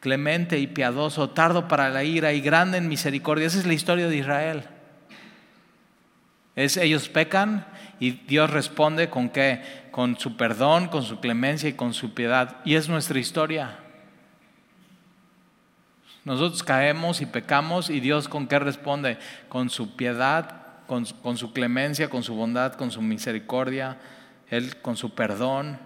clemente 0.00 0.58
y 0.58 0.66
piadoso, 0.66 1.30
tardo 1.30 1.66
para 1.66 1.88
la 1.88 2.04
ira 2.04 2.32
y 2.32 2.40
grande 2.40 2.78
en 2.78 2.88
misericordia. 2.88 3.46
Esa 3.46 3.58
es 3.58 3.66
la 3.66 3.74
historia 3.74 4.08
de 4.08 4.16
Israel. 4.18 4.64
Es, 6.54 6.76
ellos 6.76 7.08
pecan 7.08 7.66
y 7.98 8.10
Dios 8.10 8.50
responde 8.50 9.08
con 9.08 9.30
qué? 9.30 9.62
Con 9.90 10.18
su 10.18 10.36
perdón, 10.36 10.88
con 10.88 11.02
su 11.02 11.20
clemencia 11.20 11.68
y 11.68 11.74
con 11.74 11.94
su 11.94 12.12
piedad. 12.12 12.56
Y 12.64 12.74
es 12.74 12.88
nuestra 12.88 13.18
historia. 13.18 13.78
Nosotros 16.24 16.62
caemos 16.62 17.20
y 17.20 17.26
pecamos 17.26 17.88
y 17.88 18.00
Dios 18.00 18.28
con 18.28 18.48
qué 18.48 18.58
responde? 18.58 19.16
Con 19.48 19.70
su 19.70 19.96
piedad, 19.96 20.66
con, 20.86 21.06
su 21.06 21.52
clemencia, 21.52 22.10
con 22.10 22.22
su 22.22 22.34
bondad, 22.34 22.74
con 22.74 22.90
su 22.90 23.00
misericordia, 23.00 23.98
Él 24.50 24.76
con 24.82 24.96
su 24.96 25.14
perdón. 25.14 25.78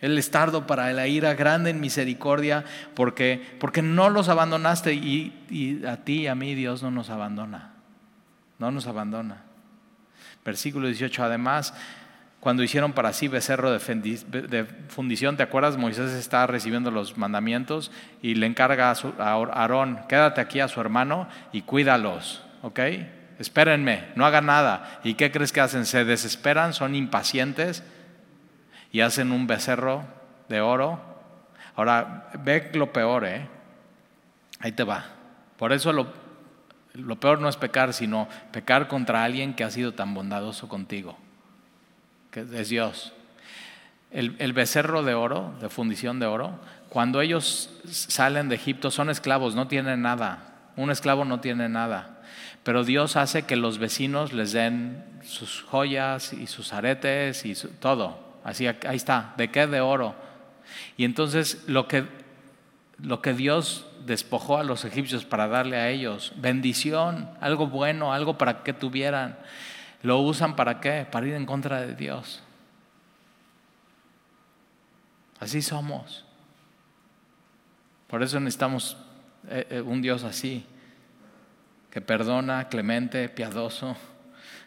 Él 0.00 0.16
es 0.16 0.30
tardo 0.30 0.66
para 0.66 0.92
la 0.92 1.08
ira, 1.08 1.34
grande 1.34 1.70
en 1.70 1.80
misericordia, 1.80 2.64
porque, 2.94 3.56
porque 3.58 3.82
no 3.82 4.10
los 4.10 4.28
abandonaste 4.28 4.94
y, 4.94 5.34
y 5.50 5.84
a 5.84 6.04
ti 6.04 6.20
y 6.20 6.26
a 6.28 6.36
mí 6.36 6.54
Dios 6.54 6.82
no 6.82 6.92
nos 6.92 7.10
abandona. 7.10 7.72
No 8.58 8.70
nos 8.70 8.86
abandona. 8.86 9.47
Versículo 10.44 10.86
18, 10.86 11.24
además, 11.24 11.74
cuando 12.40 12.62
hicieron 12.62 12.92
para 12.92 13.12
sí 13.12 13.28
becerro 13.28 13.72
de 13.72 14.66
fundición, 14.88 15.36
¿te 15.36 15.42
acuerdas? 15.42 15.76
Moisés 15.76 16.12
está 16.12 16.46
recibiendo 16.46 16.90
los 16.90 17.18
mandamientos 17.18 17.90
y 18.22 18.34
le 18.36 18.46
encarga 18.46 18.90
a, 18.90 18.94
Aarón, 19.18 20.00
quédate 20.08 20.40
aquí 20.40 20.60
a 20.60 20.68
su 20.68 20.80
hermano 20.80 21.28
y 21.52 21.62
cuídalos, 21.62 22.44
¿ok? 22.62 22.80
espérenme, 23.38 24.08
no 24.16 24.26
hagan 24.26 24.46
nada. 24.46 25.00
¿Y 25.04 25.14
qué 25.14 25.30
crees 25.30 25.52
que 25.52 25.60
hacen? 25.60 25.86
Se 25.86 26.04
desesperan, 26.04 26.74
son 26.74 26.94
impacientes 26.94 27.82
y 28.92 29.00
hacen 29.00 29.32
un 29.32 29.46
becerro 29.46 30.04
de 30.48 30.60
oro. 30.60 31.00
Ahora, 31.76 32.30
ve 32.40 32.70
lo 32.74 32.92
peor, 32.92 33.24
¿eh? 33.24 33.48
Ahí 34.60 34.72
te 34.72 34.82
va. 34.82 35.04
Por 35.56 35.72
eso 35.72 35.92
lo, 35.92 36.12
lo 36.98 37.18
peor 37.18 37.40
no 37.40 37.48
es 37.48 37.56
pecar, 37.56 37.94
sino 37.94 38.28
pecar 38.52 38.88
contra 38.88 39.24
alguien 39.24 39.54
que 39.54 39.64
ha 39.64 39.70
sido 39.70 39.92
tan 39.92 40.14
bondadoso 40.14 40.68
contigo, 40.68 41.16
que 42.30 42.44
es 42.52 42.68
Dios. 42.68 43.12
El, 44.10 44.36
el, 44.38 44.52
becerro 44.52 45.02
de 45.02 45.14
oro, 45.14 45.54
de 45.60 45.68
fundición 45.68 46.18
de 46.18 46.26
oro, 46.26 46.58
cuando 46.88 47.20
ellos 47.20 47.70
salen 47.88 48.48
de 48.48 48.54
Egipto 48.54 48.90
son 48.90 49.10
esclavos, 49.10 49.54
no 49.54 49.68
tienen 49.68 50.02
nada. 50.02 50.70
Un 50.76 50.90
esclavo 50.90 51.24
no 51.24 51.40
tiene 51.40 51.68
nada. 51.68 52.22
Pero 52.62 52.84
Dios 52.84 53.16
hace 53.16 53.42
que 53.42 53.56
los 53.56 53.78
vecinos 53.78 54.32
les 54.32 54.52
den 54.52 55.04
sus 55.22 55.62
joyas 55.62 56.32
y 56.32 56.46
sus 56.46 56.72
aretes 56.72 57.44
y 57.44 57.54
todo. 57.80 58.18
Así, 58.44 58.66
ahí 58.66 58.96
está. 58.96 59.34
¿De 59.36 59.50
qué? 59.50 59.66
De 59.66 59.80
oro. 59.80 60.14
Y 60.96 61.04
entonces 61.04 61.64
lo 61.66 61.88
que, 61.88 62.04
lo 63.02 63.22
que 63.22 63.32
Dios 63.32 63.86
despojó 64.06 64.58
a 64.58 64.64
los 64.64 64.84
egipcios 64.84 65.24
para 65.24 65.48
darle 65.48 65.76
a 65.76 65.88
ellos, 65.90 66.32
bendición, 66.36 67.30
algo 67.40 67.66
bueno, 67.66 68.12
algo 68.12 68.38
para 68.38 68.62
que 68.62 68.72
tuvieran, 68.72 69.38
lo 70.02 70.18
usan 70.20 70.56
para 70.56 70.80
qué? 70.80 71.06
Para 71.10 71.26
ir 71.26 71.34
en 71.34 71.46
contra 71.46 71.80
de 71.80 71.94
Dios. 71.94 72.42
Así 75.40 75.62
somos. 75.62 76.24
Por 78.08 78.22
eso 78.22 78.40
necesitamos 78.40 78.96
eh, 79.48 79.66
eh, 79.70 79.80
un 79.80 80.02
Dios 80.02 80.24
así 80.24 80.66
que 81.90 82.00
perdona, 82.00 82.68
clemente, 82.68 83.28
piadoso, 83.28 83.96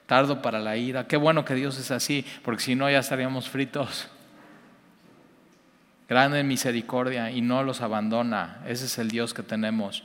tardo 0.06 0.42
para 0.42 0.60
la 0.60 0.78
ira. 0.78 1.08
Qué 1.08 1.18
bueno 1.18 1.46
que 1.46 1.54
Dios 1.54 1.78
es 1.78 1.92
así, 1.92 2.26
porque 2.44 2.64
si 2.64 2.76
no 2.76 2.90
ya 2.90 3.00
estaríamos 3.00 3.50
fritos. 3.50 4.08
Grande 6.12 6.44
misericordia 6.44 7.32
y 7.32 7.40
no 7.40 7.64
los 7.64 7.80
abandona. 7.80 8.58
Ese 8.68 8.84
es 8.84 8.98
el 8.98 9.10
Dios 9.10 9.34
que 9.34 9.44
tenemos. 9.44 10.04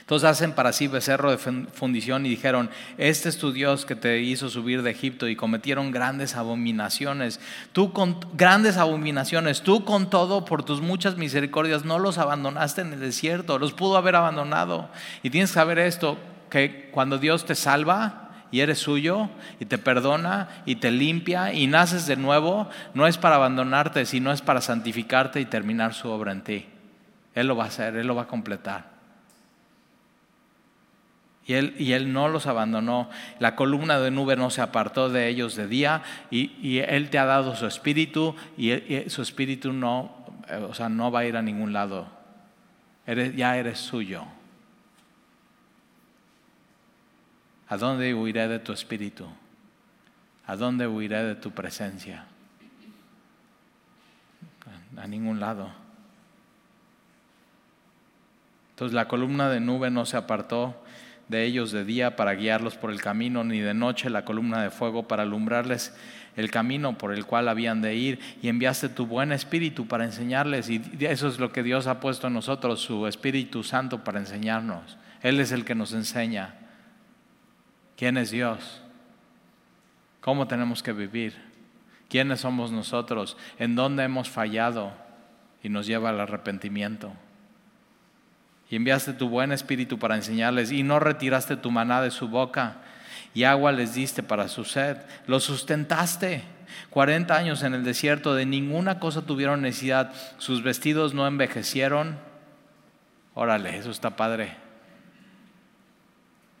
Entonces 0.00 0.28
hacen 0.28 0.52
para 0.52 0.74
sí 0.74 0.88
becerro 0.88 1.30
de 1.30 1.38
fundición 1.38 2.26
y 2.26 2.28
dijeron, 2.28 2.68
este 2.98 3.30
es 3.30 3.38
tu 3.38 3.50
Dios 3.50 3.86
que 3.86 3.96
te 3.96 4.20
hizo 4.20 4.50
subir 4.50 4.82
de 4.82 4.90
Egipto 4.90 5.26
y 5.26 5.34
cometieron 5.34 5.90
grandes 5.90 6.36
abominaciones. 6.36 7.40
Tú 7.72 7.94
con 7.94 8.20
grandes 8.34 8.76
abominaciones, 8.76 9.62
tú 9.62 9.86
con 9.86 10.10
todo 10.10 10.44
por 10.44 10.64
tus 10.64 10.82
muchas 10.82 11.16
misericordias 11.16 11.86
no 11.86 11.98
los 11.98 12.18
abandonaste 12.18 12.82
en 12.82 12.92
el 12.92 13.00
desierto, 13.00 13.58
los 13.58 13.72
pudo 13.72 13.96
haber 13.96 14.16
abandonado. 14.16 14.90
Y 15.22 15.30
tienes 15.30 15.48
que 15.48 15.54
saber 15.54 15.78
esto, 15.78 16.18
que 16.50 16.90
cuando 16.92 17.16
Dios 17.16 17.46
te 17.46 17.54
salva, 17.54 18.25
y 18.56 18.62
eres 18.62 18.78
suyo 18.78 19.28
y 19.60 19.66
te 19.66 19.76
perdona 19.76 20.48
y 20.64 20.76
te 20.76 20.90
limpia 20.90 21.52
y 21.52 21.66
naces 21.66 22.06
de 22.06 22.16
nuevo, 22.16 22.70
no 22.94 23.06
es 23.06 23.18
para 23.18 23.34
abandonarte, 23.36 24.06
sino 24.06 24.32
es 24.32 24.40
para 24.40 24.62
santificarte 24.62 25.42
y 25.42 25.44
terminar 25.44 25.92
su 25.92 26.08
obra 26.08 26.32
en 26.32 26.40
ti. 26.40 26.64
Él 27.34 27.48
lo 27.48 27.56
va 27.56 27.64
a 27.64 27.66
hacer, 27.66 27.96
Él 27.96 28.06
lo 28.06 28.14
va 28.14 28.22
a 28.22 28.26
completar. 28.26 28.96
Y 31.44 31.52
él, 31.52 31.74
y 31.78 31.92
él, 31.92 32.14
no 32.14 32.28
los 32.28 32.46
abandonó. 32.46 33.10
La 33.40 33.56
columna 33.56 34.00
de 34.00 34.10
nube 34.10 34.36
no 34.36 34.48
se 34.48 34.62
apartó 34.62 35.10
de 35.10 35.28
ellos 35.28 35.54
de 35.54 35.68
día 35.68 36.02
y, 36.30 36.78
Él 36.78 37.10
te 37.10 37.18
ha 37.18 37.26
dado 37.26 37.56
su 37.56 37.66
espíritu 37.66 38.36
y, 38.56 38.72
su 39.10 39.20
espíritu 39.20 39.74
no, 39.74 40.16
eh, 40.48 40.66
o 40.66 40.72
sea, 40.72 40.88
no 40.88 41.10
va 41.10 41.20
a 41.20 41.24
ir 41.26 41.36
a 41.36 41.42
ningún 41.42 41.74
lado. 41.74 42.08
ya 43.06 43.58
eres 43.58 43.80
suyo. 43.80 44.24
¿A 47.68 47.76
dónde 47.76 48.14
huiré 48.14 48.46
de 48.48 48.58
tu 48.58 48.72
espíritu? 48.72 49.26
¿A 50.46 50.54
dónde 50.56 50.86
huiré 50.86 51.24
de 51.24 51.34
tu 51.34 51.50
presencia? 51.50 52.24
A 54.96 55.06
ningún 55.06 55.40
lado. 55.40 55.70
Entonces 58.70 58.94
la 58.94 59.08
columna 59.08 59.48
de 59.48 59.58
nube 59.58 59.90
no 59.90 60.06
se 60.06 60.16
apartó 60.16 60.80
de 61.28 61.44
ellos 61.44 61.72
de 61.72 61.84
día 61.84 62.14
para 62.14 62.34
guiarlos 62.34 62.76
por 62.76 62.92
el 62.92 63.02
camino, 63.02 63.42
ni 63.42 63.58
de 63.58 63.74
noche 63.74 64.10
la 64.10 64.24
columna 64.24 64.62
de 64.62 64.70
fuego 64.70 65.08
para 65.08 65.24
alumbrarles 65.24 65.96
el 66.36 66.50
camino 66.50 66.96
por 66.98 67.12
el 67.12 67.24
cual 67.24 67.48
habían 67.48 67.80
de 67.82 67.96
ir, 67.96 68.20
y 68.42 68.48
enviaste 68.48 68.90
tu 68.90 69.06
buen 69.06 69.32
espíritu 69.32 69.88
para 69.88 70.04
enseñarles, 70.04 70.68
y 70.70 70.82
eso 71.00 71.26
es 71.26 71.40
lo 71.40 71.50
que 71.50 71.62
Dios 71.62 71.86
ha 71.86 71.98
puesto 71.98 72.28
en 72.28 72.34
nosotros, 72.34 72.80
su 72.80 73.06
Espíritu 73.06 73.64
Santo 73.64 74.04
para 74.04 74.20
enseñarnos. 74.20 74.98
Él 75.22 75.40
es 75.40 75.50
el 75.50 75.64
que 75.64 75.74
nos 75.74 75.92
enseña 75.94 76.54
quién 77.96 78.16
es 78.16 78.30
Dios, 78.30 78.82
cómo 80.20 80.46
tenemos 80.46 80.82
que 80.82 80.92
vivir, 80.92 81.46
¿Quiénes 82.08 82.40
somos 82.40 82.70
nosotros? 82.70 83.36
¿En 83.58 83.74
dónde 83.74 84.04
hemos 84.04 84.28
fallado? 84.28 84.92
Y 85.62 85.68
nos 85.68 85.86
lleva 85.86 86.10
al 86.10 86.20
arrepentimiento. 86.20 87.12
Y 88.70 88.76
enviaste 88.76 89.12
tu 89.12 89.28
buen 89.28 89.52
espíritu 89.52 89.98
para 89.98 90.16
enseñarles 90.16 90.70
y 90.72 90.82
no 90.82 91.00
retiraste 91.00 91.56
tu 91.56 91.70
maná 91.70 92.02
de 92.02 92.10
su 92.10 92.28
boca 92.28 92.78
y 93.34 93.44
agua 93.44 93.72
les 93.72 93.94
diste 93.94 94.22
para 94.22 94.48
su 94.48 94.64
sed. 94.64 94.98
Los 95.26 95.44
sustentaste. 95.44 96.42
40 96.90 97.34
años 97.34 97.62
en 97.62 97.74
el 97.74 97.84
desierto, 97.84 98.34
de 98.34 98.44
ninguna 98.44 98.98
cosa 98.98 99.22
tuvieron 99.22 99.62
necesidad. 99.62 100.12
Sus 100.38 100.62
vestidos 100.62 101.14
no 101.14 101.26
envejecieron. 101.26 102.18
Órale, 103.34 103.76
eso 103.76 103.90
está 103.90 104.16
padre. 104.16 104.56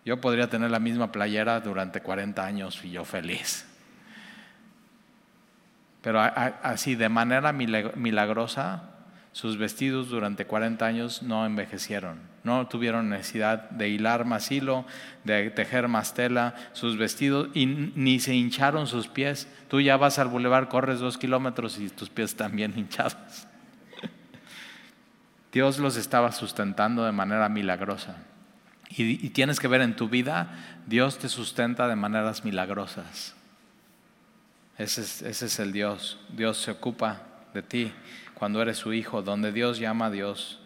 Yo 0.06 0.20
podría 0.20 0.48
tener 0.48 0.70
la 0.70 0.78
misma 0.78 1.10
playera 1.10 1.58
durante 1.58 2.00
40 2.00 2.46
años 2.46 2.80
y 2.84 2.92
yo 2.92 3.04
feliz. 3.04 3.66
Pero 6.00 6.20
así, 6.20 6.94
de 6.94 7.08
manera 7.08 7.52
milagrosa, 7.52 8.84
sus 9.32 9.58
vestidos 9.58 10.08
durante 10.08 10.46
40 10.46 10.86
años 10.86 11.22
no 11.24 11.44
envejecieron. 11.44 12.20
No 12.44 12.68
tuvieron 12.68 13.10
necesidad 13.10 13.68
de 13.70 13.88
hilar 13.88 14.24
más 14.24 14.52
hilo, 14.52 14.86
de 15.24 15.50
tejer 15.50 15.88
más 15.88 16.14
tela, 16.14 16.54
sus 16.72 16.96
vestidos, 16.96 17.48
y 17.52 17.66
ni 17.66 18.20
se 18.20 18.32
hincharon 18.32 18.86
sus 18.86 19.08
pies. 19.08 19.48
Tú 19.66 19.80
ya 19.80 19.96
vas 19.96 20.20
al 20.20 20.28
bulevar, 20.28 20.68
corres 20.68 21.00
dos 21.00 21.18
kilómetros 21.18 21.80
y 21.80 21.88
tus 21.88 22.10
pies 22.10 22.30
están 22.30 22.54
bien 22.54 22.74
hinchados. 22.76 23.16
Dios 25.52 25.80
los 25.80 25.96
estaba 25.96 26.30
sustentando 26.30 27.04
de 27.04 27.10
manera 27.10 27.48
milagrosa. 27.48 28.18
Y, 28.88 29.30
tienes 29.30 29.58
que 29.58 29.68
ver 29.68 29.80
en 29.80 29.96
tu 29.96 30.08
vida, 30.08 30.54
Dios 30.86 31.18
te 31.18 31.28
sustenta 31.28 31.88
de 31.88 31.96
maneras 31.96 32.44
milagrosas. 32.44 33.34
Ese 34.78 35.00
es, 35.00 35.22
ese 35.22 35.46
es 35.46 35.58
el 35.58 35.72
Dios. 35.72 36.20
Dios 36.28 36.58
se 36.58 36.70
ocupa 36.70 37.22
de 37.52 37.62
ti 37.62 37.92
cuando 38.34 38.62
eres 38.62 38.78
su 38.78 38.92
hijo. 38.92 39.22
Donde 39.22 39.52
Dios 39.52 39.78
llama 39.78 40.06
a 40.06 40.10
Dios, 40.10 40.60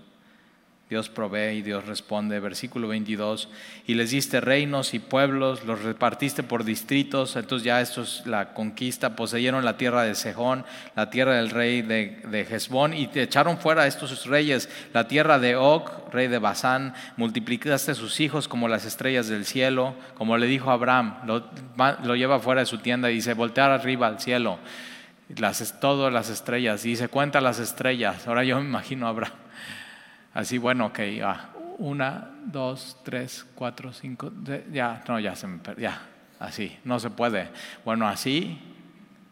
Dios 0.90 1.08
provee 1.08 1.58
y 1.58 1.62
Dios 1.62 1.86
responde. 1.86 2.40
Versículo 2.40 2.88
22, 2.88 3.48
y 3.86 3.94
les 3.94 4.10
diste 4.10 4.40
reinos 4.40 4.92
y 4.92 4.98
pueblos, 4.98 5.64
los 5.64 5.84
repartiste 5.84 6.42
por 6.42 6.64
distritos, 6.64 7.36
entonces 7.36 7.64
ya 7.64 7.80
esto 7.80 8.02
es 8.02 8.26
la 8.26 8.54
conquista, 8.54 9.14
poseyeron 9.14 9.64
la 9.64 9.76
tierra 9.76 10.02
de 10.02 10.16
Sejón, 10.16 10.64
la 10.96 11.08
tierra 11.08 11.36
del 11.36 11.50
rey 11.50 11.82
de, 11.82 12.20
de 12.28 12.40
Hezbón, 12.40 12.92
y 12.92 13.06
te 13.06 13.22
echaron 13.22 13.58
fuera 13.58 13.82
a 13.82 13.86
estos 13.86 14.26
reyes, 14.26 14.68
la 14.92 15.06
tierra 15.06 15.38
de 15.38 15.54
Og, 15.54 15.88
rey 16.12 16.26
de 16.26 16.40
Basán, 16.40 16.92
multiplicaste 17.16 17.94
sus 17.94 18.18
hijos 18.18 18.48
como 18.48 18.66
las 18.66 18.84
estrellas 18.84 19.28
del 19.28 19.46
cielo, 19.46 19.94
como 20.18 20.38
le 20.38 20.48
dijo 20.48 20.72
Abraham, 20.72 21.18
lo, 21.24 22.16
lleva 22.16 22.40
fuera 22.40 22.62
de 22.62 22.66
su 22.66 22.78
tienda 22.78 23.12
y 23.12 23.14
dice, 23.14 23.34
voltear 23.34 23.70
arriba 23.70 24.08
al 24.08 24.18
cielo. 24.18 24.58
Las, 25.36 25.78
todas 25.78 26.12
las 26.12 26.30
estrellas, 26.30 26.84
y 26.84 26.88
dice, 26.88 27.06
cuenta 27.06 27.40
las 27.40 27.60
estrellas. 27.60 28.26
Ahora 28.26 28.42
yo 28.42 28.60
me 28.60 28.66
imagino 28.66 29.06
a 29.06 29.10
Abraham 29.10 29.49
Así, 30.34 30.58
bueno, 30.58 30.86
ok, 30.86 31.00
ya. 31.18 31.50
Una, 31.78 32.30
dos, 32.44 32.98
tres, 33.04 33.46
cuatro, 33.54 33.92
cinco, 33.92 34.32
ya, 34.70 35.02
no, 35.08 35.18
ya 35.18 35.34
se 35.34 35.46
me 35.46 35.60
ya, 35.78 36.02
así, 36.38 36.78
no 36.84 37.00
se 37.00 37.10
puede. 37.10 37.48
Bueno, 37.84 38.06
así, 38.06 38.60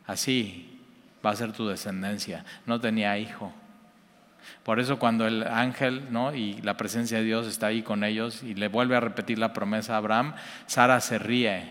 así 0.07 0.81
va 1.25 1.31
a 1.31 1.37
ser 1.37 1.53
tu 1.53 1.69
descendencia. 1.69 2.45
No 2.65 2.81
tenía 2.81 3.19
hijo. 3.19 3.53
Por 4.63 4.81
eso 4.81 4.99
cuando 4.99 5.27
el 5.27 5.47
ángel 5.47 6.11
¿no? 6.11 6.35
y 6.35 6.61
la 6.63 6.77
presencia 6.77 7.19
de 7.19 7.25
Dios 7.25 7.47
está 7.47 7.67
ahí 7.67 7.83
con 7.83 8.03
ellos 8.03 8.43
y 8.43 8.55
le 8.55 8.69
vuelve 8.69 8.97
a 8.97 9.01
repetir 9.01 9.39
la 9.39 9.53
promesa 9.53 9.95
a 9.95 9.99
Abraham, 9.99 10.35
Sara 10.67 11.01
se 11.01 11.19
ríe 11.19 11.71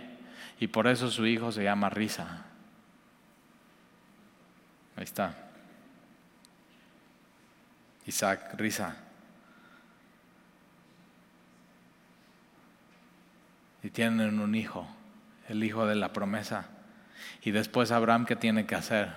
y 0.60 0.68
por 0.68 0.88
eso 0.88 1.10
su 1.10 1.26
hijo 1.26 1.52
se 1.52 1.64
llama 1.64 1.90
Risa. 1.90 2.46
Ahí 4.96 5.04
está. 5.04 5.36
Isaac, 8.06 8.54
Risa. 8.58 9.07
Y 13.88 13.90
tienen 13.90 14.42
un 14.42 14.54
hijo, 14.54 14.86
el 15.48 15.64
hijo 15.64 15.86
de 15.86 15.96
la 15.96 16.12
promesa. 16.12 16.66
Y 17.42 17.52
después 17.52 17.92
Abraham, 17.92 18.26
¿qué 18.26 18.36
tiene 18.36 18.66
que 18.66 18.76
hacer? 18.76 19.14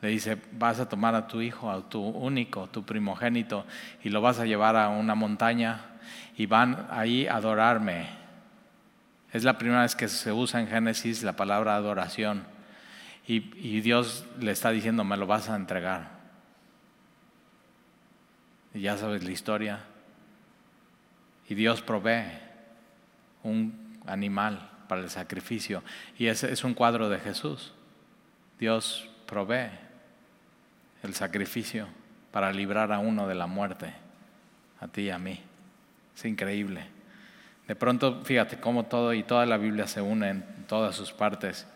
Le 0.00 0.10
dice, 0.10 0.38
vas 0.52 0.78
a 0.78 0.88
tomar 0.88 1.16
a 1.16 1.26
tu 1.26 1.40
hijo, 1.40 1.68
a 1.68 1.88
tu 1.88 2.00
único, 2.00 2.68
tu 2.68 2.84
primogénito, 2.84 3.66
y 4.04 4.10
lo 4.10 4.20
vas 4.20 4.38
a 4.38 4.46
llevar 4.46 4.76
a 4.76 4.88
una 4.88 5.16
montaña 5.16 5.80
y 6.36 6.46
van 6.46 6.86
ahí 6.90 7.26
a 7.26 7.34
adorarme. 7.34 8.06
Es 9.32 9.42
la 9.42 9.58
primera 9.58 9.82
vez 9.82 9.96
que 9.96 10.06
se 10.06 10.30
usa 10.30 10.60
en 10.60 10.68
Génesis 10.68 11.24
la 11.24 11.32
palabra 11.32 11.74
adoración. 11.74 12.44
Y, 13.26 13.50
y 13.56 13.80
Dios 13.80 14.24
le 14.38 14.52
está 14.52 14.70
diciendo, 14.70 15.02
me 15.02 15.16
lo 15.16 15.26
vas 15.26 15.50
a 15.50 15.56
entregar. 15.56 16.10
Y 18.74 18.82
ya 18.82 18.96
sabes 18.96 19.24
la 19.24 19.32
historia. 19.32 19.80
Y 21.48 21.56
Dios 21.56 21.82
provee 21.82 22.28
un 23.42 23.87
animal 24.08 24.70
para 24.88 25.02
el 25.02 25.10
sacrificio. 25.10 25.82
Y 26.18 26.26
ese 26.26 26.52
es 26.52 26.64
un 26.64 26.74
cuadro 26.74 27.08
de 27.08 27.18
Jesús. 27.18 27.72
Dios 28.58 29.08
provee 29.26 29.70
el 31.02 31.14
sacrificio 31.14 31.86
para 32.32 32.52
librar 32.52 32.92
a 32.92 32.98
uno 32.98 33.28
de 33.28 33.34
la 33.34 33.46
muerte, 33.46 33.92
a 34.80 34.88
ti 34.88 35.02
y 35.02 35.10
a 35.10 35.18
mí. 35.18 35.40
Es 36.16 36.24
increíble. 36.24 36.86
De 37.68 37.76
pronto, 37.76 38.22
fíjate 38.24 38.58
cómo 38.58 38.86
todo 38.86 39.12
y 39.12 39.22
toda 39.22 39.46
la 39.46 39.58
Biblia 39.58 39.86
se 39.86 40.00
une 40.00 40.30
en 40.30 40.44
todas 40.66 40.96
sus 40.96 41.12
partes. 41.12 41.66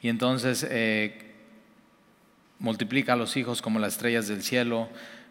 Y 0.00 0.08
entonces 0.08 0.66
eh, 0.68 1.34
multiplica 2.58 3.12
a 3.12 3.16
los 3.16 3.36
hijos 3.36 3.60
como 3.62 3.78
las 3.78 3.94
estrellas 3.94 4.28
del 4.28 4.42
cielo, 4.42 4.88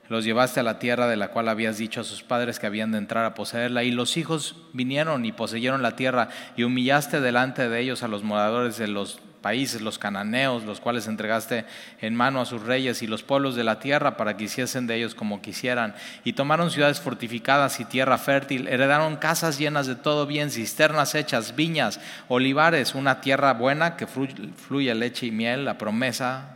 los 0.10 0.26
llevaste 0.26 0.60
a 0.60 0.64
la 0.64 0.80
tierra 0.80 1.08
de 1.08 1.18
la 1.18 1.30
cual 1.30 1.49
habías 1.49 1.78
dicho 1.78 2.01
a 2.01 2.03
sus 2.03 2.24
padres 2.24 2.60
que 2.60 2.68
habían 2.68 2.91
de 2.91 2.97
entrar 2.97 3.26
a 3.26 3.34
poseerla, 3.34 3.84
y 3.84 3.91
los 3.91 4.18
hijos 4.18 4.56
vinieron 4.74 5.26
y 5.26 5.32
poseyeron 5.32 5.82
la 5.82 5.95
tierra, 5.95 6.30
y 6.56 6.64
humillaste 6.64 7.22
delante 7.22 7.70
de 7.70 7.80
ellos 7.80 8.03
a 8.03 8.08
los 8.08 8.24
moradores 8.24 8.78
de 8.78 8.88
los 8.88 9.20
países, 9.45 9.82
los 9.82 9.99
cananeos, 9.99 10.64
los 10.64 10.80
cuales 10.80 11.08
entregaste 11.08 11.66
en 12.01 12.16
mano 12.16 12.41
a 12.41 12.47
sus 12.47 12.64
reyes 12.64 13.03
y 13.03 13.08
los 13.08 13.22
pueblos 13.22 13.56
de 13.56 13.64
la 13.64 13.78
tierra 13.78 14.18
para 14.18 14.38
que 14.38 14.45
hiciesen 14.45 14.88
de 14.88 14.95
ellos 14.95 15.14
como 15.14 15.39
quisieran. 15.39 15.93
Y 16.24 16.34
tomaron 16.34 16.72
ciudades 16.72 16.99
fortificadas 16.99 17.80
y 17.80 17.86
tierra 17.86 18.18
fértil, 18.18 18.68
heredaron 18.68 19.18
casas 19.18 19.60
llenas 19.60 19.86
de 19.86 19.93
todo 19.93 20.26
bien, 20.26 20.49
cisternas 20.49 21.14
hechas, 21.14 21.56
viñas, 21.56 21.99
olivares, 22.28 22.95
una 22.95 23.22
tierra 23.22 23.53
buena 23.53 23.97
que 23.97 24.08
fluye 24.08 24.95
leche 24.95 25.28
y 25.28 25.32
miel, 25.32 25.64
la 25.66 25.78
promesa 25.78 26.55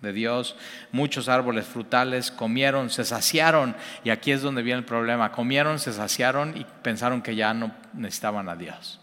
de 0.00 0.12
Dios, 0.12 0.56
muchos 0.92 1.28
árboles 1.28 1.66
frutales, 1.66 2.30
comieron, 2.30 2.90
se 2.90 3.04
saciaron, 3.04 3.76
y 4.02 4.10
aquí 4.10 4.32
es 4.32 4.42
donde 4.42 4.62
viene 4.62 4.78
el 4.78 4.84
problema, 4.84 5.32
comieron, 5.32 5.78
se 5.78 5.92
saciaron 5.92 6.56
y 6.56 6.64
pensaron 6.82 7.22
que 7.22 7.36
ya 7.36 7.52
no 7.52 7.74
necesitaban 7.92 8.48
a 8.48 8.56
Dios. 8.56 9.00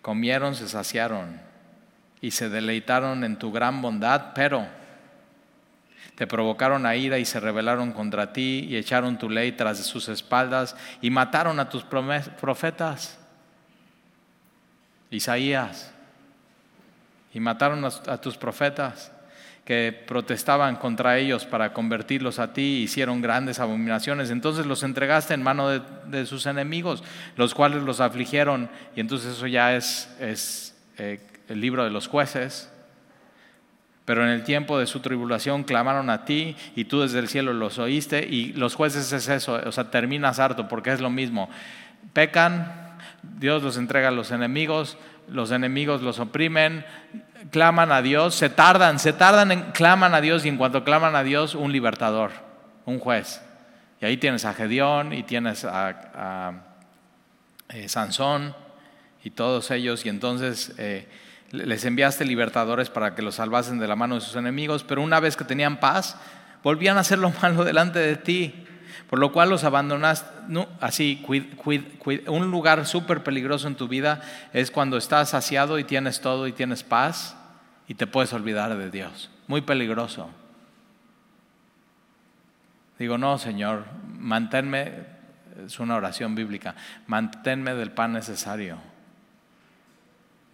Comieron, 0.00 0.56
se 0.56 0.68
saciaron 0.68 1.40
y 2.20 2.32
se 2.32 2.48
deleitaron 2.48 3.22
en 3.22 3.38
tu 3.38 3.52
gran 3.52 3.80
bondad, 3.80 4.32
pero 4.34 4.66
te 6.16 6.26
provocaron 6.26 6.86
a 6.86 6.96
ira 6.96 7.18
y 7.18 7.24
se 7.24 7.38
rebelaron 7.38 7.92
contra 7.92 8.32
ti 8.32 8.66
y 8.68 8.76
echaron 8.76 9.16
tu 9.16 9.30
ley 9.30 9.52
tras 9.52 9.78
de 9.78 9.84
sus 9.84 10.08
espaldas 10.08 10.76
y 11.00 11.10
mataron 11.10 11.60
a 11.60 11.68
tus 11.68 11.84
profetas 11.84 13.21
Isaías, 15.16 15.92
y 17.34 17.40
mataron 17.40 17.84
a, 17.84 18.18
tus 18.18 18.36
profetas 18.36 19.12
que 19.64 20.04
protestaban 20.06 20.76
contra 20.76 21.18
ellos 21.18 21.46
para 21.46 21.72
convertirlos 21.72 22.38
a 22.38 22.52
ti, 22.52 22.82
hicieron 22.82 23.22
grandes 23.22 23.58
abominaciones. 23.58 24.30
Entonces 24.30 24.66
los 24.66 24.82
entregaste 24.82 25.34
en 25.34 25.42
mano 25.42 25.68
de, 25.68 26.26
sus 26.26 26.46
enemigos, 26.46 27.02
los 27.36 27.54
cuales 27.54 27.82
los 27.82 28.00
afligieron. 28.00 28.68
Y 28.96 29.00
entonces 29.00 29.36
eso 29.36 29.46
ya 29.46 29.74
es, 29.76 30.14
es 30.20 30.76
eh, 30.98 31.20
el 31.48 31.60
libro 31.60 31.84
de 31.84 31.90
los 31.90 32.08
jueces. 32.08 32.70
Pero 34.04 34.24
en 34.24 34.30
el 34.30 34.42
tiempo 34.42 34.78
de 34.78 34.86
su 34.86 35.00
tribulación 35.00 35.62
clamaron 35.62 36.10
a 36.10 36.24
ti 36.24 36.56
y 36.74 36.86
tú 36.86 37.00
desde 37.02 37.20
el 37.20 37.28
cielo 37.28 37.52
los 37.52 37.78
oíste. 37.78 38.26
Y 38.28 38.52
los 38.54 38.74
jueces 38.74 39.12
es 39.12 39.28
eso, 39.28 39.60
o 39.64 39.72
sea, 39.72 39.90
terminas 39.90 40.40
harto 40.40 40.68
porque 40.68 40.92
es 40.92 41.00
lo 41.00 41.08
mismo. 41.08 41.48
Pecan, 42.12 42.81
Dios 43.22 43.62
los 43.62 43.76
entrega 43.76 44.08
a 44.08 44.12
los 44.12 44.30
enemigos, 44.30 44.98
los 45.28 45.50
enemigos 45.50 46.02
los 46.02 46.18
oprimen, 46.18 46.84
claman 47.50 47.92
a 47.92 48.02
Dios, 48.02 48.34
se 48.34 48.50
tardan, 48.50 48.98
se 48.98 49.12
tardan 49.12 49.52
en 49.52 49.62
claman 49.72 50.14
a 50.14 50.20
Dios 50.20 50.44
y 50.44 50.48
en 50.48 50.56
cuanto 50.56 50.84
claman 50.84 51.16
a 51.16 51.22
Dios, 51.22 51.54
un 51.54 51.72
libertador, 51.72 52.30
un 52.84 52.98
juez. 52.98 53.40
Y 54.00 54.06
ahí 54.06 54.16
tienes 54.16 54.44
a 54.44 54.54
Gedeón 54.54 55.12
y 55.12 55.22
tienes 55.22 55.64
a, 55.64 56.52
eh, 57.68 57.88
Sansón 57.88 58.54
y 59.22 59.30
todos 59.30 59.70
ellos, 59.70 60.04
y 60.04 60.08
entonces 60.08 60.74
eh, 60.78 61.08
les 61.52 61.84
enviaste 61.84 62.24
libertadores 62.24 62.90
para 62.90 63.14
que 63.14 63.22
los 63.22 63.36
salvasen 63.36 63.78
de 63.78 63.86
la 63.86 63.94
mano 63.94 64.16
de 64.16 64.20
sus 64.20 64.34
enemigos, 64.34 64.82
pero 64.82 65.02
una 65.02 65.20
vez 65.20 65.36
que 65.36 65.44
tenían 65.44 65.78
paz, 65.78 66.16
volvían 66.62 66.96
a 66.96 67.00
hacer 67.00 67.18
lo 67.18 67.30
malo 67.42 67.64
delante 67.64 68.00
de 68.00 68.16
ti 68.16 68.66
por 69.08 69.18
lo 69.18 69.32
cual 69.32 69.50
los 69.50 69.64
abandonaste. 69.64 70.28
así, 70.80 71.24
un 72.26 72.50
lugar 72.50 72.86
súper 72.86 73.22
peligroso 73.22 73.68
en 73.68 73.74
tu 73.74 73.88
vida 73.88 74.22
es 74.52 74.70
cuando 74.70 74.96
estás 74.96 75.30
saciado 75.30 75.78
y 75.78 75.84
tienes 75.84 76.20
todo 76.20 76.46
y 76.46 76.52
tienes 76.52 76.82
paz 76.82 77.36
y 77.88 77.94
te 77.94 78.06
puedes 78.06 78.32
olvidar 78.32 78.76
de 78.76 78.90
Dios. 78.90 79.30
Muy 79.46 79.60
peligroso. 79.60 80.30
Digo, 82.98 83.18
no, 83.18 83.38
Señor, 83.38 83.84
manténme, 84.18 84.92
es 85.66 85.80
una 85.80 85.96
oración 85.96 86.34
bíblica, 86.34 86.74
manténme 87.06 87.74
del 87.74 87.90
pan 87.90 88.12
necesario. 88.12 88.78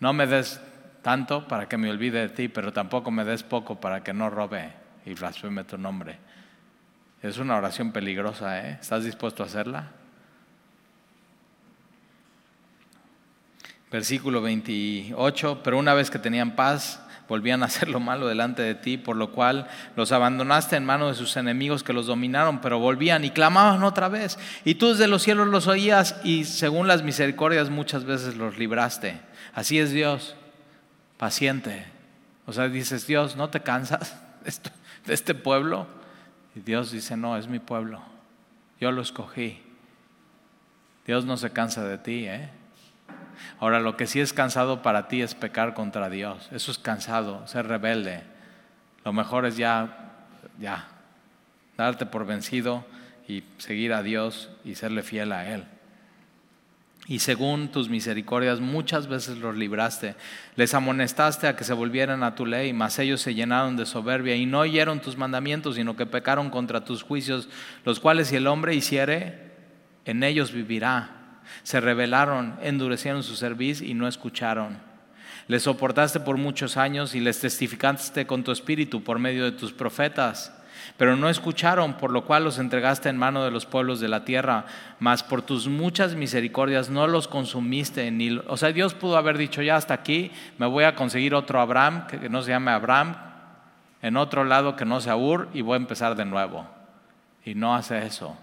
No 0.01 0.13
me 0.13 0.27
des 0.27 0.61
tanto 1.03 1.47
para 1.47 1.69
que 1.69 1.77
me 1.77 1.91
olvide 1.91 2.21
de 2.21 2.29
ti, 2.29 2.49
pero 2.49 2.73
tampoco 2.73 3.11
me 3.11 3.25
des 3.25 3.43
poco 3.43 3.81
para 3.81 4.03
que 4.03 4.13
no 4.13 4.31
robe 4.31 4.73
y 5.05 5.15
blasfeme 5.15 5.65
tu 5.65 5.79
nombre. 5.79 6.19
Es 7.23 7.39
una 7.39 7.57
oración 7.57 7.91
peligrosa, 7.91 8.61
¿eh? 8.61 8.79
¿Estás 8.81 9.05
dispuesto 9.05 9.43
a 9.43 9.47
hacerla? 9.47 9.91
Versículo 13.91 14.41
28, 14.41 15.63
pero 15.65 15.79
una 15.79 15.95
vez 15.95 16.11
que 16.11 16.19
tenían 16.19 16.55
paz, 16.55 17.03
volvían 17.29 17.63
a 17.63 17.67
hacer 17.67 17.89
lo 17.89 17.99
malo 17.99 18.29
delante 18.29 18.63
de 18.63 18.75
ti, 18.75 18.99
por 18.99 19.17
lo 19.17 19.33
cual 19.33 19.67
los 19.97 20.13
abandonaste 20.13 20.77
en 20.77 20.85
manos 20.85 21.09
de 21.09 21.25
sus 21.25 21.37
enemigos 21.37 21.83
que 21.83 21.93
los 21.93 22.07
dominaron, 22.07 22.61
pero 22.61 22.79
volvían 22.79 23.25
y 23.25 23.31
clamaban 23.31 23.83
otra 23.83 24.09
vez. 24.09 24.39
Y 24.65 24.77
tú 24.77 24.91
desde 24.91 25.09
los 25.09 25.23
cielos 25.23 25.49
los 25.49 25.67
oías 25.67 26.17
y 26.23 26.45
según 26.45 26.87
las 26.87 27.03
misericordias 27.03 27.69
muchas 27.69 28.05
veces 28.05 28.37
los 28.37 28.59
libraste. 28.59 29.21
Así 29.55 29.81
es 29.81 29.91
Dios, 29.91 30.37
paciente. 31.17 31.87
O 32.47 32.53
sea, 32.53 32.69
dices, 32.69 33.07
Dios, 33.07 33.37
¿no 33.37 33.51
te 33.51 33.61
cansas 33.61 34.17
de 35.05 35.15
este 35.15 35.35
pueblo? 35.35 35.98
Y 36.59 36.61
Dios 36.63 36.91
dice, 36.91 37.17
no, 37.17 37.37
es 37.37 37.47
mi 37.47 37.61
pueblo. 37.61 38.03
Yo 38.81 38.91
lo 38.91 39.01
escogí. 39.01 39.63
Dios 41.07 41.25
no 41.25 41.37
se 41.37 41.51
cansa 41.51 41.85
de 41.85 41.99
ti, 41.99 42.27
¿eh? 42.27 42.51
Ahora, 43.61 43.79
lo 43.79 43.97
que 43.97 44.09
sí 44.09 44.19
es 44.19 44.33
cansado 44.33 44.83
para 44.83 45.07
ti 45.07 45.23
es 45.23 45.37
pecar 45.37 45.75
contra 45.75 46.11
Dios. 46.11 46.49
Eso 46.51 46.73
es 46.73 46.79
cansado, 46.79 47.47
ser 47.47 47.69
rebelde. 47.69 48.25
Lo 49.05 49.13
mejor 49.13 49.47
es 49.47 49.57
ya, 49.57 50.17
ya, 50.59 50.89
darte 51.77 52.07
por 52.07 52.27
vencido 52.27 52.85
y 53.29 53.45
seguir 53.59 53.93
a 53.93 54.03
Dios 54.03 54.51
y 54.65 54.75
serle 54.75 55.05
fiel 55.05 55.31
a 55.31 55.49
Él. 55.55 55.65
Y 57.09 57.21
según 57.21 57.69
tus 57.69 57.89
misericordias 57.89 58.61
muchas 58.61 59.07
veces 59.07 59.39
los 59.39 59.57
libraste. 59.57 60.15
Les 60.57 60.75
amonestaste 60.75 61.47
a 61.47 61.57
que 61.57 61.65
se 61.65 61.73
volvieran 61.73 62.23
a 62.23 62.35
tu 62.35 62.45
ley, 62.45 62.75
mas 62.75 62.99
ellos 62.99 63.23
se 63.23 63.35
llenaron 63.35 63.79
de 63.79 63.87
soberbia 63.87 64.37
y 64.37 64.45
no 64.45 64.61
oyeron 64.61 65.01
tus 65.01 65.17
mandamientos, 65.17 65.77
sino 65.77 65.97
que 65.97 66.05
pecaron 66.05 66.51
contra 66.51 66.85
tus 66.85 67.03
juicios, 67.03 67.49
los 67.87 67.99
cuales 67.99 68.29
si 68.29 68.37
el 68.37 68.47
hombre 68.47 68.75
hiciere, 68.75 69.53
en 70.05 70.23
ellos 70.23 70.53
vivirá. 70.53 71.41
Se 71.63 71.81
rebelaron, 71.81 72.57
endurecieron 72.63 73.23
su 73.23 73.37
cerviz 73.37 73.81
y 73.81 73.95
no 73.95 74.07
escucharon. 74.07 74.79
Les 75.47 75.63
soportaste 75.63 76.21
por 76.21 76.37
muchos 76.37 76.77
años 76.77 77.15
y 77.15 77.21
les 77.21 77.41
testificaste 77.41 78.27
con 78.27 78.45
tu 78.45 78.53
espíritu 78.53 79.03
por 79.03 79.19
medio 79.19 79.45
de 79.45 79.53
tus 79.53 79.73
profetas. 79.73 80.53
Pero 80.97 81.17
no 81.17 81.29
escucharon, 81.29 81.95
por 81.95 82.11
lo 82.11 82.25
cual 82.25 82.45
los 82.45 82.59
entregaste 82.59 83.09
en 83.09 83.17
mano 83.17 83.45
de 83.45 83.51
los 83.51 83.67
pueblos 83.67 84.01
de 84.01 84.09
la 84.09 84.25
tierra, 84.25 84.67
mas 84.99 85.23
por 85.23 85.43
tus 85.43 85.69
muchas 85.69 86.15
misericordias 86.15 86.91
no 86.91 87.07
los 87.07 87.29
consumiste. 87.29 88.11
Ni, 88.11 88.39
o 88.47 88.57
sea, 88.57 88.73
Dios 88.73 88.95
pudo 88.95 89.17
haber 89.17 89.39
dicho, 89.39 89.63
ya 89.63 89.77
hasta 89.77 89.95
aquí, 89.95 90.31
me 90.59 90.67
voy 90.67 90.85
a 90.85 90.95
conseguir 90.95 91.35
otro 91.35 91.61
Abraham, 91.61 92.07
que 92.07 92.29
no 92.29 92.43
se 92.43 92.51
llame 92.51 92.71
Abraham, 92.71 93.17
en 94.03 94.17
otro 94.17 94.45
lado 94.45 94.77
que 94.77 94.85
no 94.85 95.01
sea 95.01 95.17
Ur, 95.17 95.49
y 95.53 95.63
voy 95.63 95.75
a 95.75 95.77
empezar 95.77 96.15
de 96.15 96.25
nuevo. 96.25 96.67
Y 97.45 97.55
no 97.55 97.75
hace 97.75 98.05
eso. 98.07 98.37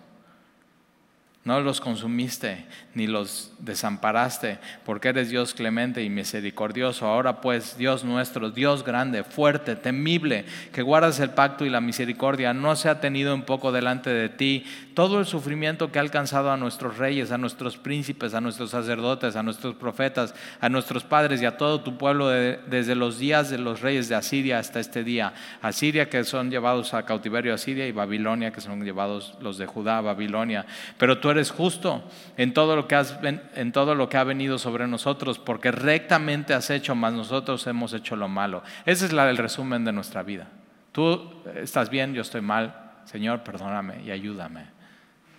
No 1.46 1.62
los 1.62 1.80
consumiste 1.80 2.66
ni 2.96 3.06
los 3.06 3.52
desamparaste, 3.60 4.58
porque 4.84 5.10
eres 5.10 5.30
Dios 5.30 5.54
clemente 5.54 6.02
y 6.04 6.10
misericordioso. 6.10 7.06
Ahora 7.06 7.40
pues, 7.40 7.78
Dios 7.78 8.04
nuestro, 8.04 8.50
Dios 8.50 8.84
grande, 8.84 9.24
fuerte, 9.24 9.76
temible, 9.76 10.46
que 10.74 10.82
guardas 10.82 11.20
el 11.20 11.30
pacto 11.30 11.64
y 11.64 11.70
la 11.70 11.82
misericordia, 11.82 12.52
no 12.56 12.76
se 12.76 12.90
ha 12.90 13.00
tenido 13.00 13.36
un 13.36 13.44
poco 13.44 13.72
delante 13.72 14.10
de 14.10 14.30
ti 14.30 14.66
todo 14.96 15.20
el 15.20 15.26
sufrimiento 15.26 15.92
que 15.92 16.00
ha 16.00 16.02
alcanzado 16.02 16.50
a 16.52 16.58
nuestros 16.58 16.98
reyes, 16.98 17.32
a 17.32 17.38
nuestros 17.38 17.78
príncipes, 17.78 18.34
a 18.34 18.42
nuestros 18.42 18.72
sacerdotes, 18.72 19.36
a 19.36 19.44
nuestros 19.44 19.76
profetas, 19.76 20.34
a 20.62 20.70
nuestros 20.70 21.04
padres 21.04 21.42
y 21.42 21.46
a 21.46 21.58
todo 21.58 21.82
tu 21.82 21.98
pueblo 21.98 22.30
desde 22.30 22.96
los 22.96 23.20
días 23.20 23.52
de 23.52 23.60
los 23.60 23.82
reyes 23.82 24.10
de 24.10 24.16
Asiria 24.16 24.58
hasta 24.58 24.80
este 24.80 25.04
día. 25.04 25.34
Asiria 25.62 26.10
que 26.10 26.24
son 26.24 26.50
llevados 26.50 26.94
a 26.94 27.06
cautiverio 27.06 27.52
a 27.52 27.56
Asiria 27.56 27.86
y 27.86 27.92
Babilonia 27.92 28.52
que 28.52 28.62
son 28.62 28.84
llevados 28.84 29.36
los 29.42 29.58
de 29.60 29.68
Judá 29.68 29.98
a 30.00 30.02
Babilonia. 30.02 30.66
Pero 30.98 31.20
tú 31.20 31.35
eres 31.36 31.52
justo 31.52 32.04
en 32.38 32.54
todo 32.54 32.76
lo 32.76 32.88
que, 32.88 32.96
has, 32.96 33.18
en 33.56 33.72
todo 33.72 33.96
lo 33.96 34.10
que 34.10 34.18
ha 34.18 34.24
venido 34.24 34.58
sobre 34.58 34.88
nosotros, 34.88 35.40
porque 35.40 35.72
rectamente 35.72 36.54
has 36.54 36.70
hecho, 36.70 36.96
más 36.96 37.14
nosotros 37.14 37.66
hemos 37.68 37.94
hecho 37.94 38.16
lo 38.16 38.28
malo. 38.28 38.64
Ese 38.86 39.06
es 39.06 39.14
la, 39.14 39.30
el 39.30 39.38
resumen 39.38 39.86
de 39.86 39.92
nuestra 39.92 40.24
vida. 40.24 40.48
Tú 40.92 41.32
estás 41.56 41.90
bien, 41.90 42.14
yo 42.14 42.22
estoy 42.22 42.42
mal. 42.42 42.82
Señor, 43.06 43.44
perdóname 43.44 44.04
y 44.04 44.12
ayúdame. 44.12 44.66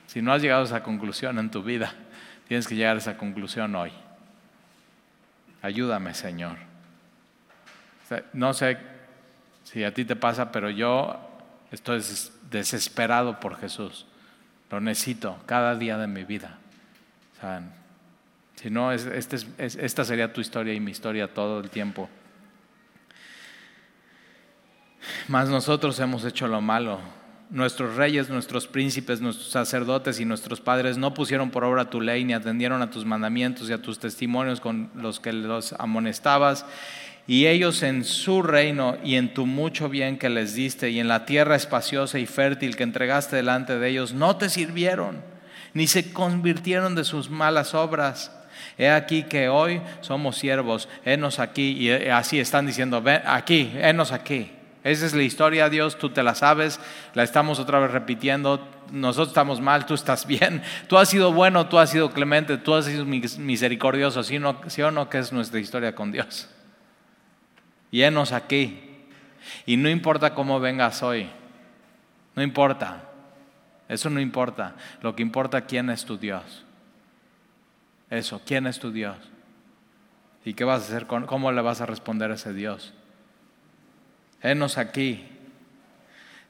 Si 0.07 0.23
no 0.23 0.33
has 0.33 0.41
llegado 0.41 0.63
a 0.63 0.67
esa 0.67 0.83
conclusión 0.83 1.39
en 1.39 1.51
tu 1.51 1.63
vida, 1.63 1.93
tienes 2.47 2.69
que 2.69 2.77
llegar 2.77 2.97
a 2.97 2.99
esa 2.99 3.17
conclusión 3.17 3.75
hoy. 3.75 3.91
Ayúdame, 5.63 6.15
Señor. 6.15 6.57
No 8.33 8.55
sé 8.55 8.79
si 9.65 9.83
a 9.83 9.93
ti 9.93 10.05
te 10.05 10.15
pasa, 10.15 10.53
pero 10.53 10.71
yo 10.71 11.19
estoy 11.73 12.03
desesperado 12.51 13.41
por 13.41 13.57
Jesús. 13.59 14.07
Lo 14.71 14.81
necesito 14.81 15.39
cada 15.47 15.75
día 15.77 15.97
de 15.99 16.07
mi 16.07 16.25
vida. 16.25 16.59
Si 18.57 18.71
no, 18.71 18.91
este 18.93 19.37
esta 19.59 20.05
sería 20.05 20.33
tu 20.33 20.41
historia 20.41 20.75
y 20.75 20.81
mi 20.81 20.91
historia 20.91 21.33
todo 21.33 21.61
el 21.61 21.71
tiempo. 21.71 22.09
Mas 25.29 25.49
nosotros 25.49 25.99
hemos 26.01 26.25
hecho 26.25 26.49
lo 26.49 26.61
malo. 26.61 26.99
Nuestros 27.49 27.95
reyes, 27.95 28.29
nuestros 28.29 28.67
príncipes, 28.67 29.21
nuestros 29.21 29.51
sacerdotes 29.51 30.19
y 30.19 30.25
nuestros 30.25 30.61
padres 30.61 30.99
no 30.99 31.15
pusieron 31.15 31.51
por 31.51 31.63
obra 31.63 31.91
tu 31.91 32.01
ley 32.01 32.25
ni 32.25 32.33
atendieron 32.33 32.83
a 32.83 32.91
tus 32.91 33.05
mandamientos 33.05 33.71
y 33.71 33.73
a 33.73 33.81
tus 33.81 34.01
testimonios 34.01 34.61
con 34.61 34.91
los 34.97 35.21
que 35.21 35.33
los 35.33 35.73
amonestabas 35.75 36.67
y 37.27 37.47
ellos 37.47 37.83
en 37.83 38.05
su 38.05 38.43
reino 38.43 38.97
y 39.03 39.17
en 39.17 39.35
tu 39.35 39.47
mucho 39.47 39.89
bien 39.89 40.17
que 40.17 40.29
les 40.29 40.55
diste 40.55 40.91
y 40.91 41.01
en 41.01 41.09
la 41.09 41.27
tierra 41.27 41.57
espaciosa 41.57 42.19
y 42.19 42.27
fértil 42.27 42.77
que 42.77 42.85
entregaste 42.85 43.37
delante 43.37 43.79
de 43.79 43.89
ellos, 43.89 44.13
no 44.13 44.37
te 44.37 44.49
sirvieron, 44.49 45.21
ni 45.75 45.87
se 45.89 46.13
convirtieron 46.13 46.95
de 46.95 47.05
sus 47.05 47.29
malas 47.29 47.75
obras. 47.75 48.33
He 48.79 48.91
aquí 48.91 49.25
que 49.25 49.49
hoy 49.49 49.81
somos 50.03 50.37
siervos, 50.37 50.89
henos 51.05 51.39
aquí, 51.41 51.73
y 51.73 51.91
así 51.91 52.39
están 52.39 52.67
diciendo, 52.67 53.03
ven 53.03 53.23
aquí, 53.27 53.73
henos 53.77 54.13
aquí. 54.13 54.53
Esa 54.85 55.05
es 55.05 55.15
la 55.15 55.25
historia, 55.25 55.69
Dios, 55.69 55.99
tú 55.99 56.11
te 56.11 56.23
la 56.23 56.37
sabes, 56.37 56.79
la 57.15 57.25
estamos 57.25 57.59
otra 57.59 57.81
vez 57.81 57.91
repitiendo, 57.91 58.69
nosotros 58.93 59.29
estamos 59.29 59.61
mal, 59.61 59.85
tú 59.85 59.95
estás 59.95 60.27
bien, 60.29 60.63
tú 60.87 60.97
has 60.97 61.09
sido 61.09 61.33
bueno, 61.33 61.67
tú 61.67 61.79
has 61.79 61.91
sido 61.91 62.13
clemente, 62.13 62.57
tú 62.57 62.73
has 62.73 62.85
sido 62.85 63.05
misericordioso, 63.05 64.23
¿sí, 64.23 64.39
¿sí 64.69 64.83
o 64.83 64.91
no 64.93 65.11
que 65.11 65.19
es 65.19 65.33
nuestra 65.33 65.59
historia 65.59 65.95
con 65.97 66.13
Dios? 66.13 66.49
Llenos 67.91 68.33
aquí. 68.33 68.83
Y 69.65 69.77
no 69.77 69.89
importa 69.89 70.35
cómo 70.35 70.59
vengas 70.61 71.03
hoy, 71.03 71.29
no 72.35 72.43
importa. 72.43 73.05
Eso 73.89 74.11
no 74.11 74.21
importa. 74.21 74.75
Lo 75.01 75.15
que 75.15 75.23
importa 75.23 75.63
quién 75.63 75.91
es 75.91 76.05
tu 76.05 76.19
Dios. 76.19 76.65
Eso, 78.11 78.41
quién 78.45 78.67
es 78.67 78.79
tu 78.79 78.91
Dios. 78.91 79.17
¿Y 80.45 80.55
qué 80.55 80.65
vas 80.65 80.83
a 80.83 80.85
hacer 80.87 81.07
con, 81.07 81.27
cómo 81.27 81.51
le 81.53 81.61
vas 81.61 81.81
a 81.81 81.87
responder 81.87 82.31
a 82.31 82.35
ese 82.35 82.53
Dios? 82.53 82.95
Enos 84.43 84.79
aquí 84.79 85.25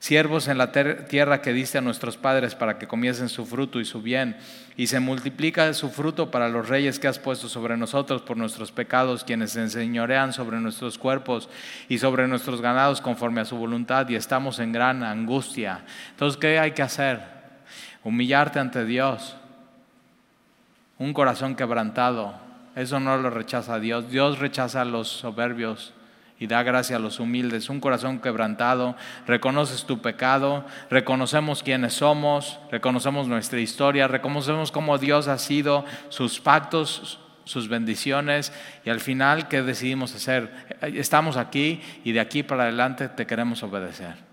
siervos 0.07 0.47
en 0.47 0.57
la 0.57 0.71
tierra 0.71 1.43
que 1.43 1.53
diste 1.53 1.79
a 1.79 1.81
nuestros 1.81 2.17
padres 2.17 2.55
para 2.55 2.79
que 2.79 2.87
comiesen 2.87 3.29
su 3.29 3.45
fruto 3.45 3.81
y 3.81 3.85
su 3.85 4.03
bien, 4.03 4.37
y 4.77 4.87
se 4.87 5.01
multiplica 5.01 5.75
su 5.75 5.91
fruto 5.91 6.31
para 6.31 6.49
los 6.49 6.69
reyes 6.69 7.01
que 7.01 7.09
has 7.09 7.19
puesto 7.19 7.49
sobre 7.49 7.77
nosotros 7.77 8.23
por 8.23 8.37
nuestros 8.37 8.71
pecados, 8.71 9.25
quienes 9.25 9.51
se 9.51 9.63
enseñorean 9.63 10.33
sobre 10.33 10.61
nuestros 10.61 10.97
cuerpos 10.97 11.49
y 11.89 11.99
sobre 11.99 12.29
nuestros 12.29 12.61
ganados 12.61 13.01
conforme 13.01 13.41
a 13.41 13.45
su 13.45 13.57
voluntad, 13.57 14.09
y 14.09 14.15
estamos 14.15 14.61
en 14.61 14.71
gran 14.71 15.03
angustia. 15.03 15.85
Entonces, 16.11 16.39
¿qué 16.39 16.61
hay 16.61 16.71
que 16.71 16.83
hacer? 16.83 17.23
Humillarte 18.05 18.61
ante 18.61 18.85
Dios, 18.85 19.37
un 20.99 21.13
corazón 21.13 21.57
quebrantado, 21.57 22.39
eso 22.77 23.01
no 23.01 23.17
lo 23.17 23.29
rechaza 23.31 23.81
Dios, 23.81 24.09
Dios 24.09 24.39
rechaza 24.39 24.83
a 24.83 24.85
los 24.85 25.09
soberbios 25.09 25.96
y 26.39 26.47
da 26.47 26.63
gracia 26.63 26.97
a 26.97 26.99
los 26.99 27.19
humildes, 27.19 27.71
un 27.71 27.81
corazón 27.81 28.21
quebrantado, 28.21 28.97
reconoces 29.27 29.85
tu 29.85 30.01
pecado, 30.01 30.65
reconocemos 30.91 31.63
quiénes 31.63 31.95
somos, 31.95 32.59
reconocemos 32.71 33.27
nuestra 33.27 33.61
historia, 33.61 34.07
reconocemos 34.07 34.71
cómo 34.71 34.99
Dios 34.99 35.29
ha 35.29 35.39
sido, 35.39 35.85
sus 36.11 36.41
pactos, 36.41 37.21
sus 37.45 37.69
bendiciones 37.69 38.53
y 38.85 38.91
al 38.91 39.01
final, 39.01 39.49
¿qué 39.49 39.63
decidimos 39.63 40.15
hacer? 40.15 40.53
Estamos 40.83 41.37
aquí 41.37 41.81
y 42.05 42.13
de 42.13 42.21
aquí 42.21 42.43
para 42.43 42.65
adelante 42.65 43.09
te 43.09 43.27
queremos 43.27 43.63
obedecer. 43.63 44.27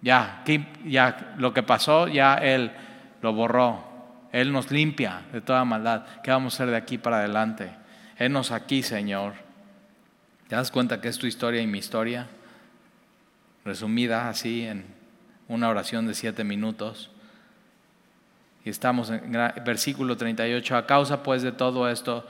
Ya, 0.00 0.42
ya 0.86 1.34
lo 1.36 1.52
que 1.52 1.62
pasó, 1.62 2.08
ya 2.08 2.34
Él 2.34 2.70
lo 3.20 3.34
borró. 3.34 3.90
Él 4.32 4.52
nos 4.52 4.70
limpia 4.70 5.22
de 5.32 5.40
toda 5.40 5.64
maldad. 5.64 6.04
¿Qué 6.22 6.30
vamos 6.30 6.54
a 6.54 6.56
hacer 6.56 6.70
de 6.70 6.76
aquí 6.76 6.98
para 6.98 7.18
adelante? 7.18 7.70
Henos 8.16 8.52
aquí, 8.52 8.82
Señor. 8.82 9.49
¿Te 10.50 10.56
das 10.56 10.72
cuenta 10.72 11.00
que 11.00 11.06
es 11.06 11.16
tu 11.16 11.28
historia 11.28 11.62
y 11.62 11.68
mi 11.68 11.78
historia? 11.78 12.26
Resumida 13.64 14.28
así 14.28 14.66
en 14.66 14.84
una 15.46 15.68
oración 15.68 16.08
de 16.08 16.14
siete 16.14 16.42
minutos. 16.42 17.08
Y 18.64 18.70
estamos 18.70 19.10
en 19.10 19.30
versículo 19.64 20.16
38. 20.16 20.76
A 20.76 20.86
causa 20.86 21.22
pues 21.22 21.42
de 21.42 21.52
todo 21.52 21.88
esto, 21.88 22.26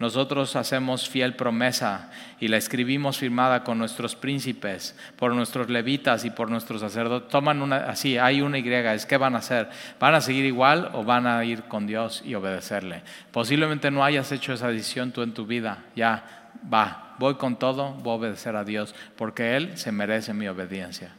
nosotros 0.00 0.56
hacemos 0.56 1.08
fiel 1.08 1.36
promesa 1.36 2.10
y 2.40 2.48
la 2.48 2.56
escribimos 2.56 3.18
firmada 3.18 3.62
con 3.62 3.78
nuestros 3.78 4.16
príncipes, 4.16 4.98
por 5.16 5.32
nuestros 5.32 5.70
levitas 5.70 6.24
y 6.24 6.30
por 6.30 6.50
nuestros 6.50 6.80
sacerdotes. 6.80 7.30
Toman 7.30 7.62
una, 7.62 7.76
así, 7.88 8.18
hay 8.18 8.42
una 8.42 8.58
Y, 8.58 8.94
es 8.94 9.06
qué 9.06 9.16
van 9.16 9.36
a 9.36 9.38
hacer. 9.38 9.70
¿Van 10.00 10.16
a 10.16 10.20
seguir 10.20 10.44
igual 10.44 10.90
o 10.92 11.04
van 11.04 11.28
a 11.28 11.44
ir 11.44 11.62
con 11.62 11.86
Dios 11.86 12.20
y 12.26 12.34
obedecerle? 12.34 13.04
Posiblemente 13.30 13.92
no 13.92 14.02
hayas 14.02 14.32
hecho 14.32 14.52
esa 14.52 14.66
decisión 14.66 15.12
tú 15.12 15.22
en 15.22 15.34
tu 15.34 15.46
vida. 15.46 15.84
Ya, 15.94 16.50
va, 16.72 17.03
voy 17.18 17.34
con 17.34 17.58
todo, 17.58 17.92
voy 17.94 18.12
a 18.12 18.16
obedecer 18.16 18.56
a 18.56 18.64
Dios, 18.64 18.94
porque 19.16 19.56
Él 19.56 19.76
se 19.78 19.92
merece 19.92 20.34
mi 20.34 20.48
obediencia 20.48 21.12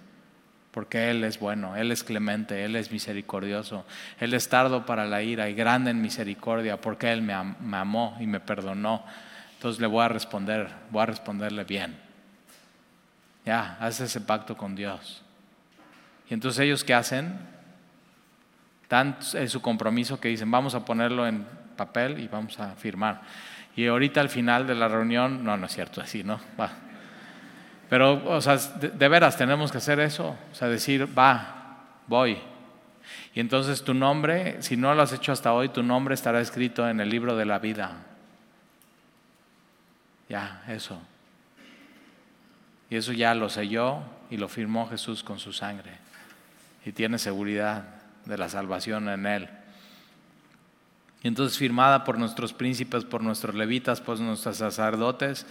porque 0.75 1.09
Él 1.09 1.23
es 1.23 1.39
bueno, 1.39 1.77
Él 1.77 1.89
es 1.93 2.03
clemente, 2.03 2.65
Él 2.65 2.75
es 2.75 2.91
misericordioso, 2.91 3.85
Él 4.19 4.33
es 4.33 4.49
tardo 4.49 4.85
para 4.85 5.05
la 5.05 5.23
ira 5.23 5.47
y 5.47 5.53
grande 5.53 5.91
en 5.91 6.01
misericordia, 6.01 6.81
porque 6.81 7.13
Él 7.13 7.21
me, 7.21 7.31
amó 7.31 8.17
y 8.19 8.27
me 8.27 8.41
perdonó. 8.41 9.01
Entonces 9.53 9.79
le 9.79 9.87
voy 9.87 10.03
a 10.03 10.09
responder, 10.09 10.67
voy 10.91 11.03
a 11.03 11.05
responderle 11.05 11.63
bien. 11.63 11.97
Ya, 13.45 13.77
haz 13.79 14.01
ese 14.01 14.19
pacto 14.19 14.57
con 14.57 14.75
Dios. 14.75 15.23
Y 16.29 16.33
entonces 16.33 16.59
ellos 16.59 16.83
qué 16.83 16.93
hacen? 16.93 17.39
Dan 18.89 19.15
su 19.21 19.61
compromiso 19.61 20.19
que 20.19 20.27
dicen, 20.27 20.51
vamos 20.51 20.75
a 20.75 20.83
ponerlo 20.83 21.25
en 21.25 21.47
papel 21.77 22.19
y 22.19 22.27
vamos 22.27 22.59
a 22.59 22.75
firmar. 22.75 23.21
Y 23.75 23.87
ahorita 23.87 24.21
al 24.21 24.29
final 24.29 24.67
de 24.67 24.75
la 24.75 24.87
reunión, 24.87 25.43
no, 25.43 25.57
no 25.57 25.65
es 25.65 25.73
cierto 25.73 26.01
así, 26.01 26.23
¿no? 26.23 26.39
Va, 26.59 26.71
pero, 27.89 28.21
o 28.25 28.41
sea, 28.41 28.57
de, 28.57 29.07
veras 29.07 29.37
tenemos 29.37 29.71
que 29.71 29.77
hacer 29.77 29.99
eso. 29.99 30.35
O 30.51 30.55
sea, 30.55 30.67
decir, 30.67 31.07
va, 31.17 31.77
voy. 32.07 32.37
Y 33.33 33.39
entonces 33.39 33.83
tu 33.83 33.93
nombre, 33.93 34.61
si 34.61 34.75
no 34.75 34.93
lo 34.95 35.01
has 35.01 35.13
hecho 35.13 35.31
hasta 35.31 35.53
hoy, 35.53 35.69
tu 35.69 35.83
nombre 35.83 36.15
estará 36.15 36.41
escrito 36.41 36.87
en 36.89 36.99
el 36.99 37.09
libro 37.09 37.35
de 37.35 37.45
la 37.45 37.59
vida. 37.59 37.97
Ya, 40.27 40.63
eso. 40.67 40.99
Y 42.89 42.95
eso 42.95 43.11
ya 43.11 43.35
lo 43.35 43.49
selló 43.49 43.99
y 44.31 44.37
lo 44.37 44.47
firmó 44.47 44.89
Jesús 44.89 45.23
con 45.23 45.37
su 45.37 45.53
sangre. 45.53 45.91
Y 46.85 46.91
tiene 46.91 47.19
seguridad 47.19 47.83
de 48.25 48.37
la 48.37 48.49
salvación 48.49 49.09
en 49.09 49.25
él. 49.27 49.49
Y 51.25 51.27
entonces 51.27 51.57
firmada 51.57 52.03
por 52.03 52.19
nuestros 52.19 52.53
príncipes, 52.53 53.03
por 53.03 53.23
nuestros 53.23 53.55
levitas, 53.55 53.99
por 53.99 54.19
nuestros 54.19 54.57
sacerdotes 54.57 55.47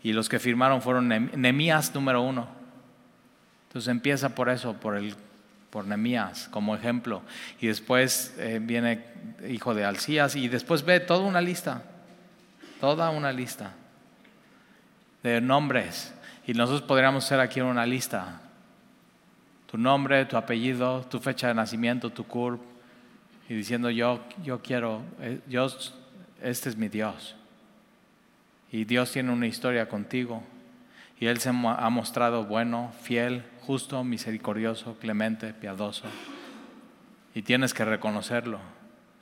y 0.00 0.12
los 0.12 0.28
que 0.28 0.38
firmaron 0.38 0.80
fueron 0.80 1.08
Nemías 1.08 1.92
número 1.92 2.22
uno. 2.22 2.46
Entonces 3.66 3.90
empieza 3.90 4.36
por 4.36 4.48
eso, 4.48 4.74
por, 4.74 4.94
el, 4.94 5.16
por 5.70 5.86
Nemías 5.86 6.46
como 6.52 6.76
ejemplo. 6.76 7.22
Y 7.60 7.66
después 7.66 8.32
eh, 8.38 8.60
viene 8.62 9.06
hijo 9.48 9.74
de 9.74 9.84
Alcías 9.84 10.36
y 10.36 10.46
después 10.46 10.84
ve 10.84 11.00
toda 11.00 11.24
una 11.24 11.40
lista, 11.40 11.82
toda 12.80 13.10
una 13.10 13.32
lista 13.32 13.72
de 15.24 15.40
nombres. 15.40 16.14
Y 16.46 16.52
nosotros 16.52 16.82
podríamos 16.82 17.24
hacer 17.24 17.40
aquí 17.40 17.60
una 17.60 17.86
lista. 17.86 18.40
Tu 19.68 19.78
nombre, 19.78 20.26
tu 20.26 20.36
apellido, 20.36 21.00
tu 21.10 21.18
fecha 21.18 21.48
de 21.48 21.54
nacimiento, 21.54 22.08
tu 22.08 22.22
CURP. 22.22 22.67
Y 23.48 23.54
diciendo 23.54 23.90
yo, 23.90 24.22
yo 24.44 24.60
quiero, 24.60 25.02
eh, 25.20 25.40
yo, 25.48 25.66
este 26.42 26.68
es 26.68 26.76
mi 26.76 26.88
Dios. 26.88 27.34
Y 28.70 28.84
Dios 28.84 29.10
tiene 29.12 29.32
una 29.32 29.46
historia 29.46 29.88
contigo. 29.88 30.42
Y 31.18 31.26
Él 31.26 31.38
se 31.38 31.48
ha 31.48 31.90
mostrado 31.90 32.44
bueno, 32.44 32.92
fiel, 33.02 33.42
justo, 33.62 34.04
misericordioso, 34.04 34.98
clemente, 34.98 35.52
piadoso. 35.52 36.04
Y 37.34 37.42
tienes 37.42 37.74
que 37.74 37.84
reconocerlo 37.84 38.60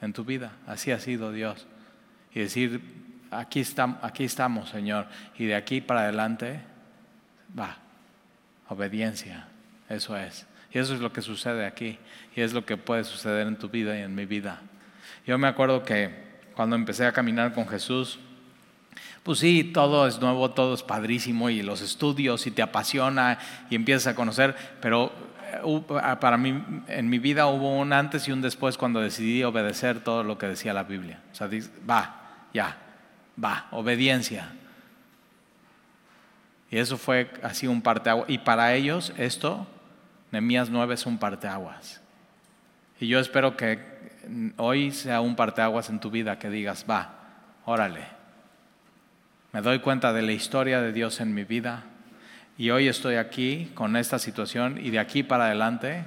en 0.02 0.12
tu 0.12 0.24
vida. 0.24 0.52
Así 0.66 0.90
ha 0.90 0.98
sido 0.98 1.32
Dios. 1.32 1.66
Y 2.34 2.40
decir, 2.40 2.82
aquí, 3.30 3.60
estamos, 3.60 3.98
aquí 4.02 4.24
estamos, 4.24 4.68
Señor. 4.68 5.06
Y 5.38 5.46
de 5.46 5.54
aquí 5.54 5.80
para 5.80 6.00
adelante, 6.00 6.60
va, 7.58 7.78
obediencia. 8.68 9.46
Eso 9.88 10.16
es. 10.16 10.46
Y 10.76 10.78
eso 10.78 10.92
es 10.92 11.00
lo 11.00 11.10
que 11.10 11.22
sucede 11.22 11.64
aquí. 11.64 11.98
Y 12.34 12.42
es 12.42 12.52
lo 12.52 12.66
que 12.66 12.76
puede 12.76 13.02
suceder 13.02 13.46
en 13.46 13.56
tu 13.56 13.70
vida 13.70 13.98
y 13.98 14.02
en 14.02 14.14
mi 14.14 14.26
vida. 14.26 14.60
Yo 15.26 15.38
me 15.38 15.48
acuerdo 15.48 15.82
que 15.82 16.10
cuando 16.54 16.76
empecé 16.76 17.06
a 17.06 17.12
caminar 17.12 17.54
con 17.54 17.66
Jesús, 17.66 18.18
pues 19.22 19.38
sí, 19.38 19.64
todo 19.64 20.06
es 20.06 20.20
nuevo, 20.20 20.50
todo 20.50 20.74
es 20.74 20.82
padrísimo 20.82 21.48
y 21.48 21.62
los 21.62 21.80
estudios 21.80 22.46
y 22.46 22.50
te 22.50 22.60
apasiona 22.60 23.38
y 23.70 23.74
empiezas 23.74 24.08
a 24.08 24.14
conocer, 24.14 24.54
pero 24.82 25.12
eh, 25.44 25.82
ah, 26.02 26.20
para 26.20 26.36
mí 26.36 26.62
en 26.88 27.08
mi 27.08 27.18
vida 27.20 27.46
hubo 27.46 27.78
un 27.78 27.94
antes 27.94 28.28
y 28.28 28.32
un 28.32 28.42
después 28.42 28.76
cuando 28.76 29.00
decidí 29.00 29.44
obedecer 29.44 30.00
todo 30.00 30.24
lo 30.24 30.36
que 30.36 30.46
decía 30.46 30.74
la 30.74 30.84
Biblia. 30.84 31.20
O 31.32 31.34
sea, 31.34 31.48
va, 31.88 32.48
ya, 32.52 32.76
va, 33.42 33.66
obediencia. 33.70 34.52
Y 36.70 36.76
eso 36.76 36.98
fue 36.98 37.30
así 37.42 37.66
un 37.66 37.80
parteaguas. 37.80 38.28
Y 38.28 38.36
para 38.36 38.74
ellos 38.74 39.14
esto, 39.16 39.66
Nehemías 40.36 40.68
9 40.68 40.92
es 40.92 41.06
un 41.06 41.16
parteaguas. 41.16 42.02
Y 43.00 43.06
yo 43.06 43.18
espero 43.20 43.56
que 43.56 43.80
hoy 44.58 44.92
sea 44.92 45.22
un 45.22 45.34
parteaguas 45.34 45.88
en 45.88 45.98
tu 45.98 46.10
vida 46.10 46.38
que 46.38 46.50
digas, 46.50 46.84
va, 46.88 47.14
órale, 47.64 48.02
me 49.52 49.62
doy 49.62 49.78
cuenta 49.78 50.12
de 50.12 50.20
la 50.20 50.32
historia 50.32 50.82
de 50.82 50.92
Dios 50.92 51.22
en 51.22 51.32
mi 51.32 51.44
vida 51.44 51.84
y 52.58 52.68
hoy 52.68 52.86
estoy 52.86 53.14
aquí 53.14 53.70
con 53.72 53.96
esta 53.96 54.18
situación 54.18 54.78
y 54.78 54.90
de 54.90 54.98
aquí 54.98 55.22
para 55.22 55.46
adelante, 55.46 56.04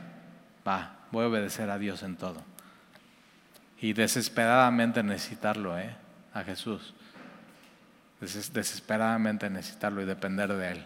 va, 0.68 0.98
voy 1.10 1.24
a 1.24 1.30
obedecer 1.30 1.72
a 1.72 1.80
Dios 1.80 2.04
en 2.04 2.16
todo. 2.16 2.44
Y 3.82 3.94
desesperadamente 3.94 5.02
necesitarlo, 5.02 5.80
¿eh? 5.80 5.96
A 6.36 6.44
Jesús. 6.44 6.94
desesperadamente 8.20 9.50
necesitarlo 9.50 10.04
y 10.04 10.06
depender 10.06 10.54
de 10.54 10.72
Él. 10.74 10.86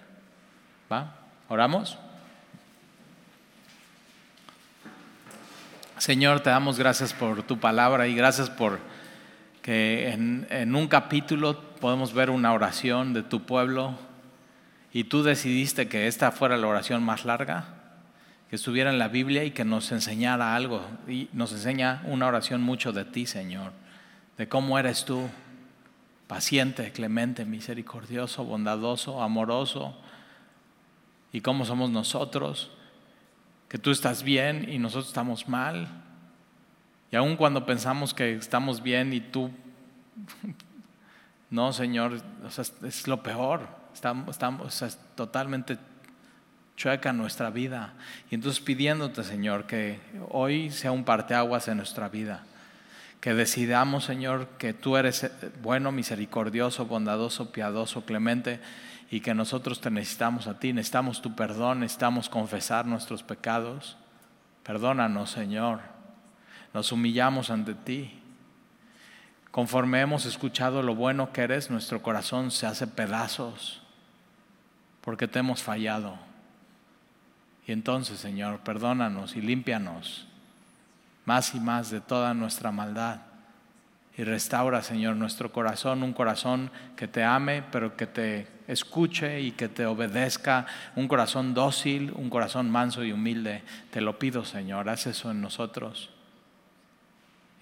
¿Va? 0.90 1.16
¿Oramos? 1.50 2.00
Señor, 6.04 6.42
te 6.42 6.50
damos 6.50 6.78
gracias 6.78 7.14
por 7.14 7.44
tu 7.44 7.62
palabra 7.62 8.10
y 8.10 8.14
gracias 8.14 8.50
por 8.50 8.82
que 9.62 10.10
en, 10.12 10.76
un 10.76 10.90
capítulo 10.90 11.62
podemos 11.80 12.14
ver 12.14 12.30
una 12.30 12.52
oración 12.52 13.14
de 13.14 13.24
tu 13.24 13.44
pueblo 13.44 13.96
y 14.92 15.06
tú 15.06 15.24
decidiste 15.24 15.88
que 15.88 16.08
esta 16.08 16.34
fuera 16.34 16.58
la 16.58 16.68
oración 16.68 17.04
más 17.04 17.24
larga, 17.24 17.68
que 18.50 18.58
estuviera 18.58 18.90
en 18.90 19.00
la 19.00 19.08
Biblia 19.08 19.46
y 19.46 19.52
que 19.52 19.64
nos 19.64 19.94
enseñara 19.94 20.58
algo. 20.58 20.86
Y 21.08 21.30
nos 21.32 21.54
enseña 21.54 22.02
una 22.04 22.28
oración 22.28 22.62
mucho 22.62 22.92
de 22.92 23.06
ti, 23.06 23.26
Señor, 23.26 23.72
de 24.38 24.50
cómo 24.50 24.78
eres 24.78 25.06
tú, 25.06 25.30
paciente, 26.28 26.92
clemente, 26.92 27.46
misericordioso, 27.46 28.44
bondadoso, 28.44 29.24
amoroso, 29.24 29.98
y 31.32 31.40
cómo 31.40 31.64
somos 31.64 31.92
nosotros, 31.92 32.72
que 33.74 33.80
tú 33.80 33.90
estás 33.90 34.22
bien 34.22 34.70
y 34.70 34.78
nosotros 34.78 35.08
estamos 35.08 35.50
mal, 35.50 35.88
y 37.12 37.16
aun 37.16 37.36
cuando 37.36 37.66
pensamos 37.66 38.14
que 38.14 38.36
estamos 38.36 38.84
bien 38.84 39.12
y 39.14 39.20
tú, 39.20 39.50
no, 41.50 41.74
Señor, 41.74 42.22
es 42.84 43.08
lo 43.08 43.24
peor. 43.24 43.68
Estamos, 43.92 44.30
estamos 44.30 44.80
es 44.84 45.00
totalmente 45.16 45.80
chueca 46.78 47.14
nuestra 47.14 47.50
vida. 47.50 47.96
Y 48.30 48.36
entonces 48.36 48.64
pidiéndote, 48.64 49.24
Señor, 49.24 49.66
que 49.66 50.00
hoy 50.30 50.70
sea 50.70 50.92
un 50.92 51.04
parteaguas 51.04 51.68
en 51.68 51.78
nuestra 51.78 52.10
vida. 52.10 52.44
Que 53.22 53.34
decidamos, 53.34 54.04
Señor, 54.04 54.50
que 54.60 54.74
tú 54.76 54.98
eres 54.98 55.32
bueno, 55.64 55.92
misericordioso, 55.92 56.86
bondadoso, 56.86 57.52
piadoso, 57.52 58.06
clemente 58.06 58.60
y 59.12 59.22
que 59.22 59.34
nosotros 59.34 59.82
te 59.82 59.92
necesitamos 59.92 60.48
a 60.48 60.60
ti, 60.60 60.74
necesitamos 60.74 61.22
tu 61.22 61.36
perdón, 61.36 61.82
necesitamos 61.82 62.30
confesar 62.30 62.86
nuestros 62.86 63.24
pecados. 63.24 63.98
Perdónanos, 64.64 65.30
Señor 65.30 65.94
nos 66.74 66.92
humillamos 66.92 67.50
ante 67.50 67.76
ti. 67.76 68.20
Conforme 69.52 70.02
hemos 70.02 70.26
escuchado 70.26 70.82
lo 70.82 70.96
bueno 70.96 71.32
que 71.32 71.42
eres, 71.42 71.70
nuestro 71.70 72.02
corazón 72.02 72.50
se 72.50 72.66
hace 72.66 72.88
pedazos 72.88 73.82
porque 75.02 75.28
te 75.28 75.40
hemos 75.40 75.62
fallado. 75.62 76.18
Y 77.68 77.72
entonces, 77.72 78.20
Señor, 78.20 78.60
perdónanos 78.60 79.36
y 79.36 79.42
límpianos 79.42 80.28
más 81.26 81.54
y 81.56 81.60
más 81.60 81.92
de 81.92 82.02
toda 82.02 82.34
nuestra 82.34 82.72
maldad. 82.72 83.22
Y 84.18 84.24
restaura, 84.24 84.82
Señor, 84.82 85.16
nuestro 85.16 85.52
corazón, 85.52 86.04
un 86.04 86.14
corazón 86.14 86.72
que 86.96 87.08
te 87.08 87.24
ame, 87.24 87.64
pero 87.72 87.96
que 87.96 88.08
te 88.08 88.48
escuche 88.68 89.42
y 89.42 89.52
que 89.52 89.70
te 89.70 89.86
obedezca, 89.86 90.66
un 90.96 91.08
corazón 91.08 91.54
dócil, 91.54 92.12
un 92.16 92.30
corazón 92.30 92.70
manso 92.70 93.04
y 93.04 93.12
humilde. 93.12 93.64
Te 93.92 94.02
lo 94.02 94.20
pido, 94.20 94.46
Señor, 94.46 94.90
haz 94.90 95.08
eso 95.08 95.32
en 95.32 95.42
nosotros. 95.42 96.10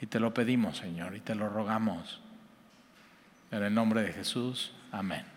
Y 0.02 0.08
te 0.08 0.20
lo 0.20 0.34
pedimos, 0.34 0.78
Señor, 0.78 1.16
y 1.16 1.20
te 1.20 1.36
lo 1.36 1.50
rogamos. 1.50 2.22
En 3.52 3.64
el 3.64 3.74
nombre 3.74 4.02
de 4.02 4.14
Jesús, 4.14 4.72
amén. 4.92 5.31